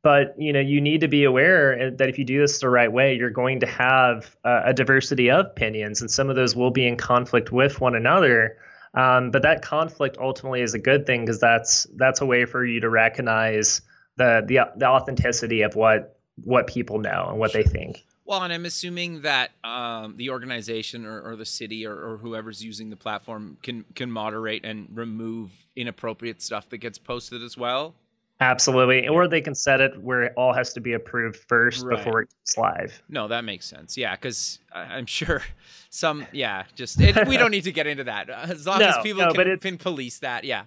but 0.07 0.33
you 0.39 0.53
know 0.53 0.61
you 0.61 0.79
need 0.79 1.01
to 1.01 1.09
be 1.09 1.25
aware 1.25 1.91
that 1.91 2.07
if 2.07 2.17
you 2.17 2.23
do 2.23 2.39
this 2.39 2.59
the 2.59 2.69
right 2.69 2.93
way 2.93 3.13
you're 3.13 3.29
going 3.29 3.59
to 3.59 3.65
have 3.65 4.37
uh, 4.45 4.61
a 4.63 4.73
diversity 4.73 5.29
of 5.29 5.47
opinions 5.47 5.99
and 5.99 6.09
some 6.09 6.29
of 6.29 6.37
those 6.37 6.55
will 6.55 6.71
be 6.71 6.87
in 6.87 6.95
conflict 6.95 7.51
with 7.51 7.81
one 7.81 7.93
another. 7.93 8.57
Um, 8.93 9.31
but 9.31 9.41
that 9.41 9.61
conflict 9.61 10.17
ultimately 10.17 10.61
is 10.61 10.73
a 10.73 10.79
good 10.79 11.05
thing 11.05 11.25
because 11.25 11.41
that's 11.41 11.87
that's 11.97 12.21
a 12.21 12.25
way 12.25 12.45
for 12.45 12.65
you 12.65 12.79
to 12.79 12.89
recognize 12.89 13.81
the, 14.15 14.45
the 14.47 14.71
the 14.77 14.85
authenticity 14.85 15.63
of 15.63 15.75
what 15.75 16.17
what 16.45 16.67
people 16.67 16.99
know 16.99 17.25
and 17.27 17.37
what 17.37 17.51
they 17.51 17.63
think. 17.63 18.05
Well, 18.23 18.43
and 18.43 18.53
I'm 18.53 18.65
assuming 18.65 19.23
that 19.23 19.51
um, 19.65 20.15
the 20.15 20.29
organization 20.29 21.05
or, 21.05 21.21
or 21.21 21.35
the 21.35 21.45
city 21.45 21.85
or, 21.85 21.95
or 21.95 22.17
whoever's 22.17 22.63
using 22.63 22.89
the 22.89 22.95
platform 22.95 23.57
can 23.61 23.83
can 23.93 24.09
moderate 24.09 24.63
and 24.63 24.87
remove 24.93 25.51
inappropriate 25.75 26.41
stuff 26.41 26.69
that 26.69 26.77
gets 26.77 26.97
posted 26.97 27.43
as 27.43 27.57
well. 27.57 27.93
Absolutely 28.39 29.07
or 29.07 29.27
they 29.27 29.41
can 29.41 29.55
set 29.55 29.81
it 29.81 29.99
where 30.01 30.23
it 30.23 30.33
all 30.37 30.53
has 30.53 30.73
to 30.73 30.79
be 30.79 30.93
approved 30.93 31.37
first 31.47 31.83
Right. 31.83 31.97
before 31.97 32.21
it's 32.21 32.57
live 32.57 33.01
No, 33.09 33.27
that 33.27 33.43
makes 33.43 33.65
sense. 33.65 33.97
Yeah, 33.97 34.15
because 34.15 34.59
I'm 34.73 35.05
sure 35.07 35.41
some. 35.89 36.25
Yeah, 36.31 36.63
just 36.75 37.01
it, 37.01 37.27
we 37.27 37.37
don't 37.37 37.51
need 37.51 37.63
to 37.63 37.71
get 37.71 37.87
into 37.87 38.03
that 38.05 38.29
as 38.55 38.65
long 38.67 38.81
as 38.81 38.97
people 39.03 39.23
no, 39.23 39.31
can, 39.31 39.41
it's- 39.41 39.59
can 39.61 39.77
police 39.77 40.19
that. 40.19 40.43
Yeah. 40.43 40.63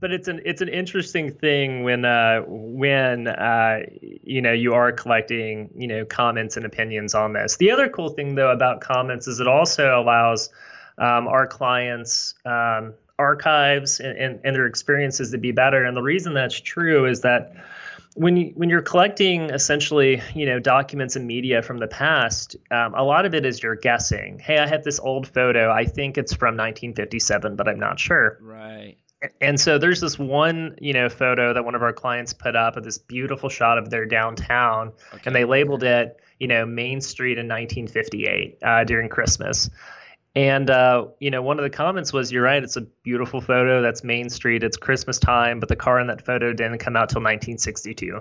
but 0.00 0.10
it's 0.10 0.26
an 0.26 0.40
it's 0.44 0.60
an 0.60 0.68
interesting 0.68 1.30
thing 1.32 1.84
when 1.84 2.04
uh, 2.04 2.40
when 2.48 3.28
uh, 3.28 3.78
you 4.24 4.42
know 4.42 4.52
you 4.52 4.74
are 4.74 4.90
collecting 4.90 5.70
you 5.76 5.86
know 5.86 6.04
comments 6.04 6.56
and 6.56 6.66
opinions 6.66 7.14
on 7.14 7.32
this. 7.32 7.56
The 7.58 7.70
other 7.70 7.88
cool 7.88 8.08
thing 8.08 8.34
though 8.34 8.50
about 8.50 8.80
comments 8.80 9.28
is 9.28 9.38
it 9.38 9.46
also 9.46 9.96
allows 10.00 10.50
um, 10.98 11.28
our 11.28 11.46
clients 11.46 12.34
um, 12.44 12.94
archives 13.18 14.00
and, 14.00 14.16
and, 14.18 14.40
and 14.44 14.56
their 14.56 14.66
experiences 14.66 15.30
to 15.30 15.38
be 15.38 15.52
better. 15.52 15.84
And 15.84 15.96
the 15.96 16.02
reason 16.02 16.34
that's 16.34 16.58
true 16.60 17.06
is 17.06 17.20
that 17.22 17.52
when 18.16 18.36
you 18.36 18.52
when 18.54 18.68
you're 18.70 18.82
collecting 18.82 19.50
essentially 19.50 20.22
you 20.36 20.46
know 20.46 20.60
documents 20.60 21.16
and 21.16 21.26
media 21.26 21.62
from 21.62 21.78
the 21.78 21.88
past, 21.88 22.56
um, 22.70 22.94
a 22.94 23.02
lot 23.02 23.26
of 23.26 23.34
it 23.34 23.44
is 23.44 23.62
you're 23.62 23.74
guessing. 23.74 24.38
Hey, 24.38 24.58
I 24.58 24.66
have 24.68 24.84
this 24.84 25.00
old 25.00 25.26
photo. 25.26 25.70
I 25.72 25.84
think 25.84 26.16
it's 26.16 26.32
from 26.32 26.56
1957, 26.56 27.56
but 27.56 27.68
I'm 27.68 27.80
not 27.80 27.98
sure 27.98 28.38
Right. 28.40 28.96
and 29.40 29.58
so 29.58 29.78
there's 29.78 30.00
this 30.00 30.16
one 30.18 30.76
you 30.80 30.92
know 30.92 31.08
photo 31.08 31.52
that 31.54 31.64
one 31.64 31.74
of 31.74 31.82
our 31.82 31.92
clients 31.92 32.32
put 32.32 32.54
up 32.54 32.76
of 32.76 32.84
this 32.84 32.98
beautiful 32.98 33.48
shot 33.48 33.78
of 33.78 33.90
their 33.90 34.06
downtown 34.06 34.92
Okay. 35.12 35.22
and 35.26 35.34
they 35.34 35.44
labeled 35.44 35.82
it 35.82 36.20
you 36.38 36.46
know 36.46 36.66
main 36.66 37.00
street 37.00 37.38
in 37.38 37.48
1958 37.48 38.58
uh, 38.62 38.84
during 38.84 39.08
christmas 39.08 39.70
and 40.34 40.70
uh, 40.70 41.06
you 41.20 41.30
know 41.30 41.42
one 41.42 41.58
of 41.58 41.62
the 41.62 41.70
comments 41.70 42.12
was 42.12 42.32
you're 42.32 42.42
right 42.42 42.62
it's 42.62 42.76
a 42.76 42.82
beautiful 43.02 43.40
photo 43.40 43.80
that's 43.80 44.02
main 44.02 44.28
street 44.28 44.62
it's 44.62 44.76
christmas 44.76 45.18
time 45.18 45.60
but 45.60 45.68
the 45.68 45.76
car 45.76 46.00
in 46.00 46.06
that 46.06 46.24
photo 46.24 46.52
didn't 46.52 46.78
come 46.78 46.96
out 46.96 47.08
till 47.08 47.20
1962 47.20 48.20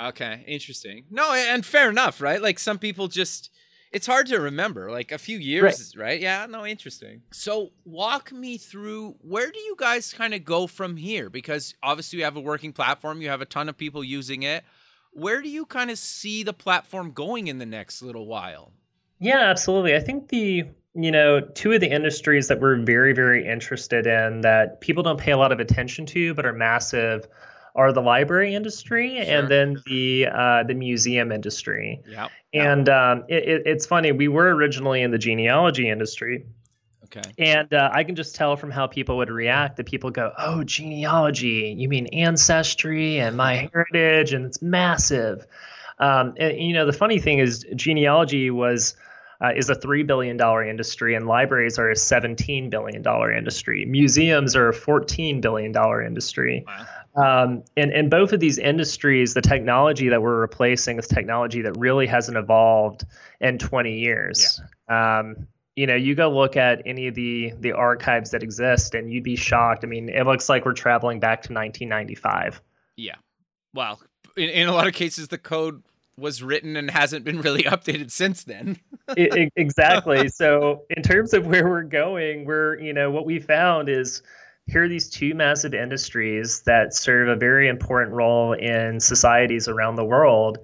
Okay. 0.00 0.44
Interesting. 0.46 1.04
No, 1.10 1.32
and 1.32 1.64
fair 1.64 1.90
enough, 1.90 2.20
right? 2.20 2.40
Like 2.40 2.58
some 2.58 2.78
people 2.78 3.08
just. 3.08 3.50
It's 3.92 4.06
hard 4.06 4.26
to 4.28 4.40
remember, 4.40 4.90
like 4.90 5.12
a 5.12 5.18
few 5.18 5.36
years, 5.36 5.94
right? 5.98 6.18
Yeah, 6.18 6.46
no, 6.48 6.64
interesting. 6.64 7.20
So, 7.30 7.72
walk 7.84 8.32
me 8.32 8.56
through 8.56 9.16
where 9.20 9.50
do 9.50 9.58
you 9.58 9.74
guys 9.76 10.14
kind 10.14 10.32
of 10.32 10.46
go 10.46 10.66
from 10.66 10.96
here? 10.96 11.28
Because 11.28 11.74
obviously, 11.82 12.20
you 12.20 12.24
have 12.24 12.36
a 12.36 12.40
working 12.40 12.72
platform, 12.72 13.20
you 13.20 13.28
have 13.28 13.42
a 13.42 13.46
ton 13.46 13.68
of 13.68 13.76
people 13.76 14.02
using 14.02 14.44
it. 14.44 14.64
Where 15.12 15.42
do 15.42 15.50
you 15.50 15.66
kind 15.66 15.90
of 15.90 15.98
see 15.98 16.42
the 16.42 16.54
platform 16.54 17.10
going 17.10 17.48
in 17.48 17.58
the 17.58 17.66
next 17.66 18.00
little 18.00 18.24
while? 18.24 18.72
Yeah, 19.20 19.40
absolutely. 19.50 19.94
I 19.94 20.00
think 20.00 20.30
the 20.30 20.64
you 20.94 21.10
know 21.10 21.40
two 21.40 21.72
of 21.72 21.80
the 21.80 21.90
industries 21.90 22.48
that 22.48 22.60
we're 22.60 22.76
very 22.82 23.12
very 23.14 23.46
interested 23.46 24.06
in 24.06 24.42
that 24.42 24.80
people 24.80 25.02
don't 25.02 25.18
pay 25.18 25.32
a 25.32 25.36
lot 25.38 25.50
of 25.52 25.58
attention 25.60 26.04
to 26.06 26.34
but 26.34 26.44
are 26.44 26.52
massive 26.52 27.26
are 27.74 27.92
the 27.92 28.02
library 28.02 28.54
industry 28.54 29.16
Sure. 29.24 29.38
and 29.38 29.48
then 29.48 29.82
the 29.86 30.26
uh, 30.30 30.62
the 30.64 30.74
museum 30.74 31.32
industry. 31.32 32.02
Yeah. 32.06 32.28
And 32.52 32.86
um, 32.90 33.24
it, 33.28 33.48
it, 33.48 33.62
it's 33.64 33.86
funny. 33.86 34.12
We 34.12 34.28
were 34.28 34.54
originally 34.54 35.00
in 35.00 35.10
the 35.10 35.16
genealogy 35.16 35.88
industry, 35.88 36.44
Okay. 37.04 37.22
and 37.38 37.72
uh, 37.72 37.88
I 37.90 38.04
can 38.04 38.14
just 38.14 38.34
tell 38.34 38.56
from 38.56 38.70
how 38.70 38.86
people 38.88 39.16
would 39.16 39.30
react 39.30 39.78
that 39.78 39.86
people 39.86 40.10
go, 40.10 40.32
"Oh, 40.36 40.62
genealogy? 40.64 41.74
You 41.78 41.88
mean 41.88 42.08
ancestry 42.08 43.18
and 43.18 43.38
my 43.38 43.70
heritage, 43.72 44.34
and 44.34 44.44
it's 44.44 44.60
massive." 44.60 45.46
Um, 45.98 46.34
and 46.36 46.58
you 46.58 46.74
know, 46.74 46.84
the 46.84 46.92
funny 46.92 47.20
thing 47.20 47.38
is, 47.38 47.64
genealogy 47.74 48.50
was 48.50 48.96
uh, 49.42 49.50
is 49.56 49.68
a 49.68 49.74
$3 49.74 50.06
billion 50.06 50.40
industry, 50.68 51.14
and 51.14 51.26
libraries 51.26 51.78
are 51.78 51.90
a 51.90 51.94
$17 51.94 52.70
billion 52.70 53.04
industry. 53.36 53.84
Museums 53.86 54.54
are 54.54 54.68
a 54.68 54.74
$14 54.74 55.40
billion 55.40 55.74
industry. 56.06 56.64
Wow. 56.66 56.86
Um, 57.14 57.64
and, 57.76 57.92
and 57.92 58.08
both 58.08 58.32
of 58.32 58.40
these 58.40 58.58
industries, 58.58 59.34
the 59.34 59.42
technology 59.42 60.08
that 60.08 60.22
we're 60.22 60.40
replacing 60.40 60.98
is 60.98 61.06
technology 61.06 61.62
that 61.62 61.76
really 61.76 62.06
hasn't 62.06 62.38
evolved 62.38 63.04
in 63.40 63.58
20 63.58 63.98
years. 63.98 64.60
Yeah. 64.88 65.18
Um, 65.18 65.48
you 65.76 65.86
know, 65.86 65.94
you 65.94 66.14
go 66.14 66.30
look 66.30 66.56
at 66.56 66.82
any 66.84 67.08
of 67.08 67.14
the 67.14 67.54
the 67.58 67.72
archives 67.72 68.32
that 68.32 68.42
exist, 68.42 68.94
and 68.94 69.10
you'd 69.10 69.24
be 69.24 69.36
shocked. 69.36 69.84
I 69.84 69.86
mean, 69.86 70.10
it 70.10 70.26
looks 70.26 70.50
like 70.50 70.66
we're 70.66 70.74
traveling 70.74 71.18
back 71.18 71.40
to 71.44 71.52
1995. 71.54 72.60
Yeah. 72.96 73.14
Well, 73.72 73.98
in, 74.36 74.50
in 74.50 74.68
a 74.68 74.72
lot 74.72 74.86
of 74.86 74.92
cases, 74.92 75.28
the 75.28 75.38
code 75.38 75.82
was 76.16 76.42
written 76.42 76.76
and 76.76 76.90
hasn't 76.90 77.24
been 77.24 77.40
really 77.40 77.62
updated 77.64 78.10
since 78.10 78.44
then. 78.44 78.78
it, 79.16 79.52
exactly. 79.56 80.28
So, 80.28 80.82
in 80.90 81.02
terms 81.02 81.32
of 81.34 81.46
where 81.46 81.68
we're 81.68 81.82
going, 81.82 82.44
we're 82.44 82.78
you 82.80 82.92
know 82.92 83.10
what 83.10 83.26
we 83.26 83.38
found 83.38 83.88
is 83.88 84.22
here 84.66 84.84
are 84.84 84.88
these 84.88 85.10
two 85.10 85.34
massive 85.34 85.74
industries 85.74 86.62
that 86.62 86.94
serve 86.94 87.28
a 87.28 87.36
very 87.36 87.68
important 87.68 88.14
role 88.14 88.52
in 88.52 89.00
societies 89.00 89.66
around 89.68 89.96
the 89.96 90.04
world 90.04 90.58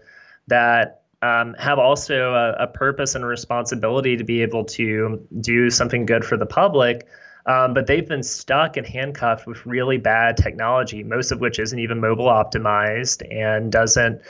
that 0.47 1.03
um, 1.21 1.55
have 1.59 1.79
also 1.79 2.33
a, 2.33 2.53
a, 2.63 2.67
purpose 2.69 3.17
and 3.17 3.25
a 3.25 3.27
responsibility 3.27 4.17
to 4.17 4.23
be 4.23 4.41
able 4.41 4.65
to 4.65 5.27
do 5.41 5.69
something 5.69 6.07
good 6.07 6.25
for 6.25 6.37
the 6.37 6.47
public. 6.47 7.09
Um, 7.47 7.75
but 7.75 7.87
they've 7.87 8.07
been 8.07 8.23
stuck 8.23 8.77
and 8.77 8.87
handcuffed 8.87 9.47
with 9.47 9.65
really 9.67 9.97
bad 9.97 10.37
technology, 10.37 11.03
most 11.03 11.33
of 11.33 11.41
which 11.41 11.59
isn't 11.59 11.79
even 11.79 11.99
mobile 11.99 12.27
optimized 12.27 13.27
and 13.35 13.73
doesn't 13.73 14.21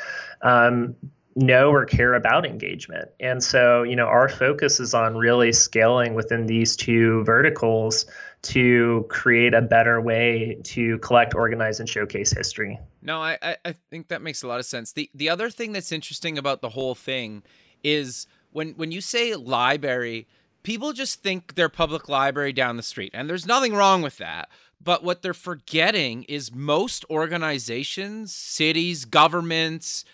um, 0.42 0.94
know 1.36 1.70
or 1.70 1.84
care 1.84 2.14
about 2.14 2.44
engagement. 2.44 3.08
And 3.20 3.42
so, 3.42 3.82
you 3.82 3.96
know, 3.96 4.06
our 4.06 4.28
focus 4.28 4.80
is 4.80 4.92
on 4.92 5.16
really 5.16 5.52
scaling 5.52 6.14
within 6.14 6.46
these 6.46 6.76
two 6.76 7.22
verticals 7.24 8.06
to 8.40 9.06
create 9.08 9.54
a 9.54 9.62
better 9.62 10.00
way 10.00 10.58
to 10.64 10.98
collect, 10.98 11.34
organize, 11.34 11.80
and 11.80 11.88
showcase 11.88 12.32
history. 12.32 12.78
No, 13.02 13.20
I, 13.20 13.56
I 13.64 13.74
think 13.90 14.08
that 14.08 14.22
makes 14.22 14.42
a 14.42 14.48
lot 14.48 14.58
of 14.58 14.66
sense. 14.66 14.92
The 14.92 15.10
the 15.14 15.28
other 15.28 15.50
thing 15.50 15.72
that's 15.72 15.92
interesting 15.92 16.38
about 16.38 16.60
the 16.60 16.70
whole 16.70 16.94
thing 16.94 17.42
is 17.82 18.26
when 18.50 18.70
when 18.70 18.92
you 18.92 19.00
say 19.00 19.34
library, 19.34 20.26
people 20.62 20.92
just 20.92 21.22
think 21.22 21.54
they're 21.54 21.68
public 21.68 22.08
library 22.08 22.52
down 22.52 22.76
the 22.76 22.82
street, 22.82 23.10
and 23.14 23.28
there's 23.28 23.46
nothing 23.46 23.74
wrong 23.74 24.02
with 24.02 24.18
that. 24.18 24.48
But 24.80 25.02
what 25.02 25.22
they're 25.22 25.34
forgetting 25.34 26.22
is 26.24 26.54
most 26.54 27.04
organizations, 27.10 28.32
cities, 28.32 29.04
governments, 29.04 30.04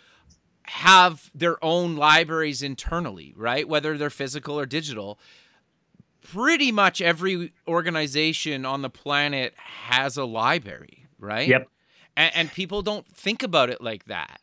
have 0.66 1.30
their 1.34 1.62
own 1.64 1.96
libraries 1.96 2.62
internally, 2.62 3.34
right? 3.36 3.68
Whether 3.68 3.98
they're 3.98 4.10
physical 4.10 4.58
or 4.58 4.66
digital. 4.66 5.18
Pretty 6.22 6.72
much 6.72 7.02
every 7.02 7.52
organization 7.68 8.64
on 8.64 8.80
the 8.82 8.88
planet 8.88 9.52
has 9.56 10.16
a 10.16 10.24
library, 10.24 11.06
right? 11.18 11.46
Yep. 11.46 11.68
And, 12.16 12.32
and 12.34 12.52
people 12.52 12.80
don't 12.80 13.06
think 13.06 13.42
about 13.42 13.68
it 13.68 13.82
like 13.82 14.04
that. 14.06 14.40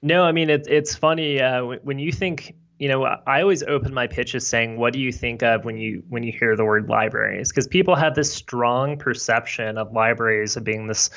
No, 0.00 0.22
I 0.22 0.32
mean 0.32 0.50
it's 0.50 0.68
it's 0.68 0.94
funny 0.94 1.40
uh, 1.40 1.64
when 1.64 1.98
you 1.98 2.12
think. 2.12 2.54
You 2.76 2.88
know, 2.88 3.04
I 3.04 3.40
always 3.40 3.62
open 3.62 3.94
my 3.94 4.08
pitches 4.08 4.46
saying, 4.46 4.76
"What 4.76 4.92
do 4.92 4.98
you 4.98 5.12
think 5.12 5.44
of 5.44 5.64
when 5.64 5.76
you 5.78 6.02
when 6.08 6.24
you 6.24 6.32
hear 6.32 6.56
the 6.56 6.64
word 6.64 6.88
libraries?" 6.88 7.48
Because 7.48 7.68
people 7.68 7.94
have 7.94 8.16
this 8.16 8.30
strong 8.32 8.98
perception 8.98 9.78
of 9.78 9.92
libraries 9.92 10.56
of 10.56 10.64
being 10.64 10.88
this 10.88 11.08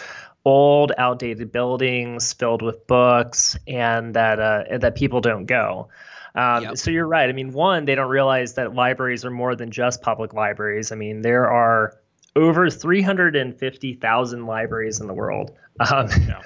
old, 0.48 0.94
outdated 0.98 1.52
buildings 1.52 2.32
filled 2.32 2.62
with 2.62 2.88
books, 2.88 3.58
and 3.68 4.14
that 4.14 4.40
uh, 4.40 4.78
that 4.78 4.96
people 4.96 5.20
don't 5.20 5.46
go. 5.46 5.90
Um, 6.36 6.64
yep. 6.64 6.78
So 6.78 6.90
you're 6.90 7.08
right. 7.08 7.28
I 7.28 7.34
mean, 7.34 7.52
one, 7.52 7.84
they 7.84 7.96
don't 7.96 8.10
realize 8.10 8.54
that 8.54 8.74
libraries 8.74 9.26
are 9.26 9.32
more 9.32 9.56
than 9.56 9.72
just 9.72 10.02
public 10.02 10.34
libraries. 10.34 10.92
I 10.92 10.96
mean, 10.96 11.22
there 11.22 11.52
are 11.52 11.98
over 12.36 12.70
350,000 12.70 14.46
libraries 14.46 15.02
in 15.02 15.08
the 15.08 15.14
world. 15.14 15.52
Um, 15.80 16.10
yeah. 16.28 16.42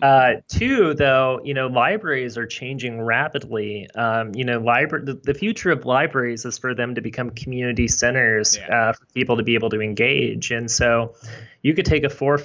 uh, 0.00 0.40
two, 0.48 0.94
though, 0.94 1.38
you 1.44 1.52
know, 1.52 1.66
libraries 1.66 2.38
are 2.38 2.46
changing 2.46 3.02
rapidly. 3.02 3.90
Um, 3.94 4.34
you 4.34 4.42
know, 4.42 4.58
library 4.58 5.04
the, 5.04 5.20
the, 5.22 5.34
future 5.34 5.70
of 5.70 5.84
libraries 5.84 6.46
is 6.46 6.56
for 6.56 6.74
them 6.74 6.94
to 6.94 7.02
become 7.02 7.28
community 7.28 7.88
centers 7.88 8.56
yeah. 8.56 8.74
uh, 8.74 8.92
for 8.94 9.04
people 9.12 9.36
to 9.36 9.42
be 9.42 9.52
able 9.52 9.68
to 9.68 9.82
engage. 9.82 10.50
And 10.50 10.70
so, 10.70 11.14
you 11.60 11.74
could 11.74 11.84
take 11.84 12.04
a 12.04 12.08
four 12.08 12.40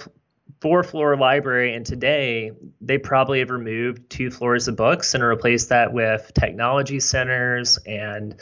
four 0.62 0.84
floor 0.84 1.16
library 1.16 1.74
and 1.74 1.86
today 1.86 2.52
they 2.82 2.98
probably 2.98 3.40
have 3.40 3.50
removed 3.50 4.10
two 4.10 4.30
floors 4.30 4.68
of 4.68 4.76
books 4.76 5.14
and 5.14 5.24
replaced 5.24 5.70
that 5.70 5.94
with 5.94 6.32
technology 6.34 7.00
centers 7.00 7.78
and 7.86 8.36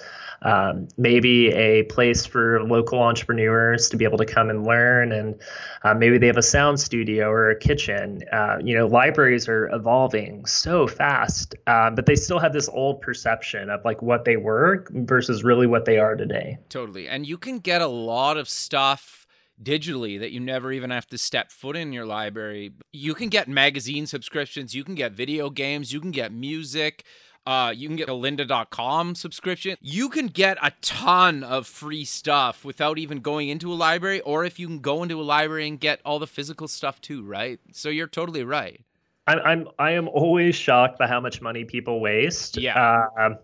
um, 0.43 0.88
maybe 0.98 1.52
a 1.52 1.84
place 1.84 2.26
for 2.26 2.63
local 2.63 3.02
entrepreneurs 3.02 3.89
to 3.89 3.98
be 3.98 4.06
able 4.06 4.17
to 4.17 4.26
come 4.26 4.50
and 4.50 4.65
learn 4.65 5.12
and 5.12 5.39
uh, 5.84 5.93
maybe 5.93 6.17
they 6.17 6.28
have 6.28 6.38
a 6.38 6.43
sound 6.43 6.80
studio 6.80 7.30
or 7.30 7.50
a 7.50 7.58
kitchen. 7.58 8.24
Uh, 8.32 8.58
you 8.63 8.76
know 8.76 8.88
libraries 8.88 9.48
are 9.48 9.67
evolving 9.74 10.46
so 10.46 10.88
fast 10.88 11.56
uh, 11.67 11.89
but 11.89 12.06
they 12.06 12.15
still 12.15 12.39
have 12.39 12.54
this 12.54 12.70
old 12.70 13.02
perception 13.02 13.70
of 13.70 13.84
like 13.84 14.02
what 14.02 14.26
they 14.26 14.38
were 14.38 14.86
versus 14.91 15.43
really 15.43 15.67
what 15.67 15.86
they 15.86 16.00
are 16.00 16.15
today. 16.15 16.58
Totally. 16.70 17.08
And 17.08 17.28
you 17.28 17.38
can 17.38 17.60
get 17.60 17.82
a 17.82 17.88
lot 17.88 18.38
of 18.38 18.48
stuff 18.48 19.27
digitally 19.62 20.20
that 20.20 20.32
you 20.32 20.39
never 20.39 20.72
even 20.72 20.89
have 20.89 21.08
to 21.08 21.17
step 21.17 21.52
foot 21.52 21.76
in 21.76 21.93
your 21.93 22.06
library. 22.06 22.74
You 22.91 23.13
can 23.13 23.30
get 23.30 23.48
magazine 23.48 24.06
subscriptions, 24.06 24.76
you 24.76 24.84
can 24.84 24.96
get 24.96 25.13
video 25.13 25.50
games, 25.50 25.91
you 25.91 26.00
can 26.00 26.12
get 26.12 26.32
music. 26.32 27.04
Uh, 27.46 27.72
you 27.72 27.88
can 27.88 27.96
get 27.96 28.10
a 28.10 28.12
lynda.com 28.12 29.15
subscription. 29.15 29.78
You 29.80 30.10
can 30.10 30.28
get 30.28 30.58
a 30.62 30.74
ton 30.82 31.46
of 31.46 31.65
free 31.65 32.04
stuff 32.04 32.65
without 32.65 32.98
even 32.98 33.22
going 33.22 33.48
into 33.48 33.72
a 33.72 33.74
library, 33.76 34.20
or 34.20 34.43
if 34.43 34.60
you 34.60 34.67
can 34.67 34.80
go 34.80 35.02
into 35.02 35.22
a 35.22 35.24
library 35.24 35.65
and 35.65 35.80
get 35.80 36.02
all 36.04 36.20
the 36.20 36.28
physical 36.28 36.67
stuff 36.67 37.00
too, 37.00 37.24
right? 37.24 37.58
So 37.72 37.88
you're 37.88 38.08
totally 38.08 38.43
right. 38.43 38.82
I'm 39.28 39.39
I'm 39.39 39.67
I 39.80 39.91
am 39.91 40.10
always 40.10 40.56
shocked 40.56 41.00
by 41.00 41.08
how 41.08 41.22
much 41.22 41.41
money 41.41 41.63
people 41.63 42.02
waste. 42.02 42.58
Yeah. 42.58 43.06
Uh, 43.17 43.36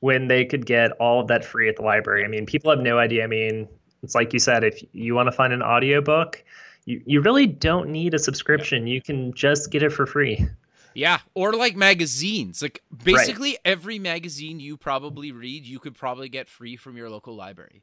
when 0.00 0.28
they 0.28 0.44
could 0.44 0.66
get 0.66 0.90
all 0.92 1.20
of 1.20 1.28
that 1.28 1.44
free 1.44 1.68
at 1.68 1.76
the 1.76 1.82
library. 1.82 2.24
I 2.24 2.28
mean, 2.28 2.44
people 2.44 2.70
have 2.70 2.80
no 2.80 2.98
idea. 2.98 3.24
I 3.24 3.26
mean, 3.26 3.68
it's 4.04 4.14
like 4.14 4.32
you 4.32 4.38
said, 4.38 4.64
if 4.64 4.82
you 4.92 5.14
want 5.14 5.26
to 5.26 5.32
find 5.32 5.52
an 5.52 5.62
audiobook, 5.62 6.44
you, 6.84 7.02
you 7.06 7.20
really 7.20 7.46
don't 7.46 7.88
need 7.88 8.14
a 8.14 8.18
subscription. 8.18 8.86
You 8.86 9.00
can 9.00 9.32
just 9.32 9.70
get 9.70 9.82
it 9.82 9.90
for 9.90 10.06
free. 10.06 10.46
Yeah, 10.94 11.18
or 11.34 11.52
like 11.52 11.74
magazines. 11.74 12.62
Like 12.62 12.82
basically 13.02 13.50
right. 13.50 13.60
every 13.64 13.98
magazine 13.98 14.60
you 14.60 14.76
probably 14.76 15.32
read, 15.32 15.64
you 15.64 15.80
could 15.80 15.94
probably 15.94 16.28
get 16.28 16.48
free 16.48 16.76
from 16.76 16.96
your 16.96 17.10
local 17.10 17.34
library. 17.34 17.82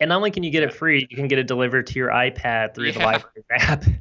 And 0.00 0.08
not 0.08 0.16
only 0.16 0.32
can 0.32 0.42
you 0.42 0.50
get 0.50 0.64
it 0.64 0.72
free, 0.72 1.06
you 1.08 1.16
can 1.16 1.28
get 1.28 1.38
it 1.38 1.46
delivered 1.46 1.86
to 1.88 1.94
your 1.94 2.08
iPad 2.08 2.74
through 2.74 2.86
yeah. 2.86 2.92
the 2.92 2.98
library 3.04 3.44
app. 3.50 3.84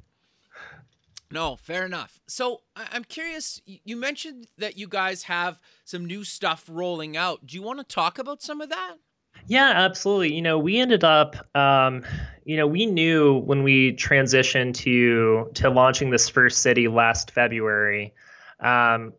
No, 1.34 1.56
fair 1.56 1.86
enough. 1.86 2.20
So 2.28 2.62
I'm 2.76 3.06
curious. 3.06 3.62
You 3.66 3.96
mentioned 3.96 4.48
that 4.58 4.78
you 4.78 4.88
guys 4.88 5.24
have 5.24 5.62
some 5.86 6.06
new 6.06 6.26
stuff 6.26 6.66
rolling 6.70 7.16
out. 7.16 7.46
Do 7.46 7.56
you 7.56 7.62
want 7.62 7.80
to 7.80 7.86
talk 7.86 8.20
about 8.20 8.42
some 8.42 8.60
of 8.60 8.68
that? 8.70 8.96
Yeah, 9.48 9.72
absolutely. 9.76 10.34
You 10.34 10.42
know, 10.42 10.58
we 10.60 10.80
ended 10.80 11.04
up, 11.04 11.36
um, 11.56 12.04
you 12.46 12.58
know, 12.58 12.68
we 12.68 12.86
knew 12.86 13.40
when 13.40 13.64
we 13.64 13.94
transitioned 13.94 14.74
to 14.76 15.50
to 15.56 15.70
launching 15.70 16.10
this 16.10 16.30
first 16.30 16.62
city 16.62 16.88
last 16.88 17.32
February 17.32 18.14
um, 18.60 19.14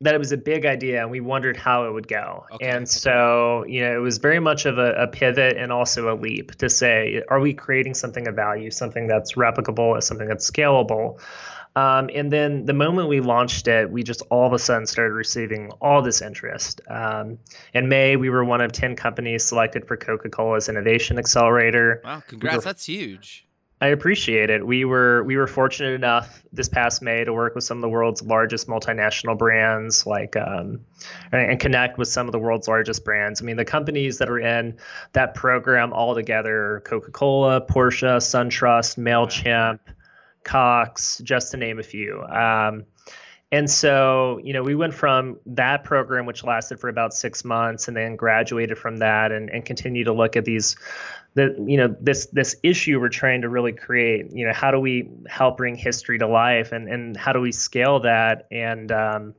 that 0.00 0.14
it 0.14 0.18
was 0.18 0.32
a 0.32 0.36
big 0.36 0.66
idea, 0.66 1.00
and 1.00 1.10
we 1.10 1.20
wondered 1.20 1.56
how 1.56 1.86
it 1.86 1.92
would 1.92 2.08
go. 2.08 2.44
Okay. 2.52 2.68
And 2.68 2.88
so, 2.88 3.64
you 3.66 3.80
know, 3.80 3.94
it 3.94 4.00
was 4.00 4.18
very 4.18 4.40
much 4.40 4.66
of 4.66 4.78
a, 4.78 4.92
a 4.94 5.06
pivot 5.06 5.56
and 5.56 5.72
also 5.72 6.12
a 6.12 6.16
leap 6.16 6.52
to 6.56 6.68
say, 6.68 7.22
are 7.28 7.40
we 7.40 7.54
creating 7.54 7.94
something 7.94 8.28
of 8.28 8.34
value, 8.34 8.70
something 8.70 9.06
that's 9.06 9.34
replicable, 9.34 10.02
something 10.02 10.28
that's 10.28 10.50
scalable? 10.50 11.20
Um, 11.76 12.08
and 12.14 12.32
then 12.32 12.66
the 12.66 12.72
moment 12.72 13.08
we 13.08 13.20
launched 13.20 13.66
it, 13.66 13.90
we 13.90 14.02
just 14.02 14.22
all 14.30 14.46
of 14.46 14.52
a 14.52 14.58
sudden 14.58 14.86
started 14.86 15.12
receiving 15.12 15.70
all 15.80 16.02
this 16.02 16.22
interest. 16.22 16.80
Um, 16.88 17.38
in 17.72 17.88
May, 17.88 18.16
we 18.16 18.30
were 18.30 18.44
one 18.44 18.60
of 18.60 18.70
10 18.70 18.94
companies 18.94 19.44
selected 19.44 19.86
for 19.86 19.96
Coca 19.96 20.28
Cola's 20.28 20.68
Innovation 20.68 21.18
Accelerator. 21.18 22.00
Wow, 22.04 22.22
congrats. 22.26 22.54
We 22.54 22.58
were, 22.58 22.62
That's 22.62 22.86
huge. 22.86 23.46
I 23.80 23.88
appreciate 23.88 24.48
it. 24.50 24.66
We 24.66 24.86
were 24.86 25.24
we 25.24 25.36
were 25.36 25.48
fortunate 25.48 25.92
enough 25.92 26.42
this 26.52 26.70
past 26.70 27.02
May 27.02 27.24
to 27.24 27.32
work 27.34 27.54
with 27.54 27.64
some 27.64 27.76
of 27.76 27.82
the 27.82 27.88
world's 27.88 28.22
largest 28.22 28.66
multinational 28.66 29.36
brands, 29.36 30.06
like 30.06 30.36
um, 30.36 30.80
and 31.32 31.58
connect 31.60 31.98
with 31.98 32.08
some 32.08 32.26
of 32.26 32.32
the 32.32 32.38
world's 32.38 32.66
largest 32.66 33.04
brands. 33.04 33.42
I 33.42 33.44
mean, 33.44 33.56
the 33.56 33.64
companies 33.64 34.16
that 34.18 34.30
are 34.30 34.38
in 34.38 34.78
that 35.12 35.34
program 35.34 35.92
all 35.92 36.14
together: 36.14 36.82
Coca 36.86 37.10
Cola, 37.10 37.60
Porsche, 37.60 38.16
SunTrust, 38.16 38.96
Mailchimp. 38.96 39.80
Cox, 40.44 41.18
just 41.24 41.50
to 41.50 41.56
name 41.56 41.78
a 41.78 41.82
few. 41.82 42.22
Um, 42.22 42.84
and 43.52 43.70
so, 43.70 44.40
you 44.42 44.52
know, 44.52 44.62
we 44.62 44.74
went 44.74 44.94
from 44.94 45.38
that 45.46 45.84
program, 45.84 46.26
which 46.26 46.42
lasted 46.42 46.80
for 46.80 46.88
about 46.88 47.14
six 47.14 47.44
months, 47.44 47.86
and 47.86 47.96
then 47.96 48.16
graduated 48.16 48.78
from 48.78 48.96
that, 48.96 49.30
and, 49.30 49.48
and 49.48 49.64
continue 49.64 50.04
to 50.04 50.12
look 50.12 50.36
at 50.36 50.44
these, 50.44 50.76
the 51.34 51.54
you 51.64 51.76
know, 51.76 51.94
this 52.00 52.26
this 52.26 52.56
issue 52.64 52.98
we're 53.00 53.10
trying 53.10 53.42
to 53.42 53.48
really 53.48 53.72
create. 53.72 54.32
You 54.32 54.46
know, 54.46 54.52
how 54.52 54.72
do 54.72 54.80
we 54.80 55.08
help 55.28 55.56
bring 55.56 55.76
history 55.76 56.18
to 56.18 56.26
life, 56.26 56.72
and 56.72 56.88
and 56.88 57.16
how 57.16 57.32
do 57.32 57.40
we 57.40 57.52
scale 57.52 58.00
that? 58.00 58.48
And 58.50 58.90
um, 58.90 59.34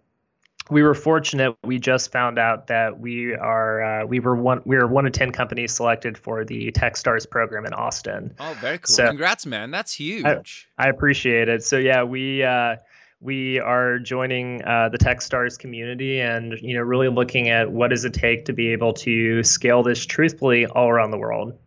we 0.70 0.82
were 0.82 0.94
fortunate. 0.94 1.56
We 1.64 1.80
just 1.80 2.12
found 2.12 2.40
out 2.40 2.68
that 2.68 3.00
we 3.00 3.36
are 3.36 4.02
uh, 4.02 4.06
we 4.06 4.20
were 4.20 4.36
one 4.36 4.62
we 4.66 4.78
were 4.78 4.88
one 4.88 5.06
of 5.06 5.14
ten 5.14 5.32
companies 5.32 5.74
selected 5.74 6.18
for 6.18 6.44
the 6.44 6.72
TechStars 6.72 7.30
program 7.30 7.66
in 7.66 7.74
Austin. 7.74 8.34
Oh, 8.40 8.58
very 8.60 8.80
cool! 8.80 8.94
So, 8.94 9.08
Congrats, 9.08 9.46
man. 9.46 9.72
That's 9.72 9.94
huge. 9.94 10.68
I, 10.78 10.86
I, 10.86 10.90
appreciate 10.90 11.50
it. 11.50 11.64
So 11.64 11.78
yeah, 11.78 12.04
we 12.04 12.44
uh, 12.44 12.78
we 13.22 13.60
are 13.60 14.00
joining 14.00 14.64
uh, 14.64 14.90
the 14.90 14.98
TechStars 14.98 15.58
community, 15.58 16.20
and 16.20 16.54
you 16.62 16.76
know, 16.76 16.82
really 16.82 17.10
looking 17.10 17.50
at 17.50 17.72
what 17.72 17.90
does 17.90 18.06
it 18.06 18.14
take 18.14 18.46
to 18.46 18.54
be 18.54 18.70
able 18.70 18.94
to 18.94 19.44
scale 19.44 19.84
this 19.84 20.06
truthfully 20.06 20.66
all 20.66 20.90
around 20.90 21.12
the 21.12 21.18
world. 21.18 21.58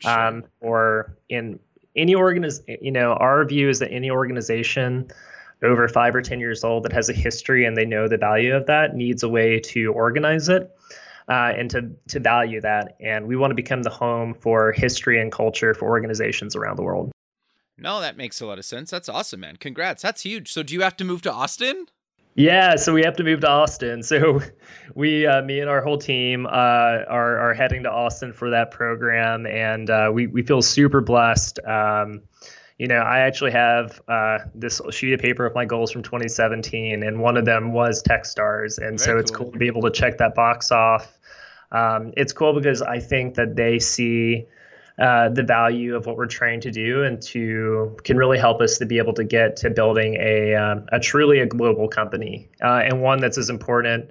Sure. 0.00 0.10
Um, 0.10 0.44
or 0.60 1.16
in 1.28 1.58
any 1.96 2.14
organiz, 2.14 2.60
you 2.80 2.92
know, 2.92 3.12
our 3.14 3.44
view 3.44 3.68
is 3.68 3.80
that 3.80 3.90
any 3.92 4.10
organization 4.10 5.10
over 5.62 5.88
five 5.88 6.14
or 6.14 6.22
10 6.22 6.40
years 6.40 6.64
old 6.64 6.84
that 6.84 6.92
has 6.92 7.08
a 7.08 7.12
history 7.12 7.64
and 7.64 7.76
they 7.76 7.84
know 7.84 8.08
the 8.08 8.16
value 8.16 8.54
of 8.54 8.66
that 8.66 8.94
needs 8.94 9.22
a 9.22 9.28
way 9.28 9.58
to 9.58 9.92
organize 9.92 10.48
it 10.48 10.70
uh, 11.28 11.52
and 11.56 11.70
to, 11.70 11.90
to 12.08 12.20
value 12.20 12.60
that. 12.60 12.96
And 13.00 13.26
we 13.26 13.36
want 13.36 13.50
to 13.50 13.54
become 13.54 13.82
the 13.82 13.90
home 13.90 14.34
for 14.34 14.72
history 14.72 15.20
and 15.20 15.32
culture 15.32 15.74
for 15.74 15.88
organizations 15.88 16.56
around 16.56 16.76
the 16.76 16.82
world. 16.82 17.12
No, 17.76 18.00
that 18.00 18.16
makes 18.16 18.40
a 18.40 18.46
lot 18.46 18.58
of 18.58 18.64
sense. 18.64 18.90
That's 18.90 19.08
awesome, 19.08 19.40
man. 19.40 19.56
Congrats. 19.56 20.02
That's 20.02 20.22
huge. 20.22 20.52
So, 20.52 20.64
do 20.64 20.74
you 20.74 20.82
have 20.82 20.96
to 20.96 21.04
move 21.04 21.22
to 21.22 21.32
Austin? 21.32 21.86
Yeah, 22.34 22.76
so 22.76 22.94
we 22.94 23.02
have 23.02 23.16
to 23.16 23.24
move 23.24 23.40
to 23.40 23.48
Austin. 23.48 24.02
So 24.04 24.40
we, 24.94 25.26
uh, 25.26 25.42
me 25.42 25.58
and 25.58 25.68
our 25.68 25.82
whole 25.82 25.98
team, 25.98 26.46
uh, 26.46 26.50
are 26.50 27.36
are 27.38 27.52
heading 27.54 27.82
to 27.82 27.90
Austin 27.90 28.32
for 28.32 28.50
that 28.50 28.70
program, 28.70 29.44
and 29.46 29.90
uh, 29.90 30.10
we 30.12 30.28
we 30.28 30.42
feel 30.42 30.62
super 30.62 31.00
blessed. 31.00 31.58
Um, 31.64 32.22
you 32.78 32.86
know, 32.86 32.98
I 32.98 33.20
actually 33.20 33.50
have 33.50 34.00
uh, 34.06 34.38
this 34.54 34.80
sheet 34.90 35.12
of 35.12 35.20
paper 35.20 35.44
of 35.44 35.54
my 35.54 35.64
goals 35.64 35.90
from 35.90 36.02
2017, 36.02 37.02
and 37.02 37.20
one 37.20 37.36
of 37.36 37.44
them 37.44 37.72
was 37.72 38.02
TechStars, 38.04 38.78
and 38.78 38.98
Very 38.98 38.98
so 38.98 39.18
it's 39.18 39.30
cool. 39.32 39.46
cool. 39.46 39.52
to 39.52 39.58
be 39.58 39.66
able 39.66 39.82
to 39.82 39.90
check 39.90 40.18
that 40.18 40.36
box 40.36 40.70
off. 40.70 41.18
Um, 41.72 42.12
it's 42.16 42.32
cool 42.32 42.54
because 42.54 42.80
I 42.80 43.00
think 43.00 43.34
that 43.34 43.56
they 43.56 43.80
see 43.80 44.46
uh, 44.98 45.28
the 45.28 45.42
value 45.42 45.96
of 45.96 46.06
what 46.06 46.16
we're 46.16 46.26
trying 46.26 46.60
to 46.60 46.70
do, 46.70 47.02
and 47.02 47.20
to 47.22 47.96
can 48.04 48.16
really 48.16 48.38
help 48.38 48.60
us 48.60 48.78
to 48.78 48.86
be 48.86 48.98
able 48.98 49.12
to 49.14 49.24
get 49.24 49.56
to 49.56 49.70
building 49.70 50.16
a 50.20 50.54
um, 50.54 50.86
a 50.92 51.00
truly 51.00 51.40
a 51.40 51.46
global 51.46 51.88
company, 51.88 52.48
uh, 52.62 52.82
and 52.84 53.02
one 53.02 53.20
that's 53.20 53.38
as 53.38 53.50
important. 53.50 54.10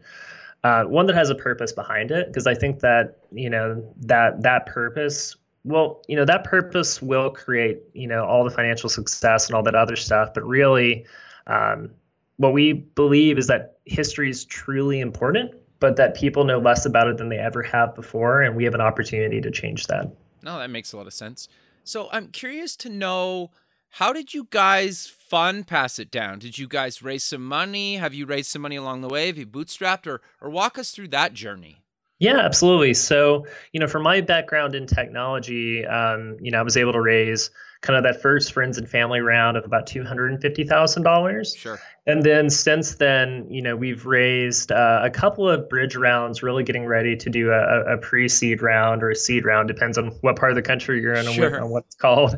Uh, 0.63 0.84
one 0.84 1.06
that 1.06 1.15
has 1.15 1.30
a 1.30 1.36
purpose 1.36 1.71
behind 1.71 2.12
it, 2.12 2.27
because 2.27 2.47
I 2.47 2.53
think 2.53 2.82
that 2.82 3.19
you 3.32 3.49
know 3.49 3.82
that 4.01 4.43
that 4.43 4.65
purpose 4.65 5.38
well, 5.67 6.01
you 6.08 6.15
know, 6.15 6.23
that 6.23 6.45
purpose 6.45 7.01
will 7.01 7.30
create, 7.30 7.82
you 7.93 8.08
know, 8.08 8.23
all 8.23 8.45
the 8.45 8.49
financial 8.49 8.89
success 8.89 9.47
and 9.47 9.56
all 9.56 9.63
that 9.63 9.75
other 9.75 9.97
stuff. 9.97 10.34
But 10.34 10.47
really, 10.47 11.06
um, 11.45 11.91
what 12.38 12.53
we 12.53 12.71
believe 12.73 13.38
is 13.38 13.47
that 13.47 13.77
history 13.86 14.30
is 14.30 14.45
truly 14.45 15.01
important, 15.01 15.51
but 15.80 15.97
that 15.97 16.15
people 16.15 16.45
know 16.45 16.58
less 16.58 16.86
about 16.86 17.08
it 17.08 17.17
than 17.17 17.27
they 17.27 17.38
ever 17.38 17.62
have 17.63 17.95
before. 17.95 18.41
And 18.41 18.56
we 18.56 18.63
have 18.63 18.75
an 18.75 18.82
opportunity 18.82 19.41
to 19.41 19.51
change 19.51 19.88
that. 19.88 20.10
No, 20.41 20.58
that 20.58 20.69
makes 20.69 20.93
a 20.93 20.97
lot 20.97 21.06
of 21.06 21.13
sense. 21.13 21.49
So 21.84 22.08
I'm 22.13 22.30
curious 22.30 22.77
to 22.77 22.89
know 22.89 23.51
how 23.89 24.13
did 24.13 24.34
you 24.34 24.47
guys 24.49 25.08
fund 25.08 25.67
pass 25.67 25.99
it 25.99 26.12
down? 26.12 26.39
Did 26.39 26.58
you 26.58 26.67
guys 26.67 27.01
raise 27.01 27.23
some 27.23 27.45
money? 27.45 27.97
Have 27.97 28.13
you 28.13 28.25
raised 28.25 28.51
some 28.51 28.62
money 28.62 28.77
along 28.77 29.01
the 29.01 29.10
way? 29.10 29.27
Have 29.27 29.38
you 29.38 29.47
bootstrapped 29.47 30.08
or 30.08 30.21
or 30.39 30.49
walk 30.49 30.77
us 30.77 30.91
through 30.91 31.10
that 31.10 31.34
journey? 31.34 31.82
Yeah, 32.19 32.39
absolutely. 32.39 32.93
So, 32.95 33.45
you 33.73 33.80
know, 33.80 33.88
from 33.88 34.03
my 34.03 34.21
background 34.21 34.73
in 34.73 34.88
technology, 34.88 35.86
um, 35.86 36.38
you 36.41 36.51
know, 36.51 36.60
I 36.60 36.63
was 36.63 36.75
able 36.75 36.93
to 36.93 37.01
raise 37.01 37.51
kind 37.82 37.95
of 37.95 38.03
that 38.03 38.21
first 38.21 38.53
friends 38.53 38.80
and 38.80 38.89
family 38.89 39.19
round 39.19 39.56
of 39.56 39.63
about 39.63 39.86
two 39.86 40.03
hundred 40.03 40.32
and 40.32 40.41
fifty 40.41 40.63
thousand 40.63 41.03
dollars. 41.03 41.56
Sure. 41.56 41.80
And 42.08 42.23
then 42.23 42.49
since 42.49 42.95
then, 42.95 43.45
you 43.49 43.62
know, 43.62 43.75
we've 43.75 44.06
raised 44.06 44.71
uh, 44.71 45.01
a 45.03 45.10
couple 45.10 45.47
of 45.47 45.69
bridge 45.69 45.95
rounds, 45.95 46.41
really 46.41 46.63
getting 46.63 46.86
ready 46.86 47.17
to 47.17 47.30
do 47.30 47.51
a, 47.51 47.95
a, 47.95 47.97
pre-seed 47.97 48.62
round 48.62 49.03
or 49.03 49.10
a 49.10 49.15
seed 49.15 49.43
round, 49.43 49.67
depends 49.67 49.97
on 49.97 50.08
what 50.21 50.38
part 50.38 50.51
of 50.51 50.56
the 50.56 50.62
country 50.62 51.01
you're 51.01 51.13
in 51.13 51.25
sure. 51.34 51.56
and 51.56 51.69
what, 51.69 51.84
it's 51.84 51.95
called. 51.95 52.36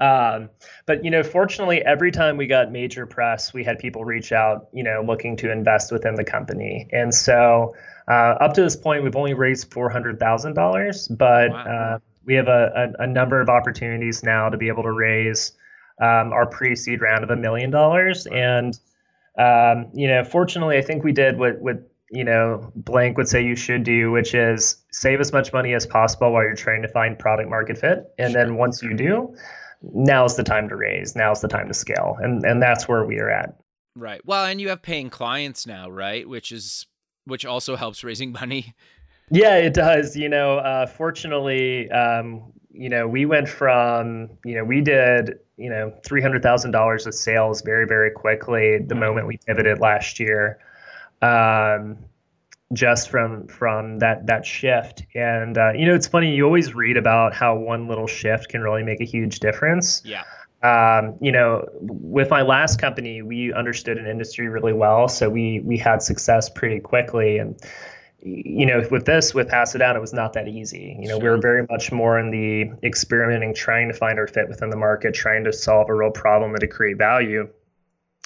Um, 0.00 0.48
but 0.86 1.04
you 1.04 1.10
know, 1.10 1.22
fortunately, 1.22 1.82
every 1.82 2.10
time 2.10 2.36
we 2.36 2.46
got 2.46 2.72
major 2.72 3.06
press, 3.06 3.52
we 3.52 3.62
had 3.62 3.78
people 3.78 4.04
reach 4.04 4.32
out, 4.32 4.68
you 4.72 4.82
know, 4.82 5.04
looking 5.06 5.36
to 5.36 5.52
invest 5.52 5.92
within 5.92 6.14
the 6.14 6.24
company, 6.24 6.88
and 6.90 7.14
so. 7.14 7.74
Uh, 8.10 8.34
up 8.40 8.54
to 8.54 8.62
this 8.62 8.74
point, 8.74 9.04
we've 9.04 9.14
only 9.14 9.34
raised 9.34 9.72
four 9.72 9.88
hundred 9.88 10.18
thousand 10.18 10.54
dollars, 10.54 11.06
but 11.06 11.50
wow. 11.50 11.64
uh, 11.94 11.98
we 12.24 12.34
have 12.34 12.48
a, 12.48 12.92
a, 12.98 13.04
a, 13.04 13.06
number 13.06 13.40
of 13.40 13.48
opportunities 13.48 14.24
now 14.24 14.48
to 14.48 14.56
be 14.56 14.66
able 14.66 14.82
to 14.82 14.90
raise 14.90 15.52
um, 16.00 16.32
our 16.32 16.44
pre-seed 16.46 17.00
round 17.00 17.22
of 17.22 17.30
a 17.30 17.36
million 17.36 17.70
dollars. 17.70 18.26
And 18.26 18.76
um, 19.38 19.90
you 19.94 20.08
know, 20.08 20.24
fortunately, 20.24 20.76
I 20.76 20.82
think 20.82 21.04
we 21.04 21.12
did 21.12 21.38
what 21.38 21.60
what 21.60 21.88
you 22.10 22.24
know 22.24 22.72
Blank 22.74 23.16
would 23.16 23.28
say 23.28 23.44
you 23.44 23.54
should 23.54 23.84
do, 23.84 24.10
which 24.10 24.34
is 24.34 24.82
save 24.90 25.20
as 25.20 25.32
much 25.32 25.52
money 25.52 25.72
as 25.72 25.86
possible 25.86 26.32
while 26.32 26.42
you're 26.42 26.56
trying 26.56 26.82
to 26.82 26.88
find 26.88 27.16
product 27.16 27.48
market 27.48 27.78
fit, 27.78 28.12
and 28.18 28.32
sure. 28.32 28.44
then 28.44 28.56
once 28.56 28.82
you 28.82 28.92
do, 28.92 29.32
now's 29.82 30.36
the 30.36 30.42
time 30.42 30.68
to 30.68 30.74
raise. 30.74 31.14
Now's 31.14 31.42
the 31.42 31.48
time 31.48 31.68
to 31.68 31.74
scale, 31.74 32.16
and 32.20 32.44
and 32.44 32.60
that's 32.60 32.88
where 32.88 33.04
we 33.04 33.20
are 33.20 33.30
at. 33.30 33.56
Right. 33.94 34.20
Well, 34.24 34.46
and 34.46 34.60
you 34.60 34.68
have 34.70 34.82
paying 34.82 35.10
clients 35.10 35.64
now, 35.64 35.88
right? 35.88 36.28
Which 36.28 36.50
is 36.50 36.86
which 37.24 37.44
also 37.44 37.76
helps 37.76 38.04
raising 38.04 38.32
money. 38.40 38.74
Yeah, 39.30 39.56
it 39.56 39.74
does. 39.74 40.16
You 40.16 40.28
know, 40.28 40.58
uh, 40.58 40.86
fortunately, 40.86 41.90
um, 41.90 42.52
you 42.72 42.88
know, 42.88 43.06
we 43.06 43.26
went 43.26 43.48
from, 43.48 44.30
you 44.44 44.56
know, 44.56 44.64
we 44.64 44.80
did, 44.80 45.38
you 45.56 45.70
know, 45.70 45.92
three 46.04 46.20
hundred 46.20 46.42
thousand 46.42 46.72
dollars 46.72 47.06
of 47.06 47.14
sales 47.14 47.62
very, 47.62 47.86
very 47.86 48.10
quickly 48.10 48.78
the 48.78 48.94
mm-hmm. 48.94 48.98
moment 48.98 49.26
we 49.26 49.38
pivoted 49.46 49.78
last 49.78 50.18
year, 50.18 50.58
um, 51.22 51.96
just 52.72 53.08
from 53.08 53.46
from 53.46 54.00
that 54.00 54.26
that 54.26 54.44
shift. 54.44 55.04
And 55.14 55.56
uh, 55.56 55.72
you 55.74 55.86
know, 55.86 55.94
it's 55.94 56.08
funny. 56.08 56.34
You 56.34 56.44
always 56.44 56.74
read 56.74 56.96
about 56.96 57.32
how 57.32 57.56
one 57.56 57.86
little 57.86 58.08
shift 58.08 58.48
can 58.48 58.62
really 58.62 58.82
make 58.82 59.00
a 59.00 59.06
huge 59.06 59.38
difference. 59.38 60.02
Yeah 60.04 60.24
um, 60.62 61.16
you 61.20 61.32
know, 61.32 61.66
with 61.80 62.30
my 62.30 62.42
last 62.42 62.78
company, 62.78 63.22
we 63.22 63.52
understood 63.52 63.96
an 63.96 64.06
industry 64.06 64.48
really 64.48 64.74
well, 64.74 65.08
so 65.08 65.30
we 65.30 65.60
we 65.60 65.78
had 65.78 66.02
success 66.02 66.50
pretty 66.50 66.80
quickly. 66.80 67.38
And 67.38 67.58
you 68.20 68.66
know, 68.66 68.86
with 68.90 69.06
this, 69.06 69.32
with 69.32 69.48
Pass 69.48 69.74
It 69.74 69.78
Down, 69.78 69.96
it 69.96 70.00
was 70.00 70.12
not 70.12 70.34
that 70.34 70.48
easy. 70.48 70.96
You 71.00 71.08
know, 71.08 71.18
sure. 71.18 71.22
we 71.22 71.28
were 71.30 71.38
very 71.38 71.66
much 71.70 71.90
more 71.90 72.18
in 72.18 72.30
the 72.30 72.70
experimenting, 72.86 73.54
trying 73.54 73.88
to 73.88 73.94
find 73.94 74.18
our 74.18 74.26
fit 74.26 74.48
within 74.48 74.68
the 74.68 74.76
market, 74.76 75.14
trying 75.14 75.44
to 75.44 75.52
solve 75.52 75.88
a 75.88 75.94
real 75.94 76.10
problem 76.10 76.50
and 76.50 76.60
to 76.60 76.66
create 76.66 76.98
value. 76.98 77.48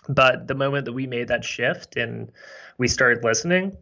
But 0.08 0.48
the 0.48 0.54
moment 0.54 0.86
that 0.86 0.92
we 0.92 1.06
made 1.06 1.28
that 1.28 1.44
shift 1.44 1.96
and 1.96 2.32
we 2.78 2.88
started 2.88 3.22
listening, 3.22 3.76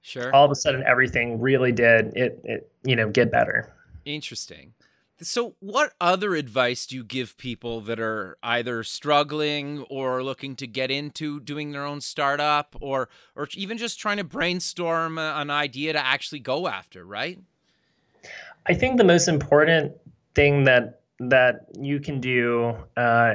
sure, 0.00 0.34
all 0.34 0.46
of 0.46 0.50
a 0.50 0.54
sudden 0.54 0.82
everything 0.84 1.38
really 1.38 1.72
did 1.72 2.16
it, 2.16 2.40
it 2.44 2.72
you 2.82 2.96
know, 2.96 3.10
get 3.10 3.30
better. 3.30 3.70
Interesting. 4.06 4.72
So, 5.22 5.54
what 5.60 5.92
other 6.00 6.34
advice 6.34 6.86
do 6.86 6.96
you 6.96 7.04
give 7.04 7.36
people 7.36 7.82
that 7.82 8.00
are 8.00 8.38
either 8.42 8.82
struggling 8.82 9.82
or 9.90 10.22
looking 10.22 10.56
to 10.56 10.66
get 10.66 10.90
into 10.90 11.40
doing 11.40 11.72
their 11.72 11.84
own 11.84 12.00
startup, 12.00 12.74
or 12.80 13.08
or 13.36 13.48
even 13.54 13.76
just 13.76 14.00
trying 14.00 14.16
to 14.16 14.24
brainstorm 14.24 15.18
an 15.18 15.50
idea 15.50 15.92
to 15.92 16.04
actually 16.04 16.38
go 16.38 16.68
after? 16.68 17.04
Right. 17.04 17.38
I 18.66 18.74
think 18.74 18.96
the 18.96 19.04
most 19.04 19.28
important 19.28 19.92
thing 20.34 20.64
that 20.64 20.99
that 21.20 21.66
you 21.78 22.00
can 22.00 22.18
do, 22.18 22.74
uh, 22.96 23.34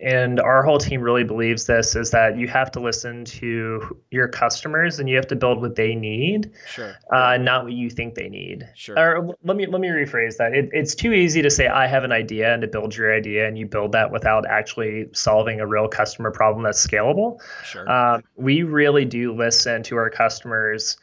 and 0.00 0.38
our 0.38 0.62
whole 0.62 0.78
team 0.78 1.00
really 1.00 1.24
believes 1.24 1.66
this, 1.66 1.96
is 1.96 2.12
that 2.12 2.38
you 2.38 2.46
have 2.46 2.70
to 2.70 2.80
listen 2.80 3.24
to 3.24 3.98
your 4.12 4.28
customers 4.28 5.00
and 5.00 5.08
you 5.08 5.16
have 5.16 5.26
to 5.26 5.34
build 5.34 5.60
what 5.60 5.74
they 5.74 5.96
need, 5.96 6.52
sure. 6.68 6.94
uh, 7.12 7.36
not 7.36 7.64
what 7.64 7.72
you 7.72 7.90
think 7.90 8.14
they 8.14 8.28
need. 8.28 8.68
Sure. 8.76 8.96
Or 8.96 9.36
let 9.42 9.56
me 9.56 9.66
let 9.66 9.80
me 9.80 9.88
rephrase 9.88 10.36
that. 10.36 10.54
It, 10.54 10.70
it's 10.72 10.94
too 10.94 11.12
easy 11.12 11.42
to 11.42 11.50
say 11.50 11.66
I 11.66 11.88
have 11.88 12.04
an 12.04 12.12
idea 12.12 12.52
and 12.52 12.62
to 12.62 12.68
build 12.68 12.96
your 12.96 13.12
idea, 13.12 13.48
and 13.48 13.58
you 13.58 13.66
build 13.66 13.90
that 13.92 14.12
without 14.12 14.46
actually 14.46 15.08
solving 15.12 15.60
a 15.60 15.66
real 15.66 15.88
customer 15.88 16.30
problem 16.30 16.62
that's 16.62 16.86
scalable. 16.86 17.40
Sure. 17.64 17.88
Uh, 17.90 18.20
we 18.36 18.62
really 18.62 19.04
do 19.04 19.34
listen 19.34 19.82
to 19.82 19.96
our 19.96 20.08
customers 20.08 20.96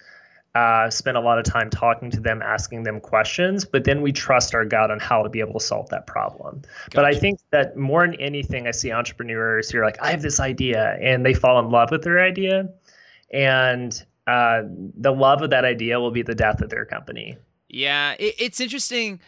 uh, 0.56 0.90
spend 0.90 1.18
a 1.18 1.20
lot 1.20 1.38
of 1.38 1.44
time 1.44 1.70
talking 1.70 2.10
to 2.10 2.20
them, 2.22 2.42
asking 2.42 2.84
them 2.84 3.02
questions, 3.02 3.66
but 3.66 3.84
then 3.84 4.02
we 4.02 4.14
trust 4.14 4.56
our 4.56 4.64
gut 4.64 4.90
on 4.90 5.00
how 5.00 5.22
to 5.22 5.30
be 5.30 5.42
able 5.42 5.60
to 5.60 5.66
solve 5.66 5.90
that 5.90 6.08
problem. 6.08 6.62
Gotcha. 6.62 6.96
But 6.96 7.06
I 7.06 7.14
think 7.14 7.42
that 7.52 7.76
more 7.76 8.08
than 8.08 8.16
anything, 8.22 8.66
I 8.66 8.72
see 8.72 8.92
entrepreneurs 8.92 9.70
who 9.70 9.80
are 9.80 9.86
like, 9.86 10.02
I 10.02 10.12
have 10.12 10.22
this 10.22 10.40
idea, 10.40 10.98
and 11.02 11.26
they 11.26 11.34
fall 11.34 11.60
in 11.60 11.70
love 11.70 11.92
with 11.92 12.04
their 12.04 12.24
idea. 12.24 12.70
And 13.34 14.02
uh, 14.28 14.62
the 14.98 15.12
love 15.12 15.42
of 15.42 15.50
that 15.50 15.66
idea 15.66 16.00
will 16.00 16.12
be 16.12 16.22
the 16.22 16.36
death 16.36 16.62
of 16.62 16.70
their 16.70 16.86
company. 16.86 17.36
Yeah, 17.68 18.14
it, 18.18 18.36
it's 18.40 18.62
interesting. 18.62 19.20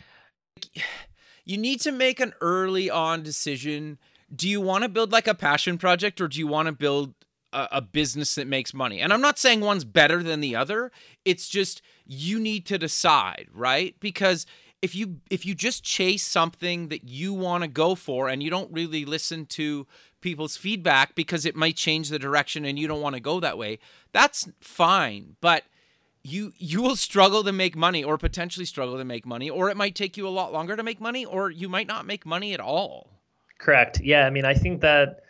You 1.44 1.58
need 1.58 1.82
to 1.82 1.92
make 1.92 2.22
an 2.22 2.34
early 2.40 2.90
on 2.90 3.22
decision. 3.22 3.98
Do 4.34 4.48
you 4.48 4.62
want 4.62 4.84
to 4.84 4.90
build 4.90 5.12
like 5.12 5.28
a 5.28 5.36
passion 5.36 5.78
project 5.78 6.22
or 6.22 6.30
do 6.30 6.40
you 6.40 6.48
want 6.48 6.68
to 6.68 6.72
build 6.72 7.14
a, 7.54 7.68
a 7.74 7.82
business 7.82 8.36
that 8.36 8.48
makes 8.48 8.74
money. 8.74 9.00
And 9.00 9.12
I'm 9.14 9.22
not 9.22 9.40
saying 9.40 9.62
one's 9.62 9.86
better 9.86 10.24
than 10.24 10.40
the 10.40 10.56
other. 10.56 10.92
It's 11.26 11.48
just 11.48 11.82
you 12.06 12.40
need 12.40 12.66
to 12.68 12.78
decide, 12.78 13.48
right? 13.54 13.96
Because 14.00 14.46
if 14.82 14.96
you 14.96 15.18
if 15.30 15.46
you 15.46 15.56
just 15.56 15.84
chase 15.84 16.26
something 16.26 16.90
that 16.90 17.08
you 17.08 17.34
want 17.34 17.64
to 17.64 17.68
go 17.68 17.96
for 17.96 18.30
and 18.30 18.44
you 18.44 18.50
don't 18.50 18.72
really 18.72 19.06
listen 19.06 19.46
to 19.48 19.88
people's 20.22 20.58
feedback 20.58 21.16
because 21.16 21.46
it 21.46 21.56
might 21.56 21.76
change 21.76 22.10
the 22.10 22.20
direction 22.20 22.66
and 22.66 22.78
you 22.78 22.88
don't 22.88 23.02
want 23.02 23.16
to 23.16 23.22
go 23.22 23.40
that 23.40 23.58
way, 23.58 23.80
that's 24.12 24.48
fine. 24.60 25.36
But 25.42 25.64
you 26.24 26.54
you 26.58 26.82
will 26.82 26.96
struggle 26.96 27.44
to 27.44 27.52
make 27.52 27.76
money 27.76 28.04
or 28.04 28.18
potentially 28.18 28.66
struggle 28.66 28.98
to 28.98 29.06
make 29.06 29.26
money 29.26 29.50
or 29.50 29.70
it 29.70 29.78
might 29.78 29.96
take 29.96 30.18
you 30.18 30.28
a 30.28 30.30
lot 30.30 30.54
longer 30.54 30.76
to 30.76 30.84
make 30.84 31.00
money 31.00 31.26
or 31.26 31.50
you 31.50 31.70
might 31.70 31.88
not 31.88 32.06
make 32.06 32.26
money 32.26 32.54
at 32.54 32.60
all. 32.60 33.10
Correct. 33.60 34.00
Yeah, 34.02 34.28
I 34.28 34.30
mean, 34.30 34.46
I 34.46 34.54
think 34.54 34.82
that 34.82 35.22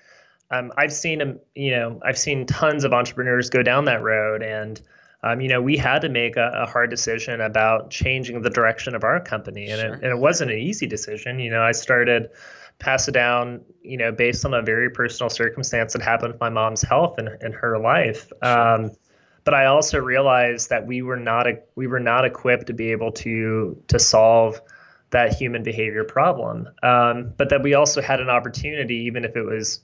um, 0.51 0.71
I've 0.77 0.93
seen 0.93 1.21
um, 1.21 1.39
you 1.55 1.71
know 1.71 1.99
I've 2.03 2.17
seen 2.17 2.45
tons 2.45 2.83
of 2.83 2.93
entrepreneurs 2.93 3.49
go 3.49 3.63
down 3.63 3.85
that 3.85 4.01
road 4.01 4.41
and 4.41 4.81
um, 5.23 5.41
you 5.41 5.47
know, 5.47 5.61
we 5.61 5.77
had 5.77 5.99
to 6.03 6.09
make 6.09 6.37
a, 6.37 6.51
a, 6.53 6.65
hard 6.67 6.91
decision 6.91 7.41
about 7.41 7.89
changing 7.89 8.43
the 8.43 8.51
direction 8.51 8.93
of 8.93 9.03
our 9.03 9.19
company, 9.19 9.67
and, 9.67 9.81
sure. 9.81 9.93
it, 9.95 10.03
and 10.03 10.11
it 10.11 10.19
wasn't 10.19 10.51
an 10.51 10.59
easy 10.59 10.85
decision. 10.85 11.39
You 11.39 11.49
know, 11.49 11.63
I 11.63 11.71
started 11.71 12.29
pass 12.79 13.07
it 13.07 13.13
down, 13.13 13.61
you 13.81 13.97
know, 13.97 14.11
based 14.11 14.45
on 14.45 14.53
a 14.53 14.61
very 14.61 14.89
personal 14.89 15.29
circumstance 15.29 15.93
that 15.93 16.01
happened 16.01 16.33
with 16.33 16.41
my 16.41 16.49
mom's 16.49 16.81
health 16.81 17.17
and, 17.17 17.29
and 17.41 17.53
her 17.55 17.79
life. 17.79 18.31
Um, 18.41 18.91
but 19.43 19.53
I 19.53 19.65
also 19.65 19.99
realized 19.99 20.69
that 20.69 20.85
we 20.85 21.01
were 21.01 21.17
not 21.17 21.47
a, 21.47 21.59
we 21.75 21.87
were 21.87 21.99
not 21.99 22.25
equipped 22.25 22.67
to 22.67 22.73
be 22.73 22.91
able 22.91 23.11
to 23.13 23.81
to 23.87 23.97
solve 23.97 24.61
that 25.09 25.33
human 25.33 25.63
behavior 25.63 26.03
problem. 26.03 26.67
Um, 26.83 27.33
but 27.37 27.49
that 27.49 27.63
we 27.63 27.73
also 27.73 28.01
had 28.01 28.19
an 28.19 28.29
opportunity, 28.29 28.95
even 29.05 29.23
if 29.23 29.35
it 29.35 29.43
was 29.43 29.79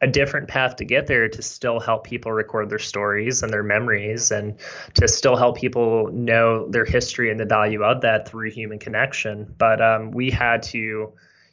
a 0.00 0.06
different 0.06 0.48
path 0.48 0.76
to 0.76 0.84
get 0.84 1.08
there 1.08 1.28
to 1.28 1.42
still 1.42 1.80
help 1.80 2.04
people 2.04 2.32
record 2.32 2.70
their 2.70 2.78
stories 2.78 3.42
and 3.42 3.52
their 3.52 3.64
memories 3.64 4.30
and 4.30 4.54
to 4.94 5.08
still 5.08 5.34
help 5.34 5.56
people 5.56 6.08
know 6.12 6.68
their 6.68 6.84
history 6.84 7.30
and 7.30 7.40
the 7.40 7.44
value 7.44 7.82
of 7.82 8.00
that 8.02 8.28
through 8.28 8.50
human 8.50 8.78
connection. 8.78 9.52
But 9.58 9.80
um, 9.82 10.12
we 10.12 10.30
had 10.30 10.62
to 10.64 11.12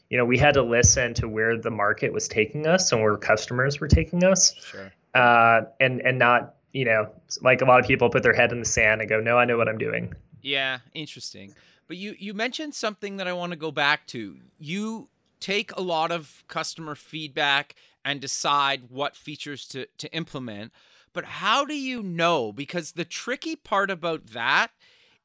you 0.10 0.18
know 0.18 0.26
we 0.26 0.38
had 0.38 0.54
to 0.54 0.62
listen 0.62 1.14
to 1.16 1.28
where 1.28 1.58
the 1.58 1.72
market 1.72 2.14
was 2.14 2.28
taking 2.28 2.68
us 2.68 2.92
and 2.92 3.02
where 3.02 3.18
customers 3.18 3.80
were 3.80 3.88
taking 3.88 4.24
us. 4.24 4.54
Sure. 4.56 4.92
uh, 5.14 5.62
and 5.80 6.02
and 6.02 6.20
not 6.20 6.56
you 6.72 6.86
know 6.86 7.10
like 7.42 7.62
a 7.62 7.66
lot 7.66 7.80
of 7.80 7.88
people 7.88 8.10
put 8.10 8.22
their 8.24 8.34
head 8.34 8.52
in 8.52 8.60
the 8.60 8.66
sand 8.66 9.02
and 9.02 9.10
go 9.10 9.20
no 9.20 9.38
i 9.38 9.46
know 9.46 9.58
what 9.58 9.68
i'm 9.68 9.78
doing. 9.78 10.14
Yeah 10.42 10.80
interesting. 10.94 11.56
But 11.88 11.98
you 11.98 12.16
you 12.20 12.34
mentioned 12.34 12.76
something 12.76 13.18
that 13.18 13.28
i 13.28 13.34
want 13.34 13.52
to 13.52 13.56
go 13.56 13.72
back 13.72 14.06
to. 14.08 14.38
You 14.60 15.10
take 15.40 15.72
a 15.76 15.82
lot 15.82 16.12
of 16.12 16.44
customer 16.48 16.96
feedback 16.96 17.76
and 18.04 18.22
decide 18.22 18.84
what 18.90 19.16
features 19.16 19.68
to, 19.70 19.88
to 19.98 20.14
implement. 20.14 20.72
But 21.14 21.26
how 21.26 21.66
do 21.66 21.74
you 21.74 22.04
know? 22.04 22.52
Because 22.52 22.92
the 22.92 23.06
tricky 23.06 23.56
part 23.56 23.90
about 23.90 24.28
that 24.28 24.72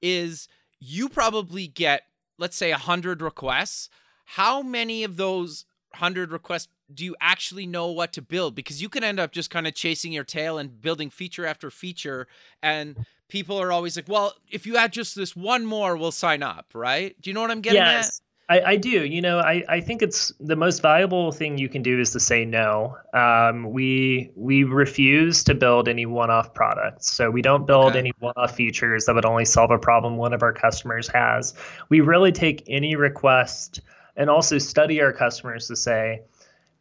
is 0.01 0.49
you 0.79 1.09
probably 1.09 1.67
get, 1.67 2.05
let's 2.39 2.57
say, 2.57 2.71
100 2.71 3.21
requests. 3.21 3.91
How 4.25 4.63
many 4.63 5.05
of 5.05 5.17
those 5.17 5.67
100 5.91 6.31
requests 6.33 6.69
do 6.93 7.05
you 7.05 7.17
actually 7.21 7.67
know 7.67 7.89
what 7.89 8.13
to 8.15 8.23
build? 8.23 8.55
Because 8.55 8.81
you 8.81 8.89
can 8.89 9.05
end 9.05 9.21
up 9.21 9.33
just 9.33 9.51
kind 9.51 9.67
of 9.67 9.75
chasing 9.75 10.13
your 10.13 10.25
tail 10.25 10.59
and 10.59 10.81
building 10.81 11.11
feature 11.11 11.45
after 11.45 11.71
feature. 11.71 12.27
And 12.63 13.05
people 13.29 13.61
are 13.61 13.73
always 13.73 13.97
like, 13.97 14.09
well, 14.09 14.35
if 14.51 14.67
you 14.67 14.77
add 14.77 14.93
just 14.93 15.15
this 15.15 15.35
one 15.37 15.67
more, 15.67 15.97
we'll 15.97 16.13
sign 16.13 16.43
up, 16.43 16.67
right? 16.75 17.21
Do 17.21 17.31
you 17.31 17.35
know 17.35 17.41
what 17.41 17.51
I'm 17.51 17.61
getting 17.61 17.79
yes. 17.83 18.09
at? 18.09 18.30
I, 18.51 18.73
I 18.73 18.77
do. 18.77 19.05
You 19.05 19.23
know, 19.23 19.39
I, 19.39 19.63
I 19.69 19.81
think 19.81 20.03
it's 20.03 20.33
the 20.41 20.57
most 20.57 20.83
valuable 20.83 21.31
thing 21.31 21.57
you 21.57 21.69
can 21.69 21.83
do 21.83 22.01
is 22.01 22.11
to 22.11 22.21
say 22.21 22.45
no. 22.45 22.97
Um, 23.15 23.71
we 23.71 24.33
we 24.35 24.65
refuse 24.65 25.45
to 25.45 25.55
build 25.55 25.87
any 25.87 26.05
one-off 26.05 26.53
products, 26.53 27.13
so 27.13 27.31
we 27.31 27.43
don't 27.43 27.65
build 27.65 27.91
okay. 27.91 28.01
any 28.01 28.13
one-off 28.19 28.57
features 28.57 29.05
that 29.05 29.15
would 29.15 29.25
only 29.25 29.45
solve 29.45 29.71
a 29.71 29.79
problem 29.79 30.17
one 30.17 30.33
of 30.33 30.43
our 30.43 30.53
customers 30.53 31.07
has. 31.07 31.55
We 31.91 32.01
really 32.01 32.33
take 32.33 32.65
any 32.67 32.97
request 32.97 33.83
and 34.17 34.29
also 34.29 34.59
study 34.59 35.01
our 35.01 35.13
customers 35.13 35.69
to 35.69 35.77
say, 35.77 36.23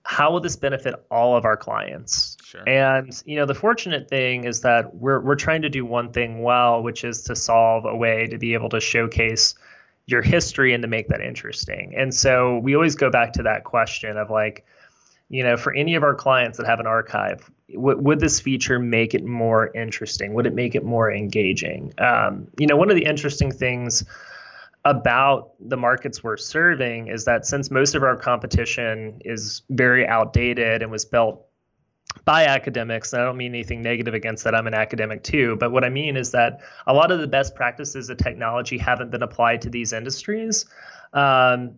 how 0.02 0.32
will 0.32 0.40
this 0.40 0.56
benefit 0.56 0.96
all 1.12 1.38
of 1.38 1.46
our 1.46 1.56
clients? 1.56 2.36
Sure. 2.44 2.68
And 2.68 3.14
you 3.28 3.36
know, 3.36 3.46
the 3.46 3.54
fortunate 3.54 4.10
thing 4.10 4.46
is 4.46 4.62
that 4.62 4.96
we're 4.96 5.20
we're 5.20 5.36
trying 5.36 5.62
to 5.62 5.70
do 5.70 5.86
one 5.86 6.14
thing 6.14 6.42
well, 6.42 6.82
which 6.82 7.04
is 7.04 7.22
to 7.26 7.36
solve 7.36 7.86
a 7.86 7.96
way 7.96 8.26
to 8.26 8.40
be 8.40 8.56
able 8.56 8.70
to 8.70 8.80
showcase 8.80 9.54
your 10.12 10.22
history 10.22 10.74
and 10.74 10.82
to 10.82 10.88
make 10.88 11.08
that 11.08 11.22
interesting. 11.22 11.94
And 11.96 12.14
so 12.14 12.58
we 12.60 12.76
always 12.76 12.96
go 12.96 13.10
back 13.10 13.34
to 13.34 13.44
that 13.44 13.64
question 13.64 14.18
of 14.18 14.30
like, 14.30 14.66
you 15.30 15.44
know, 15.44 15.58
for 15.58 15.74
any 15.74 15.96
of 15.96 16.04
our 16.04 16.16
clients 16.16 16.58
that 16.58 16.66
have 16.66 16.80
an 16.80 16.88
archive, 16.88 17.50
w- 17.74 17.98
would 17.98 18.20
this 18.20 18.40
feature 18.40 18.80
make 18.80 19.14
it 19.14 19.24
more 19.24 19.72
interesting? 19.76 20.34
Would 20.34 20.48
it 20.48 20.56
make 20.56 20.76
it 20.76 20.84
more 20.84 21.12
engaging? 21.12 21.94
Um, 22.00 22.48
you 22.58 22.66
know, 22.66 22.76
one 22.76 22.90
of 22.90 22.96
the 22.96 23.06
interesting 23.06 23.52
things 23.52 24.04
about 24.86 25.52
the 25.60 25.78
markets 25.78 26.24
we're 26.24 26.38
serving 26.38 27.08
is 27.08 27.26
that 27.26 27.46
since 27.46 27.70
most 27.70 27.96
of 27.96 28.04
our 28.04 28.16
competition 28.16 29.22
is 29.26 29.62
very 29.70 30.08
outdated 30.08 30.82
and 30.82 30.92
was 30.92 31.06
built 31.06 31.46
by 32.26 32.46
academics. 32.46 33.14
And 33.14 33.22
I 33.22 33.26
don't 33.26 33.38
mean 33.38 33.54
anything 33.54 33.82
negative 33.82 34.14
against 34.14 34.44
that. 34.44 34.56
I'm 34.56 34.68
an 34.68 34.74
academic 34.74 35.24
too. 35.24 35.56
But 35.60 35.72
what 35.72 35.84
I 35.84 35.90
mean 35.90 36.18
is 36.18 36.32
that 36.32 36.62
a 36.88 36.94
lot 36.94 37.12
of 37.12 37.20
the 37.20 37.28
best 37.28 37.56
practices 37.56 38.10
of 38.10 38.18
technology 38.18 38.78
haven't 38.78 39.12
been 39.12 39.24
applied 39.24 39.62
to 39.64 39.70
these 39.70 39.94
industries. 39.94 40.66
Um, 41.14 41.76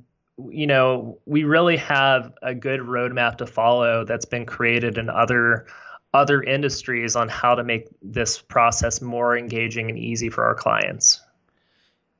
you 0.49 0.67
know, 0.67 1.19
we 1.25 1.43
really 1.43 1.77
have 1.77 2.33
a 2.41 2.55
good 2.55 2.79
roadmap 2.81 3.37
to 3.37 3.45
follow 3.45 4.03
that's 4.03 4.25
been 4.25 4.45
created 4.45 4.97
in 4.97 5.09
other 5.09 5.67
other 6.13 6.43
industries 6.43 7.15
on 7.15 7.29
how 7.29 7.55
to 7.55 7.63
make 7.63 7.87
this 8.01 8.41
process 8.41 9.01
more 9.01 9.37
engaging 9.37 9.89
and 9.89 9.97
easy 9.97 10.29
for 10.29 10.43
our 10.43 10.55
clients. 10.55 11.21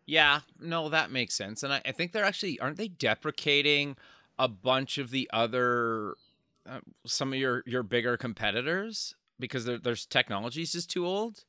Yeah, 0.05 0.39
no, 0.61 0.87
that 0.89 1.11
makes 1.11 1.35
sense. 1.35 1.63
And 1.63 1.73
I, 1.73 1.81
I 1.85 1.91
think 1.91 2.11
they're 2.11 2.23
actually 2.23 2.59
aren't 2.59 2.77
they 2.77 2.87
deprecating 2.87 3.97
a 4.39 4.47
bunch 4.47 4.97
of 4.97 5.11
the 5.11 5.29
other 5.33 6.15
uh, 6.69 6.79
some 7.05 7.33
of 7.33 7.39
your 7.39 7.63
your 7.65 7.83
bigger 7.83 8.17
competitors 8.17 9.15
because 9.39 9.65
their 9.65 9.77
their 9.77 9.95
technology 9.95 10.61
is 10.61 10.71
just 10.71 10.89
too 10.89 11.05
old? 11.05 11.43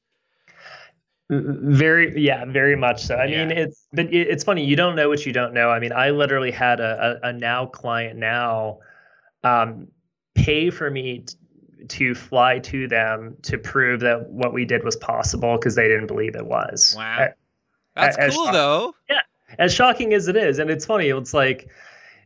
Very, 1.31 2.21
yeah, 2.21 2.45
very 2.45 2.77
much 2.77 3.03
so. 3.05 3.15
I 3.15 3.25
yeah. 3.25 3.47
mean, 3.47 3.57
it's 3.57 3.87
but 3.93 4.13
it's 4.13 4.45
funny. 4.45 4.65
You 4.65 4.77
don't 4.77 4.97
know 4.97 5.09
what 5.09 5.25
you 5.25 5.33
don't 5.33 5.55
know. 5.55 5.71
I 5.71 5.79
mean, 5.79 5.93
I 5.93 6.11
literally 6.11 6.51
had 6.51 6.81
a 6.81 7.21
a, 7.23 7.29
a 7.29 7.33
now 7.33 7.67
client 7.67 8.19
now 8.19 8.81
um, 9.45 9.89
pay 10.35 10.69
for 10.69 10.91
me 10.91 11.21
t- 11.21 11.37
to 11.89 12.15
fly 12.15 12.59
to 12.59 12.87
them 12.87 13.37
to 13.43 13.57
prove 13.57 14.01
that 14.01 14.29
what 14.29 14.53
we 14.53 14.65
did 14.65 14.85
was 14.85 14.97
possible 14.97 15.57
because 15.57 15.75
they 15.75 15.89
didn't 15.89 16.07
believe 16.07 16.35
it 16.35 16.45
was. 16.45 16.95
Wow, 16.99 17.29
that's 17.95 18.35
cool 18.35 18.53
though. 18.53 18.95
Yeah, 19.09 19.21
as 19.59 19.73
shocking 19.73 20.13
as 20.13 20.29
it 20.29 20.37
is, 20.37 20.59
and 20.59 20.71
it's 20.71 20.85
funny. 20.85 21.09
It's 21.09 21.33
like 21.33 21.71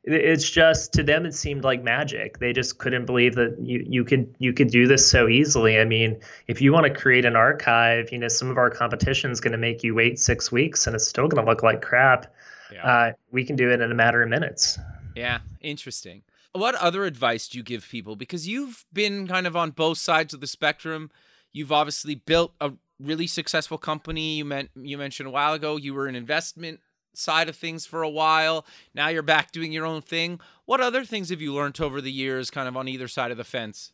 it's 0.06 0.48
just 0.48 0.92
to 0.92 1.02
them 1.02 1.26
it 1.26 1.34
seemed 1.34 1.64
like 1.64 1.82
magic. 1.82 2.38
They 2.38 2.52
just 2.52 2.78
couldn't 2.78 3.06
believe 3.06 3.34
that 3.34 3.56
you, 3.60 3.84
you 3.88 4.04
could 4.04 4.32
you 4.38 4.52
could 4.52 4.70
do 4.70 4.86
this 4.86 5.10
so 5.10 5.28
easily. 5.28 5.78
I 5.78 5.84
mean 5.84 6.20
if 6.46 6.60
you 6.60 6.72
want 6.72 6.86
to 6.86 6.94
create 6.94 7.24
an 7.24 7.34
archive 7.34 8.10
you 8.12 8.18
know 8.18 8.28
some 8.28 8.48
of 8.48 8.56
our 8.56 8.70
competition 8.70 9.30
is 9.30 9.40
going 9.40 9.52
to 9.52 9.58
make 9.58 9.82
you 9.82 9.94
wait 9.94 10.18
six 10.18 10.52
weeks 10.52 10.86
and 10.86 10.94
it's 10.94 11.06
still 11.06 11.28
going 11.28 11.44
to 11.44 11.50
look 11.50 11.62
like 11.62 11.82
crap. 11.82 12.32
Yeah. 12.72 12.84
uh, 12.84 13.12
we 13.30 13.44
can 13.44 13.54
do 13.54 13.70
it 13.70 13.80
in 13.80 13.90
a 13.90 13.94
matter 13.94 14.22
of 14.22 14.28
minutes. 14.28 14.78
Yeah 15.14 15.40
interesting. 15.60 16.22
What 16.52 16.74
other 16.76 17.04
advice 17.04 17.48
do 17.48 17.58
you 17.58 17.64
give 17.64 17.86
people? 17.86 18.16
Because 18.16 18.48
you've 18.48 18.86
been 18.92 19.26
kind 19.26 19.46
of 19.46 19.56
on 19.56 19.72
both 19.72 19.98
sides 19.98 20.32
of 20.32 20.40
the 20.40 20.46
spectrum. 20.46 21.10
You've 21.52 21.72
obviously 21.72 22.14
built 22.14 22.54
a 22.60 22.72
really 22.98 23.26
successful 23.26 23.76
company. 23.76 24.36
You 24.36 24.44
meant 24.44 24.70
you 24.74 24.96
mentioned 24.98 25.26
a 25.28 25.32
while 25.32 25.52
ago 25.52 25.76
you 25.76 25.94
were 25.94 26.06
an 26.06 26.14
investment 26.14 26.80
side 27.16 27.48
of 27.48 27.56
things 27.56 27.86
for 27.86 28.02
a 28.02 28.10
while. 28.10 28.66
Now 28.94 29.08
you're 29.08 29.22
back 29.22 29.52
doing 29.52 29.72
your 29.72 29.86
own 29.86 30.02
thing. 30.02 30.40
What 30.64 30.80
other 30.80 31.04
things 31.04 31.30
have 31.30 31.40
you 31.40 31.54
learned 31.54 31.80
over 31.80 32.00
the 32.00 32.12
years, 32.12 32.50
kind 32.50 32.68
of 32.68 32.76
on 32.76 32.88
either 32.88 33.08
side 33.08 33.30
of 33.30 33.36
the 33.36 33.44
fence? 33.44 33.92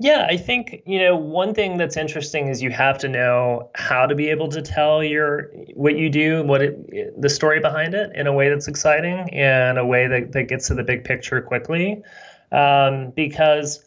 Yeah, 0.00 0.26
I 0.28 0.36
think, 0.36 0.82
you 0.84 0.98
know, 0.98 1.16
one 1.16 1.54
thing 1.54 1.76
that's 1.76 1.96
interesting 1.96 2.48
is 2.48 2.60
you 2.60 2.70
have 2.70 2.98
to 2.98 3.08
know 3.08 3.70
how 3.76 4.04
to 4.04 4.14
be 4.14 4.28
able 4.28 4.48
to 4.48 4.60
tell 4.60 5.02
your 5.04 5.52
what 5.74 5.96
you 5.96 6.10
do, 6.10 6.42
what 6.42 6.60
it 6.60 7.20
the 7.20 7.28
story 7.28 7.60
behind 7.60 7.94
it 7.94 8.10
in 8.16 8.26
a 8.26 8.32
way 8.32 8.48
that's 8.48 8.66
exciting 8.66 9.30
and 9.32 9.78
a 9.78 9.86
way 9.86 10.08
that, 10.08 10.32
that 10.32 10.48
gets 10.48 10.66
to 10.68 10.74
the 10.74 10.82
big 10.82 11.04
picture 11.04 11.40
quickly. 11.40 12.02
Um, 12.50 13.12
because 13.14 13.84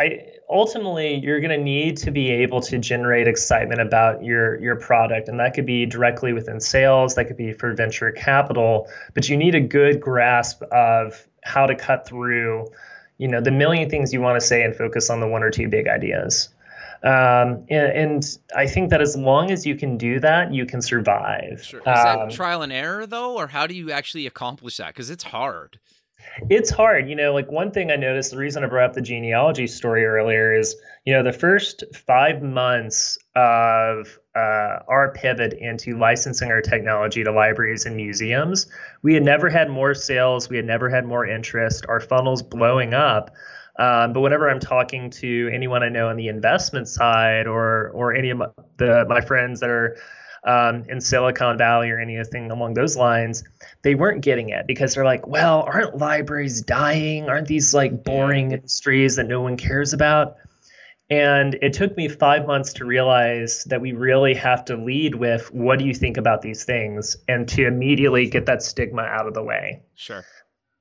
I 0.00 0.33
ultimately 0.50 1.16
you're 1.16 1.40
going 1.40 1.56
to 1.56 1.62
need 1.62 1.96
to 1.96 2.10
be 2.10 2.30
able 2.30 2.60
to 2.60 2.78
generate 2.78 3.26
excitement 3.26 3.80
about 3.80 4.22
your 4.22 4.60
your 4.60 4.76
product 4.76 5.28
and 5.28 5.40
that 5.40 5.54
could 5.54 5.66
be 5.66 5.86
directly 5.86 6.32
within 6.32 6.60
sales 6.60 7.14
that 7.14 7.26
could 7.26 7.36
be 7.36 7.52
for 7.52 7.72
venture 7.74 8.10
capital 8.12 8.88
but 9.14 9.28
you 9.28 9.36
need 9.36 9.54
a 9.54 9.60
good 9.60 10.00
grasp 10.00 10.62
of 10.64 11.26
how 11.42 11.66
to 11.66 11.74
cut 11.74 12.06
through 12.06 12.66
you 13.18 13.28
know 13.28 13.40
the 13.40 13.50
million 13.50 13.88
things 13.88 14.12
you 14.12 14.20
want 14.20 14.38
to 14.38 14.46
say 14.46 14.62
and 14.62 14.76
focus 14.76 15.08
on 15.08 15.20
the 15.20 15.28
one 15.28 15.42
or 15.42 15.50
two 15.50 15.68
big 15.68 15.88
ideas 15.88 16.50
um, 17.02 17.66
and, 17.68 17.92
and, 17.92 18.38
I 18.56 18.66
think 18.66 18.88
that 18.88 19.02
as 19.02 19.14
long 19.14 19.50
as 19.50 19.66
you 19.66 19.76
can 19.76 19.98
do 19.98 20.18
that, 20.20 20.54
you 20.54 20.64
can 20.64 20.80
survive. 20.80 21.62
Sure. 21.62 21.80
Is 21.80 21.86
um, 21.86 21.94
that 21.94 22.30
trial 22.30 22.62
and 22.62 22.72
error 22.72 23.06
though, 23.06 23.34
or 23.34 23.48
how 23.48 23.66
do 23.66 23.74
you 23.74 23.90
actually 23.90 24.26
accomplish 24.26 24.78
that? 24.78 24.94
Because 24.94 25.10
it's 25.10 25.24
hard 25.24 25.78
it's 26.50 26.70
hard 26.70 27.08
you 27.08 27.14
know 27.14 27.32
like 27.32 27.50
one 27.50 27.70
thing 27.70 27.90
i 27.90 27.96
noticed 27.96 28.30
the 28.30 28.36
reason 28.36 28.64
i 28.64 28.66
brought 28.66 28.90
up 28.90 28.94
the 28.94 29.00
genealogy 29.00 29.66
story 29.66 30.04
earlier 30.04 30.52
is 30.54 30.76
you 31.04 31.12
know 31.12 31.22
the 31.22 31.32
first 31.32 31.84
five 31.94 32.42
months 32.42 33.18
of 33.36 34.18
uh, 34.36 34.80
our 34.88 35.12
pivot 35.14 35.52
into 35.52 35.96
licensing 35.96 36.50
our 36.50 36.60
technology 36.60 37.22
to 37.22 37.30
libraries 37.30 37.86
and 37.86 37.94
museums. 37.94 38.66
We 39.02 39.14
had 39.14 39.22
never 39.22 39.48
had 39.48 39.70
more 39.70 39.94
sales. 39.94 40.48
We 40.48 40.56
had 40.56 40.64
never 40.64 40.88
had 40.88 41.06
more 41.06 41.24
interest. 41.24 41.86
Our 41.88 42.00
funnel's 42.00 42.42
blowing 42.42 42.94
up. 42.94 43.30
Um, 43.78 44.12
but 44.12 44.20
whenever 44.20 44.48
I'm 44.48 44.60
talking 44.60 45.10
to 45.10 45.50
anyone 45.52 45.82
I 45.82 45.88
know 45.88 46.08
on 46.08 46.16
the 46.16 46.28
investment 46.28 46.88
side 46.88 47.46
or 47.46 47.90
or 47.90 48.14
any 48.14 48.30
of 48.30 48.38
my, 48.38 48.46
the 48.76 49.04
my 49.08 49.20
friends 49.20 49.60
that 49.60 49.70
are 49.70 49.96
um, 50.44 50.84
in 50.88 51.00
Silicon 51.00 51.56
Valley 51.58 51.90
or 51.90 51.98
anything 51.98 52.50
along 52.50 52.74
those 52.74 52.96
lines, 52.96 53.44
they 53.82 53.94
weren't 53.94 54.22
getting 54.22 54.50
it 54.50 54.66
because 54.66 54.94
they're 54.94 55.04
like, 55.04 55.26
well, 55.26 55.62
aren't 55.62 55.98
libraries 55.98 56.60
dying? 56.62 57.28
Aren't 57.28 57.48
these 57.48 57.74
like 57.74 58.04
boring 58.04 58.52
industries 58.52 59.16
that 59.16 59.26
no 59.26 59.40
one 59.40 59.56
cares 59.56 59.92
about? 59.92 60.36
And 61.10 61.54
it 61.60 61.74
took 61.74 61.96
me 61.96 62.08
five 62.08 62.46
months 62.46 62.72
to 62.74 62.84
realize 62.84 63.64
that 63.64 63.80
we 63.80 63.92
really 63.92 64.34
have 64.34 64.64
to 64.66 64.76
lead 64.76 65.14
with 65.14 65.52
what 65.52 65.78
do 65.78 65.84
you 65.84 65.94
think 65.94 66.16
about 66.16 66.40
these 66.40 66.64
things 66.64 67.16
and 67.28 67.46
to 67.48 67.66
immediately 67.66 68.26
get 68.26 68.46
that 68.46 68.62
stigma 68.62 69.02
out 69.02 69.26
of 69.26 69.34
the 69.34 69.42
way. 69.42 69.82
Sure 69.94 70.24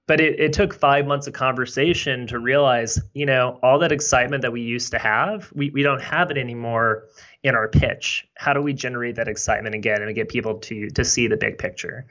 but 0.05 0.19
it, 0.19 0.39
it 0.39 0.53
took 0.53 0.73
five 0.73 1.07
months 1.07 1.27
of 1.27 1.33
conversation 1.33 2.27
to 2.27 2.39
realize, 2.39 2.99
you 3.13 3.25
know, 3.25 3.59
all 3.63 3.79
that 3.79 3.91
excitement 3.91 4.41
that 4.41 4.51
we 4.51 4.61
used 4.61 4.91
to 4.91 4.99
have, 4.99 5.49
we, 5.55 5.69
we 5.69 5.81
don't 5.81 6.01
have 6.01 6.29
it 6.29 6.37
anymore 6.37 7.05
in 7.43 7.55
our 7.55 7.69
pitch. 7.69 8.27
How 8.35 8.53
do 8.53 8.61
we 8.61 8.73
generate 8.73 9.15
that 9.15 9.27
excitement 9.27 9.75
again 9.75 10.01
and 10.01 10.13
get 10.13 10.29
people 10.29 10.55
to 10.59 10.89
to 10.89 11.05
see 11.05 11.27
the 11.27 11.37
big 11.37 11.57
picture? 11.57 12.05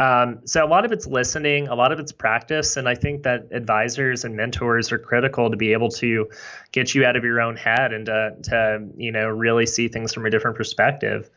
Um, 0.00 0.40
so 0.44 0.64
a 0.64 0.66
lot 0.66 0.84
of 0.84 0.90
it's 0.90 1.06
listening, 1.06 1.68
a 1.68 1.74
lot 1.74 1.92
of 1.92 2.00
it's 2.00 2.10
practice, 2.10 2.76
and 2.76 2.88
I 2.88 2.96
think 2.96 3.22
that 3.22 3.46
advisors 3.52 4.24
and 4.24 4.36
mentors 4.36 4.90
are 4.90 4.98
critical 4.98 5.50
to 5.50 5.56
be 5.56 5.72
able 5.72 5.88
to 5.90 6.28
get 6.72 6.96
you 6.96 7.04
out 7.04 7.14
of 7.14 7.22
your 7.22 7.40
own 7.40 7.56
head 7.56 7.92
and 7.92 8.06
to, 8.06 8.36
to 8.44 8.88
you 8.96 9.12
know 9.12 9.28
really 9.28 9.66
see 9.66 9.88
things 9.88 10.12
from 10.12 10.26
a 10.26 10.30
different 10.30 10.56
perspective. 10.56 11.30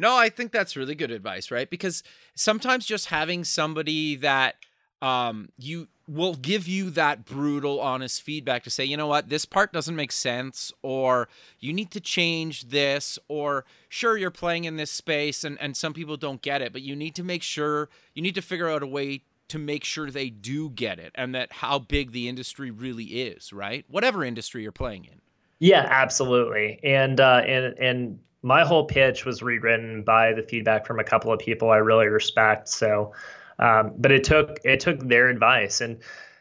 No, 0.00 0.16
I 0.16 0.30
think 0.30 0.50
that's 0.50 0.78
really 0.78 0.94
good 0.94 1.10
advice, 1.10 1.50
right? 1.50 1.68
Because 1.68 2.02
sometimes 2.34 2.86
just 2.86 3.08
having 3.08 3.44
somebody 3.44 4.16
that 4.16 4.54
um, 5.02 5.50
you 5.58 5.88
will 6.08 6.32
give 6.34 6.66
you 6.66 6.88
that 6.88 7.26
brutal, 7.26 7.78
honest 7.80 8.22
feedback 8.22 8.64
to 8.64 8.70
say, 8.70 8.82
you 8.82 8.96
know 8.96 9.06
what, 9.06 9.28
this 9.28 9.44
part 9.44 9.74
doesn't 9.74 9.94
make 9.94 10.10
sense, 10.10 10.72
or 10.80 11.28
you 11.58 11.74
need 11.74 11.90
to 11.90 12.00
change 12.00 12.70
this, 12.70 13.18
or 13.28 13.66
sure, 13.90 14.16
you're 14.16 14.30
playing 14.30 14.64
in 14.64 14.78
this 14.78 14.90
space 14.90 15.44
and, 15.44 15.60
and 15.60 15.76
some 15.76 15.92
people 15.92 16.16
don't 16.16 16.40
get 16.40 16.62
it, 16.62 16.72
but 16.72 16.80
you 16.80 16.96
need 16.96 17.14
to 17.14 17.22
make 17.22 17.42
sure, 17.42 17.90
you 18.14 18.22
need 18.22 18.34
to 18.34 18.42
figure 18.42 18.70
out 18.70 18.82
a 18.82 18.86
way 18.86 19.24
to 19.48 19.58
make 19.58 19.84
sure 19.84 20.10
they 20.10 20.30
do 20.30 20.70
get 20.70 20.98
it 20.98 21.12
and 21.14 21.34
that 21.34 21.52
how 21.52 21.78
big 21.78 22.12
the 22.12 22.26
industry 22.26 22.70
really 22.70 23.04
is, 23.04 23.52
right? 23.52 23.84
Whatever 23.86 24.24
industry 24.24 24.62
you're 24.62 24.72
playing 24.72 25.04
in. 25.04 25.20
Yeah, 25.60 25.86
absolutely. 25.88 26.80
And 26.82 27.20
uh, 27.20 27.42
and 27.46 27.78
and 27.78 28.18
my 28.42 28.64
whole 28.64 28.86
pitch 28.86 29.26
was 29.26 29.42
rewritten 29.42 30.02
by 30.02 30.32
the 30.32 30.42
feedback 30.42 30.86
from 30.86 30.98
a 30.98 31.04
couple 31.04 31.32
of 31.32 31.38
people 31.38 31.70
I 31.70 31.76
really 31.76 32.08
respect. 32.08 32.68
So, 32.68 33.12
um, 33.58 33.92
but 33.98 34.10
it 34.10 34.24
took 34.24 34.58
it 34.64 34.80
took 34.80 34.98
their 35.06 35.28
advice 35.28 35.82
and 35.82 35.98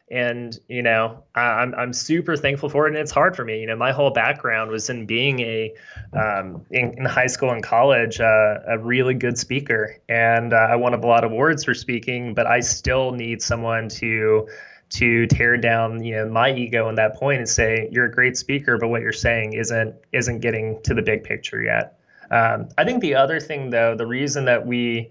and 0.09 0.57
you 0.69 0.81
know 0.81 1.21
I'm 1.35 1.75
I'm 1.75 1.91
super 1.91 2.37
thankful 2.37 2.69
for 2.69 2.87
it. 2.87 2.91
And 2.91 2.97
it's 2.97 3.11
hard 3.11 3.35
for 3.35 3.43
me. 3.43 3.59
You 3.59 3.67
know, 3.67 3.75
my 3.75 3.91
whole 3.91 4.09
background 4.11 4.71
was 4.71 4.89
in 4.89 5.05
being 5.05 5.41
a 5.41 5.73
um, 6.13 6.65
in, 6.71 6.97
in, 6.97 7.03
high 7.03 7.27
school 7.27 7.51
and 7.51 7.61
college 7.61 8.21
uh, 8.21 8.59
a 8.67 8.79
really 8.79 9.13
good 9.13 9.37
speaker, 9.37 9.97
and 10.07 10.53
uh, 10.53 10.67
I 10.69 10.77
won 10.77 10.93
a 10.93 11.05
lot 11.05 11.25
of 11.25 11.33
awards 11.33 11.65
for 11.65 11.73
speaking. 11.73 12.33
But 12.33 12.47
I 12.47 12.61
still 12.61 13.11
need 13.11 13.41
someone 13.41 13.89
to 13.89 14.47
to 14.89 15.27
tear 15.27 15.55
down 15.57 16.03
you 16.03 16.15
know 16.15 16.27
my 16.27 16.51
ego 16.51 16.89
in 16.89 16.95
that 16.95 17.15
point 17.15 17.39
and 17.39 17.47
say 17.47 17.87
you're 17.91 18.05
a 18.05 18.11
great 18.11 18.35
speaker 18.37 18.77
but 18.77 18.87
what 18.87 19.01
you're 19.01 19.11
saying 19.11 19.53
isn't 19.53 19.95
isn't 20.11 20.39
getting 20.39 20.81
to 20.83 20.93
the 20.93 21.01
big 21.01 21.23
picture 21.23 21.61
yet 21.61 21.99
um, 22.31 22.67
i 22.77 22.83
think 22.83 23.01
the 23.01 23.13
other 23.13 23.39
thing 23.39 23.69
though 23.69 23.95
the 23.95 24.05
reason 24.05 24.45
that 24.45 24.65
we 24.65 25.09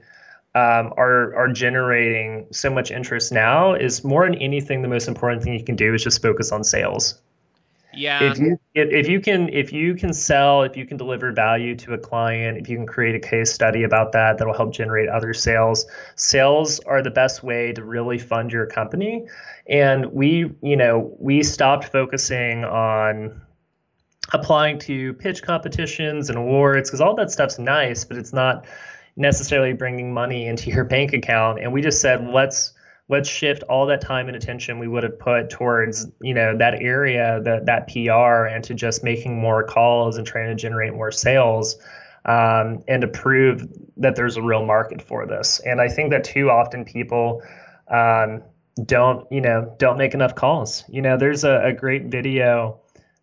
um, 0.54 0.92
are 0.96 1.34
are 1.36 1.48
generating 1.48 2.46
so 2.50 2.70
much 2.70 2.90
interest 2.90 3.30
now 3.30 3.74
is 3.74 4.02
more 4.02 4.24
than 4.24 4.34
anything 4.36 4.82
the 4.82 4.88
most 4.88 5.06
important 5.06 5.42
thing 5.42 5.54
you 5.54 5.64
can 5.64 5.76
do 5.76 5.94
is 5.94 6.02
just 6.02 6.20
focus 6.20 6.50
on 6.50 6.64
sales 6.64 7.20
yeah. 7.94 8.22
If 8.22 8.38
you 8.38 8.58
if, 8.74 8.90
if 8.90 9.08
you 9.08 9.20
can 9.20 9.48
if 9.48 9.72
you 9.72 9.94
can 9.94 10.12
sell, 10.12 10.62
if 10.62 10.76
you 10.76 10.86
can 10.86 10.96
deliver 10.96 11.32
value 11.32 11.74
to 11.76 11.94
a 11.94 11.98
client, 11.98 12.58
if 12.58 12.68
you 12.68 12.76
can 12.76 12.86
create 12.86 13.14
a 13.14 13.18
case 13.18 13.52
study 13.52 13.82
about 13.82 14.12
that 14.12 14.38
that'll 14.38 14.54
help 14.54 14.72
generate 14.72 15.08
other 15.08 15.32
sales. 15.32 15.86
Sales 16.14 16.80
are 16.80 17.02
the 17.02 17.10
best 17.10 17.42
way 17.42 17.72
to 17.72 17.82
really 17.82 18.18
fund 18.18 18.52
your 18.52 18.66
company. 18.66 19.26
And 19.68 20.06
we, 20.12 20.50
you 20.62 20.76
know, 20.76 21.14
we 21.18 21.42
stopped 21.42 21.92
focusing 21.92 22.64
on 22.64 23.42
applying 24.32 24.78
to 24.78 25.14
pitch 25.14 25.42
competitions 25.42 26.28
and 26.28 26.38
awards 26.38 26.88
because 26.88 27.00
all 27.00 27.14
that 27.16 27.30
stuff's 27.30 27.58
nice, 27.58 28.04
but 28.04 28.16
it's 28.16 28.32
not 28.32 28.66
necessarily 29.16 29.72
bringing 29.72 30.12
money 30.12 30.46
into 30.48 30.70
your 30.70 30.84
bank 30.84 31.12
account. 31.12 31.60
And 31.60 31.72
we 31.72 31.82
just 31.82 32.00
said, 32.00 32.26
let's 32.28 32.74
let's 33.10 33.28
shift 33.28 33.62
all 33.64 33.86
that 33.86 34.00
time 34.00 34.28
and 34.28 34.36
attention 34.36 34.78
we 34.78 34.86
would 34.86 35.02
have 35.02 35.18
put 35.18 35.50
towards 35.50 36.06
you 36.20 36.34
know 36.34 36.56
that 36.56 36.74
area 36.82 37.40
that 37.42 37.66
that 37.66 37.88
pr 37.88 38.46
and 38.46 38.62
to 38.62 38.74
just 38.74 39.02
making 39.02 39.38
more 39.38 39.64
calls 39.64 40.18
and 40.18 40.26
trying 40.26 40.46
to 40.46 40.54
generate 40.54 40.92
more 40.92 41.10
sales 41.10 41.78
um, 42.26 42.82
and 42.86 43.00
to 43.00 43.08
prove 43.08 43.66
that 43.96 44.14
there's 44.14 44.36
a 44.36 44.42
real 44.42 44.64
market 44.64 45.00
for 45.00 45.26
this 45.26 45.60
and 45.64 45.80
i 45.80 45.88
think 45.88 46.10
that 46.10 46.22
too 46.22 46.50
often 46.50 46.84
people 46.84 47.42
um, 47.90 48.42
don't 48.84 49.30
you 49.32 49.40
know 49.40 49.74
don't 49.78 49.98
make 49.98 50.14
enough 50.14 50.34
calls 50.34 50.84
you 50.88 51.02
know 51.02 51.16
there's 51.16 51.44
a, 51.44 51.60
a 51.64 51.72
great 51.72 52.04
video 52.06 52.78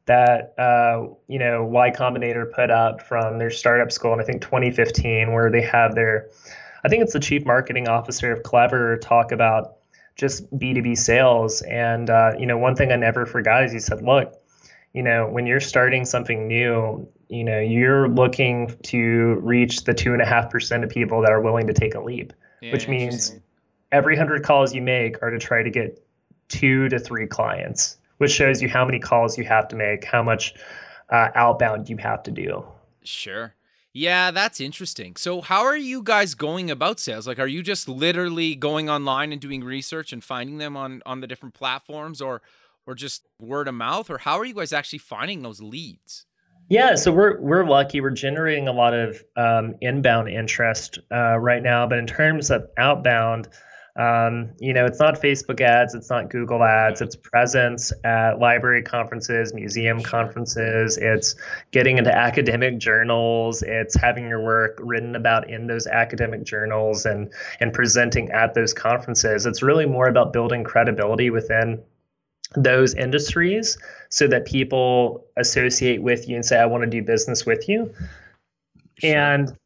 that 0.05 0.53
uh, 0.59 1.07
you 1.27 1.39
know 1.39 1.63
y 1.63 1.89
combinator 1.89 2.51
put 2.51 2.69
up 2.69 3.01
from 3.01 3.39
their 3.39 3.49
startup 3.49 3.91
school 3.91 4.13
in 4.13 4.19
i 4.19 4.23
think 4.23 4.41
2015 4.41 5.31
where 5.31 5.49
they 5.49 5.61
have 5.61 5.95
their 5.95 6.29
I 6.85 6.87
think 6.87 7.01
it's 7.01 7.13
the 7.13 7.19
chief 7.19 7.45
marketing 7.47 7.87
officer 7.87 8.31
of 8.31 8.43
Clever 8.43 8.97
talk 8.97 9.31
about 9.31 9.77
just 10.15 10.47
B2B 10.55 10.95
sales. 10.95 11.63
And, 11.63 12.11
uh, 12.11 12.33
you 12.37 12.45
know, 12.45 12.59
one 12.59 12.75
thing 12.75 12.91
I 12.91 12.95
never 12.95 13.25
forgot 13.25 13.63
is 13.63 13.71
he 13.71 13.79
said, 13.79 14.03
look, 14.03 14.39
you 14.93 15.01
know, 15.01 15.27
when 15.27 15.47
you're 15.47 15.59
starting 15.59 16.05
something 16.05 16.47
new, 16.47 17.07
you 17.27 17.43
know, 17.43 17.59
you're 17.59 18.07
looking 18.07 18.77
to 18.83 19.39
reach 19.41 19.85
the 19.85 19.95
two 19.95 20.13
and 20.13 20.21
a 20.21 20.25
half 20.25 20.51
percent 20.51 20.83
of 20.83 20.91
people 20.91 21.21
that 21.21 21.31
are 21.31 21.41
willing 21.41 21.65
to 21.65 21.73
take 21.73 21.95
a 21.95 21.99
leap, 21.99 22.33
yeah, 22.61 22.71
which 22.71 22.87
means 22.87 23.33
every 23.91 24.15
hundred 24.15 24.43
calls 24.43 24.73
you 24.73 24.81
make 24.81 25.21
are 25.21 25.29
to 25.29 25.39
try 25.39 25.63
to 25.63 25.69
get 25.69 26.03
two 26.47 26.89
to 26.89 26.99
three 26.99 27.27
clients, 27.27 27.97
which 28.17 28.31
shows 28.31 28.61
you 28.61 28.69
how 28.69 28.85
many 28.85 28.99
calls 28.99 29.37
you 29.37 29.43
have 29.43 29.67
to 29.69 29.75
make, 29.75 30.03
how 30.05 30.23
much 30.23 30.53
uh, 31.09 31.29
outbound 31.35 31.89
you 31.89 31.97
have 31.97 32.23
to 32.23 32.31
do. 32.31 32.65
Sure. 33.03 33.55
Yeah, 33.93 34.31
that's 34.31 34.59
interesting. 34.59 35.15
So, 35.15 35.39
how 35.39 35.63
are 35.63 35.77
you 35.77 36.03
guys 36.03 36.35
going 36.35 36.69
about 36.69 36.99
sales? 36.99 37.27
Like, 37.27 37.39
are 37.39 37.47
you 37.47 37.63
just 37.63 37.87
literally 37.87 38.53
going 38.53 38.89
online 38.89 39.31
and 39.31 39.39
doing 39.39 39.63
research 39.63 40.11
and 40.11 40.21
finding 40.21 40.57
them 40.57 40.75
on 40.75 41.01
on 41.05 41.21
the 41.21 41.27
different 41.27 41.55
platforms, 41.55 42.21
or 42.21 42.41
or 42.85 42.93
just 42.93 43.23
word 43.39 43.69
of 43.69 43.73
mouth, 43.73 44.09
or 44.09 44.17
how 44.17 44.37
are 44.37 44.43
you 44.43 44.53
guys 44.53 44.73
actually 44.73 44.99
finding 44.99 45.43
those 45.43 45.61
leads? 45.61 46.25
Yeah, 46.67 46.95
so 46.95 47.11
we're 47.11 47.39
we're 47.39 47.65
lucky. 47.65 48.01
We're 48.01 48.09
generating 48.09 48.67
a 48.67 48.73
lot 48.73 48.93
of 48.93 49.23
um, 49.37 49.75
inbound 49.79 50.29
interest 50.29 50.99
uh, 51.09 51.37
right 51.37 51.63
now, 51.63 51.87
but 51.87 51.97
in 51.97 52.07
terms 52.07 52.51
of 52.51 52.67
outbound, 52.77 53.47
um, 53.97 54.49
you 54.59 54.73
know, 54.73 54.85
it's 54.85 54.99
not 54.99 55.21
Facebook 55.21 55.61
ads, 55.61 55.95
it's 55.95 56.09
not 56.09 56.29
Google 56.29 56.63
ads, 56.63 56.99
it's 56.99 57.15
presence 57.15 57.93
at 58.03 58.39
library 58.39 58.81
conferences, 58.81 59.53
museum 59.53 60.01
conferences, 60.01 60.97
it's 60.97 61.35
getting 61.71 61.97
into 61.97 62.13
academic 62.13 62.77
journals, 62.77 63.63
it's 63.63 63.95
having 63.95 64.27
your 64.27 64.43
work 64.43 64.77
written 64.81 65.15
about 65.15 65.49
in 65.49 65.67
those 65.67 65.87
academic 65.87 66.43
journals 66.43 67.05
and 67.05 67.31
and 67.61 67.71
presenting 67.71 68.29
at 68.31 68.53
those 68.53 68.73
conferences. 68.73 69.45
It's 69.45 69.63
really 69.63 69.85
more 69.85 70.07
about 70.07 70.33
building 70.33 70.65
credibility 70.65 71.29
within 71.29 71.81
those 72.55 72.93
industries 72.95 73.77
so 74.09 74.27
that 74.27 74.45
people 74.45 75.25
associate 75.37 76.01
with 76.01 76.27
you 76.27 76.35
and 76.35 76.45
say, 76.45 76.59
I 76.59 76.65
want 76.65 76.83
to 76.83 76.89
do 76.89 77.01
business 77.01 77.45
with 77.45 77.69
you. 77.69 77.93
Sure. 78.99 79.15
And 79.15 79.57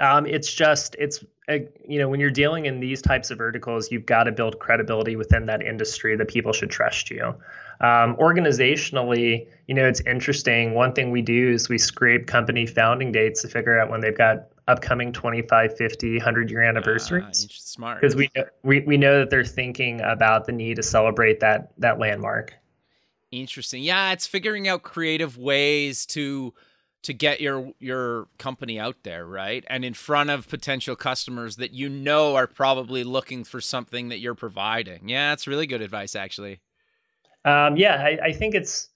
um, 0.00 0.26
it's 0.26 0.52
just 0.52 0.96
it's 0.98 1.24
you 1.48 1.98
know 1.98 2.08
when 2.08 2.20
you're 2.20 2.30
dealing 2.30 2.66
in 2.66 2.80
these 2.80 3.02
types 3.02 3.30
of 3.30 3.38
verticals 3.38 3.92
you've 3.92 4.06
got 4.06 4.24
to 4.24 4.32
build 4.32 4.58
credibility 4.58 5.14
within 5.14 5.46
that 5.46 5.60
industry 5.62 6.16
that 6.16 6.28
people 6.28 6.52
should 6.52 6.70
trust 6.70 7.10
you. 7.10 7.34
Um, 7.80 8.16
organizationally 8.16 9.46
you 9.66 9.74
know 9.74 9.86
it's 9.86 10.00
interesting. 10.02 10.74
One 10.74 10.92
thing 10.92 11.10
we 11.10 11.22
do 11.22 11.50
is 11.50 11.68
we 11.68 11.78
scrape 11.78 12.26
company 12.26 12.66
founding 12.66 13.12
dates 13.12 13.42
to 13.42 13.48
figure 13.48 13.78
out 13.78 13.90
when 13.90 14.00
they've 14.00 14.16
got 14.16 14.48
upcoming 14.68 15.12
25 15.12 15.76
50 15.76 16.16
100 16.16 16.50
year 16.50 16.62
anniversaries. 16.62 17.44
uh, 17.44 17.48
smart. 17.52 18.00
Because 18.00 18.16
we, 18.16 18.30
we 18.62 18.80
we 18.80 18.96
know 18.96 19.18
that 19.18 19.30
they're 19.30 19.44
thinking 19.44 20.00
about 20.00 20.46
the 20.46 20.52
need 20.52 20.76
to 20.76 20.82
celebrate 20.82 21.40
that 21.40 21.72
that 21.78 21.98
landmark. 21.98 22.54
Interesting. 23.30 23.82
Yeah 23.82 24.12
it's 24.12 24.26
figuring 24.26 24.66
out 24.66 24.82
creative 24.82 25.36
ways 25.36 26.06
to 26.06 26.54
to 27.04 27.14
get 27.14 27.40
your 27.40 27.72
your 27.78 28.26
company 28.38 28.78
out 28.78 28.96
there, 29.04 29.24
right? 29.26 29.64
And 29.68 29.84
in 29.84 29.94
front 29.94 30.30
of 30.30 30.48
potential 30.48 30.96
customers 30.96 31.56
that 31.56 31.72
you 31.72 31.88
know 31.88 32.34
are 32.34 32.46
probably 32.46 33.04
looking 33.04 33.44
for 33.44 33.60
something 33.60 34.08
that 34.08 34.18
you're 34.18 34.34
providing. 34.34 35.08
Yeah, 35.08 35.30
that's 35.30 35.46
really 35.46 35.66
good 35.66 35.82
advice 35.82 36.16
actually. 36.16 36.60
Um, 37.44 37.76
yeah, 37.76 37.96
I, 37.96 38.18
I 38.28 38.32
think 38.32 38.54
it's 38.54 38.88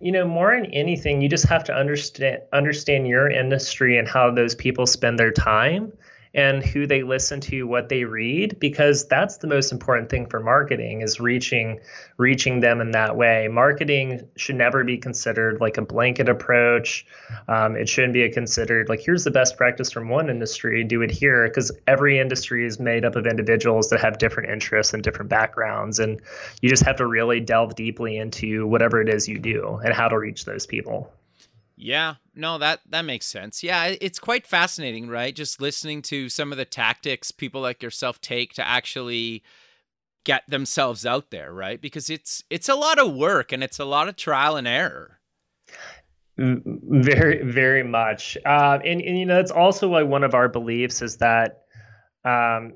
you 0.00 0.10
know, 0.10 0.26
more 0.26 0.54
than 0.54 0.66
anything, 0.66 1.20
you 1.20 1.28
just 1.28 1.46
have 1.46 1.64
to 1.64 1.74
understand 1.74 2.42
understand 2.52 3.06
your 3.06 3.30
industry 3.30 3.98
and 3.98 4.08
how 4.08 4.30
those 4.30 4.54
people 4.54 4.86
spend 4.86 5.18
their 5.18 5.30
time 5.30 5.92
and 6.32 6.64
who 6.64 6.86
they 6.86 7.02
listen 7.02 7.40
to, 7.40 7.66
what 7.66 7.88
they 7.88 8.04
read, 8.04 8.58
because 8.60 9.06
that's 9.08 9.38
the 9.38 9.48
most 9.48 9.72
important 9.72 10.08
thing 10.08 10.26
for 10.26 10.38
marketing 10.40 11.00
is 11.00 11.18
reaching 11.18 11.80
reaching 12.18 12.60
them 12.60 12.80
in 12.80 12.92
that 12.92 13.16
way. 13.16 13.48
Marketing 13.48 14.28
should 14.36 14.56
never 14.56 14.84
be 14.84 14.96
considered 14.96 15.60
like 15.60 15.76
a 15.76 15.82
blanket 15.82 16.28
approach. 16.28 17.04
Um, 17.48 17.76
it 17.76 17.88
shouldn't 17.88 18.12
be 18.12 18.28
considered 18.30 18.88
like 18.88 19.00
here's 19.00 19.24
the 19.24 19.30
best 19.30 19.56
practice 19.56 19.90
from 19.90 20.08
one 20.08 20.30
industry, 20.30 20.84
do 20.84 21.02
it 21.02 21.10
here, 21.10 21.48
because 21.48 21.72
every 21.86 22.18
industry 22.18 22.64
is 22.64 22.78
made 22.78 23.04
up 23.04 23.16
of 23.16 23.26
individuals 23.26 23.88
that 23.90 24.00
have 24.00 24.18
different 24.18 24.50
interests 24.50 24.94
and 24.94 25.02
different 25.02 25.30
backgrounds, 25.30 25.98
and 25.98 26.20
you 26.60 26.68
just 26.68 26.84
have 26.84 26.96
to 26.96 27.06
really 27.06 27.40
delve 27.40 27.74
deeply 27.74 28.18
into 28.18 28.66
whatever 28.66 29.00
it 29.00 29.08
is 29.08 29.28
you 29.28 29.38
do 29.38 29.80
and 29.84 29.92
how 29.94 30.08
to 30.08 30.18
reach 30.18 30.44
those 30.44 30.66
people. 30.66 31.12
Yeah, 31.82 32.16
no, 32.34 32.58
that 32.58 32.80
that 32.90 33.06
makes 33.06 33.24
sense. 33.24 33.62
Yeah, 33.62 33.94
it's 34.00 34.18
quite 34.18 34.46
fascinating, 34.46 35.08
right? 35.08 35.34
Just 35.34 35.62
listening 35.62 36.02
to 36.02 36.28
some 36.28 36.52
of 36.52 36.58
the 36.58 36.66
tactics 36.66 37.30
people 37.30 37.62
like 37.62 37.82
yourself 37.82 38.20
take 38.20 38.52
to 38.54 38.68
actually 38.68 39.42
get 40.24 40.42
themselves 40.46 41.06
out 41.06 41.30
there, 41.30 41.54
right? 41.54 41.80
Because 41.80 42.10
it's 42.10 42.44
it's 42.50 42.68
a 42.68 42.74
lot 42.74 42.98
of 42.98 43.14
work 43.14 43.50
and 43.50 43.64
it's 43.64 43.78
a 43.78 43.86
lot 43.86 44.08
of 44.08 44.16
trial 44.16 44.56
and 44.56 44.68
error. 44.68 45.20
Very, 46.36 47.42
very 47.44 47.82
much. 47.82 48.36
Uh, 48.44 48.78
and, 48.84 49.00
and 49.00 49.18
you 49.18 49.24
know, 49.24 49.40
it's 49.40 49.50
also 49.50 49.88
why 49.88 50.02
one 50.02 50.24
of 50.24 50.34
our 50.34 50.48
beliefs 50.48 51.00
is 51.00 51.16
that 51.18 51.62
um, 52.24 52.74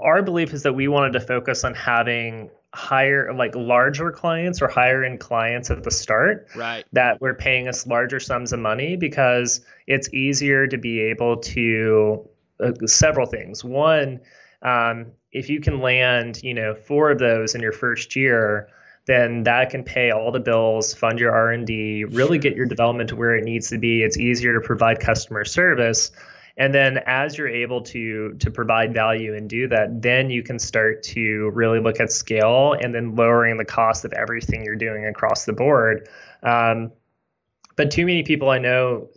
our 0.00 0.22
belief 0.22 0.52
is 0.52 0.62
that 0.62 0.72
we 0.72 0.86
wanted 0.88 1.12
to 1.14 1.20
focus 1.20 1.64
on 1.64 1.74
having 1.74 2.50
higher 2.74 3.32
like 3.32 3.54
larger 3.54 4.10
clients 4.10 4.60
or 4.60 4.68
higher 4.68 5.02
end 5.02 5.20
clients 5.20 5.70
at 5.70 5.82
the 5.82 5.90
start 5.90 6.48
right. 6.54 6.84
that 6.92 7.20
were 7.20 7.34
paying 7.34 7.66
us 7.66 7.86
larger 7.86 8.20
sums 8.20 8.52
of 8.52 8.60
money 8.60 8.94
because 8.94 9.62
it's 9.86 10.12
easier 10.12 10.66
to 10.66 10.76
be 10.76 11.00
able 11.00 11.38
to 11.38 12.28
uh, 12.62 12.72
several 12.86 13.26
things. 13.26 13.64
One 13.64 14.20
um, 14.62 15.12
if 15.32 15.48
you 15.48 15.60
can 15.60 15.80
land 15.80 16.42
you 16.42 16.52
know 16.52 16.74
four 16.74 17.10
of 17.10 17.18
those 17.18 17.54
in 17.54 17.60
your 17.60 17.72
first 17.72 18.16
year 18.16 18.68
then 19.06 19.44
that 19.44 19.70
can 19.70 19.82
pay 19.82 20.10
all 20.10 20.30
the 20.30 20.40
bills 20.40 20.92
fund 20.92 21.18
your 21.18 21.32
r&d 21.32 22.04
really 22.04 22.38
get 22.38 22.54
your 22.54 22.66
development 22.66 23.08
to 23.08 23.16
where 23.16 23.34
it 23.34 23.44
needs 23.44 23.70
to 23.70 23.78
be. 23.78 24.02
It's 24.02 24.18
easier 24.18 24.52
to 24.54 24.60
provide 24.60 25.00
customer 25.00 25.44
service 25.44 26.10
and 26.58 26.74
then 26.74 26.98
as 27.06 27.38
you're 27.38 27.48
able 27.48 27.80
to 27.80 28.34
to 28.34 28.50
provide 28.50 28.92
value 28.92 29.34
and 29.34 29.48
do 29.48 29.66
that 29.68 30.02
then 30.02 30.28
you 30.28 30.42
can 30.42 30.58
start 30.58 31.02
to 31.02 31.50
really 31.54 31.80
look 31.80 32.00
at 32.00 32.12
scale 32.12 32.74
and 32.74 32.94
then 32.94 33.14
lowering 33.14 33.56
the 33.56 33.64
cost 33.64 34.04
of 34.04 34.12
everything 34.12 34.64
you're 34.64 34.76
doing 34.76 35.06
across 35.06 35.44
the 35.44 35.52
board. 35.52 36.08
Um, 36.42 36.92
but 37.76 37.90
too 37.90 38.04
many 38.04 38.22
people 38.24 38.50
i 38.50 38.58
know 38.58 39.08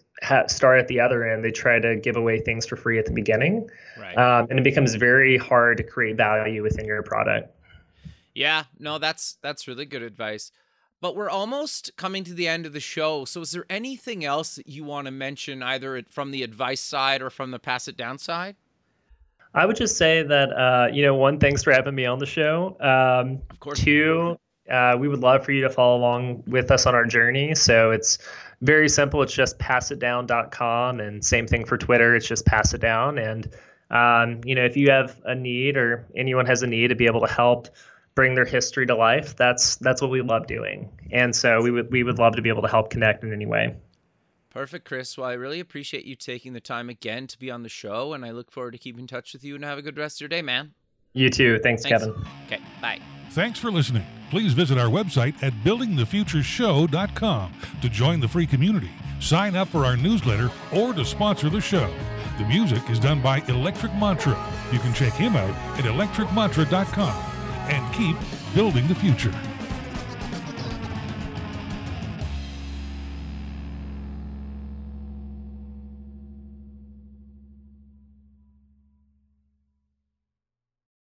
start 0.46 0.80
at 0.80 0.88
the 0.88 1.00
other 1.00 1.28
end. 1.28 1.44
They 1.44 1.50
try 1.50 1.80
to 1.80 1.96
give 1.96 2.16
away 2.16 2.40
things 2.40 2.68
for 2.68 2.76
free 2.76 3.00
at 3.00 3.08
the 3.08 3.12
beginning 3.12 3.68
right. 4.00 4.16
um, 4.16 4.48
and 4.52 4.60
it 4.60 4.64
becomes 4.64 4.94
very 4.94 5.36
hard 5.36 5.78
to 5.78 5.84
create 5.84 6.16
value 6.16 6.62
within 6.62 6.86
your 6.86 7.02
product. 7.02 7.54
Yeah 8.36 8.66
no 8.80 9.00
that's 9.00 9.38
that's 9.42 9.68
really 9.68 9.86
good 9.86 10.04
advice 10.04 10.52
but 11.02 11.16
we're 11.16 11.30
almost 11.30 11.92
coming 11.98 12.24
to 12.24 12.34
the 12.34 12.48
end 12.48 12.66
of 12.66 12.74
the 12.74 12.80
show. 12.80 13.26
So, 13.26 13.42
is 13.42 13.52
there 13.52 13.66
anything 13.70 14.24
else 14.24 14.56
that 14.56 14.68
you 14.68 14.84
want 14.84 15.06
to 15.06 15.12
mention, 15.12 15.62
either 15.62 16.04
from 16.10 16.32
the 16.32 16.44
advice 16.44 16.82
side 16.82 17.22
or 17.22 17.30
from 17.30 17.52
the 17.52 17.60
pass 17.60 17.88
it 17.88 17.98
down 17.98 18.18
side? 18.18 18.56
I 19.54 19.66
would 19.66 19.76
just 19.76 19.98
say 19.98 20.24
that, 20.24 20.54
uh, 20.54 20.88
you 20.94 21.04
know, 21.04 21.16
one, 21.16 21.38
thanks 21.40 21.64
for 21.64 21.74
having 21.74 21.96
me 21.96 22.06
on 22.06 22.20
the 22.20 22.26
show. 22.26 22.78
Um, 22.80 23.42
of 23.50 23.60
course. 23.60 23.82
Two, 23.82 24.38
uh, 24.70 24.96
we 24.98 25.10
would 25.10 25.20
love 25.20 25.44
for 25.44 25.52
you 25.52 25.62
to 25.62 25.70
follow 25.70 25.98
along 25.98 26.44
with 26.48 26.72
us 26.72 26.86
on 26.86 26.96
our 26.96 27.06
journey. 27.06 27.54
So 27.56 27.92
it's 27.92 28.20
very 28.62 28.88
simple. 28.88 29.22
It's 29.22 29.34
just 29.34 29.60
passitdown.com. 29.60 31.02
And 31.02 31.26
same 31.26 31.48
thing 31.48 31.66
for 31.66 31.78
Twitter. 31.78 32.16
It's 32.16 32.28
just 32.28 32.46
pass 32.46 32.74
it 32.74 32.80
down. 32.80 33.18
And, 33.18 33.50
um, 33.90 34.40
you 34.46 34.56
know, 34.56 34.64
if 34.64 34.78
you 34.78 34.90
have 34.90 35.20
a 35.26 35.36
need 35.36 35.76
or 35.76 36.08
anyone 36.16 36.46
has 36.46 36.64
a 36.64 36.68
need 36.68 36.88
to 36.88 36.96
be 36.96 37.06
able 37.06 37.22
to 37.22 37.34
help 37.34 37.68
bring 38.16 38.36
their 38.36 38.46
history 38.46 38.86
to 38.88 38.96
life, 38.96 39.36
that's 39.36 39.76
that's 39.78 40.02
what 40.02 40.12
we 40.12 40.22
love 40.22 40.48
doing. 40.48 40.90
And 41.12 41.36
so 41.36 41.62
we 41.62 41.72
would 41.72 41.92
we 41.92 42.04
would 42.04 42.20
love 42.20 42.36
to 42.36 42.42
be 42.42 42.50
able 42.50 42.62
to 42.64 42.68
help 42.68 42.90
connect 42.90 43.24
in 43.24 43.34
any 43.34 43.46
way. 43.46 43.76
Perfect, 44.50 44.86
Chris. 44.86 45.18
Well, 45.18 45.30
I 45.30 45.34
really 45.34 45.62
appreciate 45.62 46.04
you 46.04 46.16
taking 46.16 46.52
the 46.54 46.60
time 46.60 46.90
again 46.90 47.26
to 47.28 47.40
be 47.40 47.50
on 47.50 47.64
the 47.64 47.70
show, 47.70 48.14
and 48.14 48.26
I 48.26 48.32
look 48.32 48.52
forward 48.52 48.72
to 48.72 48.78
keeping 48.78 49.02
in 49.02 49.08
touch 49.08 49.32
with 49.32 49.46
you 49.46 49.56
and 49.56 49.64
have 49.64 49.78
a 49.78 49.82
good 49.82 49.98
rest 49.98 50.18
of 50.18 50.22
your 50.22 50.30
day, 50.30 50.42
man. 50.42 50.74
You 51.14 51.30
too. 51.30 51.60
Thanks, 51.64 51.84
Thanks. 51.84 52.06
Kevin. 52.06 52.26
Okay, 52.48 52.62
bye. 52.82 53.00
Thanks 53.32 53.60
for 53.60 53.72
listening. 53.72 54.06
Please 54.30 54.52
visit 54.54 54.78
our 54.78 54.88
website 54.88 55.42
at 55.42 55.54
buildingthefutureshow.com 55.64 57.54
to 57.82 57.90
join 57.90 58.20
the 58.20 58.28
free 58.28 58.46
community, 58.46 58.92
sign 59.22 59.56
up 59.56 59.70
for 59.70 59.86
our 59.86 59.96
newsletter, 59.96 60.52
or 60.74 60.94
to 60.94 61.06
sponsor 61.06 61.50
the 61.50 61.62
show. 61.62 61.90
The 62.38 62.46
music 62.46 62.90
is 62.90 63.00
done 63.00 63.22
by 63.22 63.42
Electric 63.48 63.94
Mantra. 63.96 64.38
You 64.74 64.80
can 64.80 64.94
check 64.94 65.14
him 65.14 65.38
out 65.38 65.56
at 65.80 65.86
electricmantra.com 65.86 67.31
and 67.72 67.94
keep 67.94 68.18
building 68.54 68.88
the 68.88 68.96
future. 68.96 69.51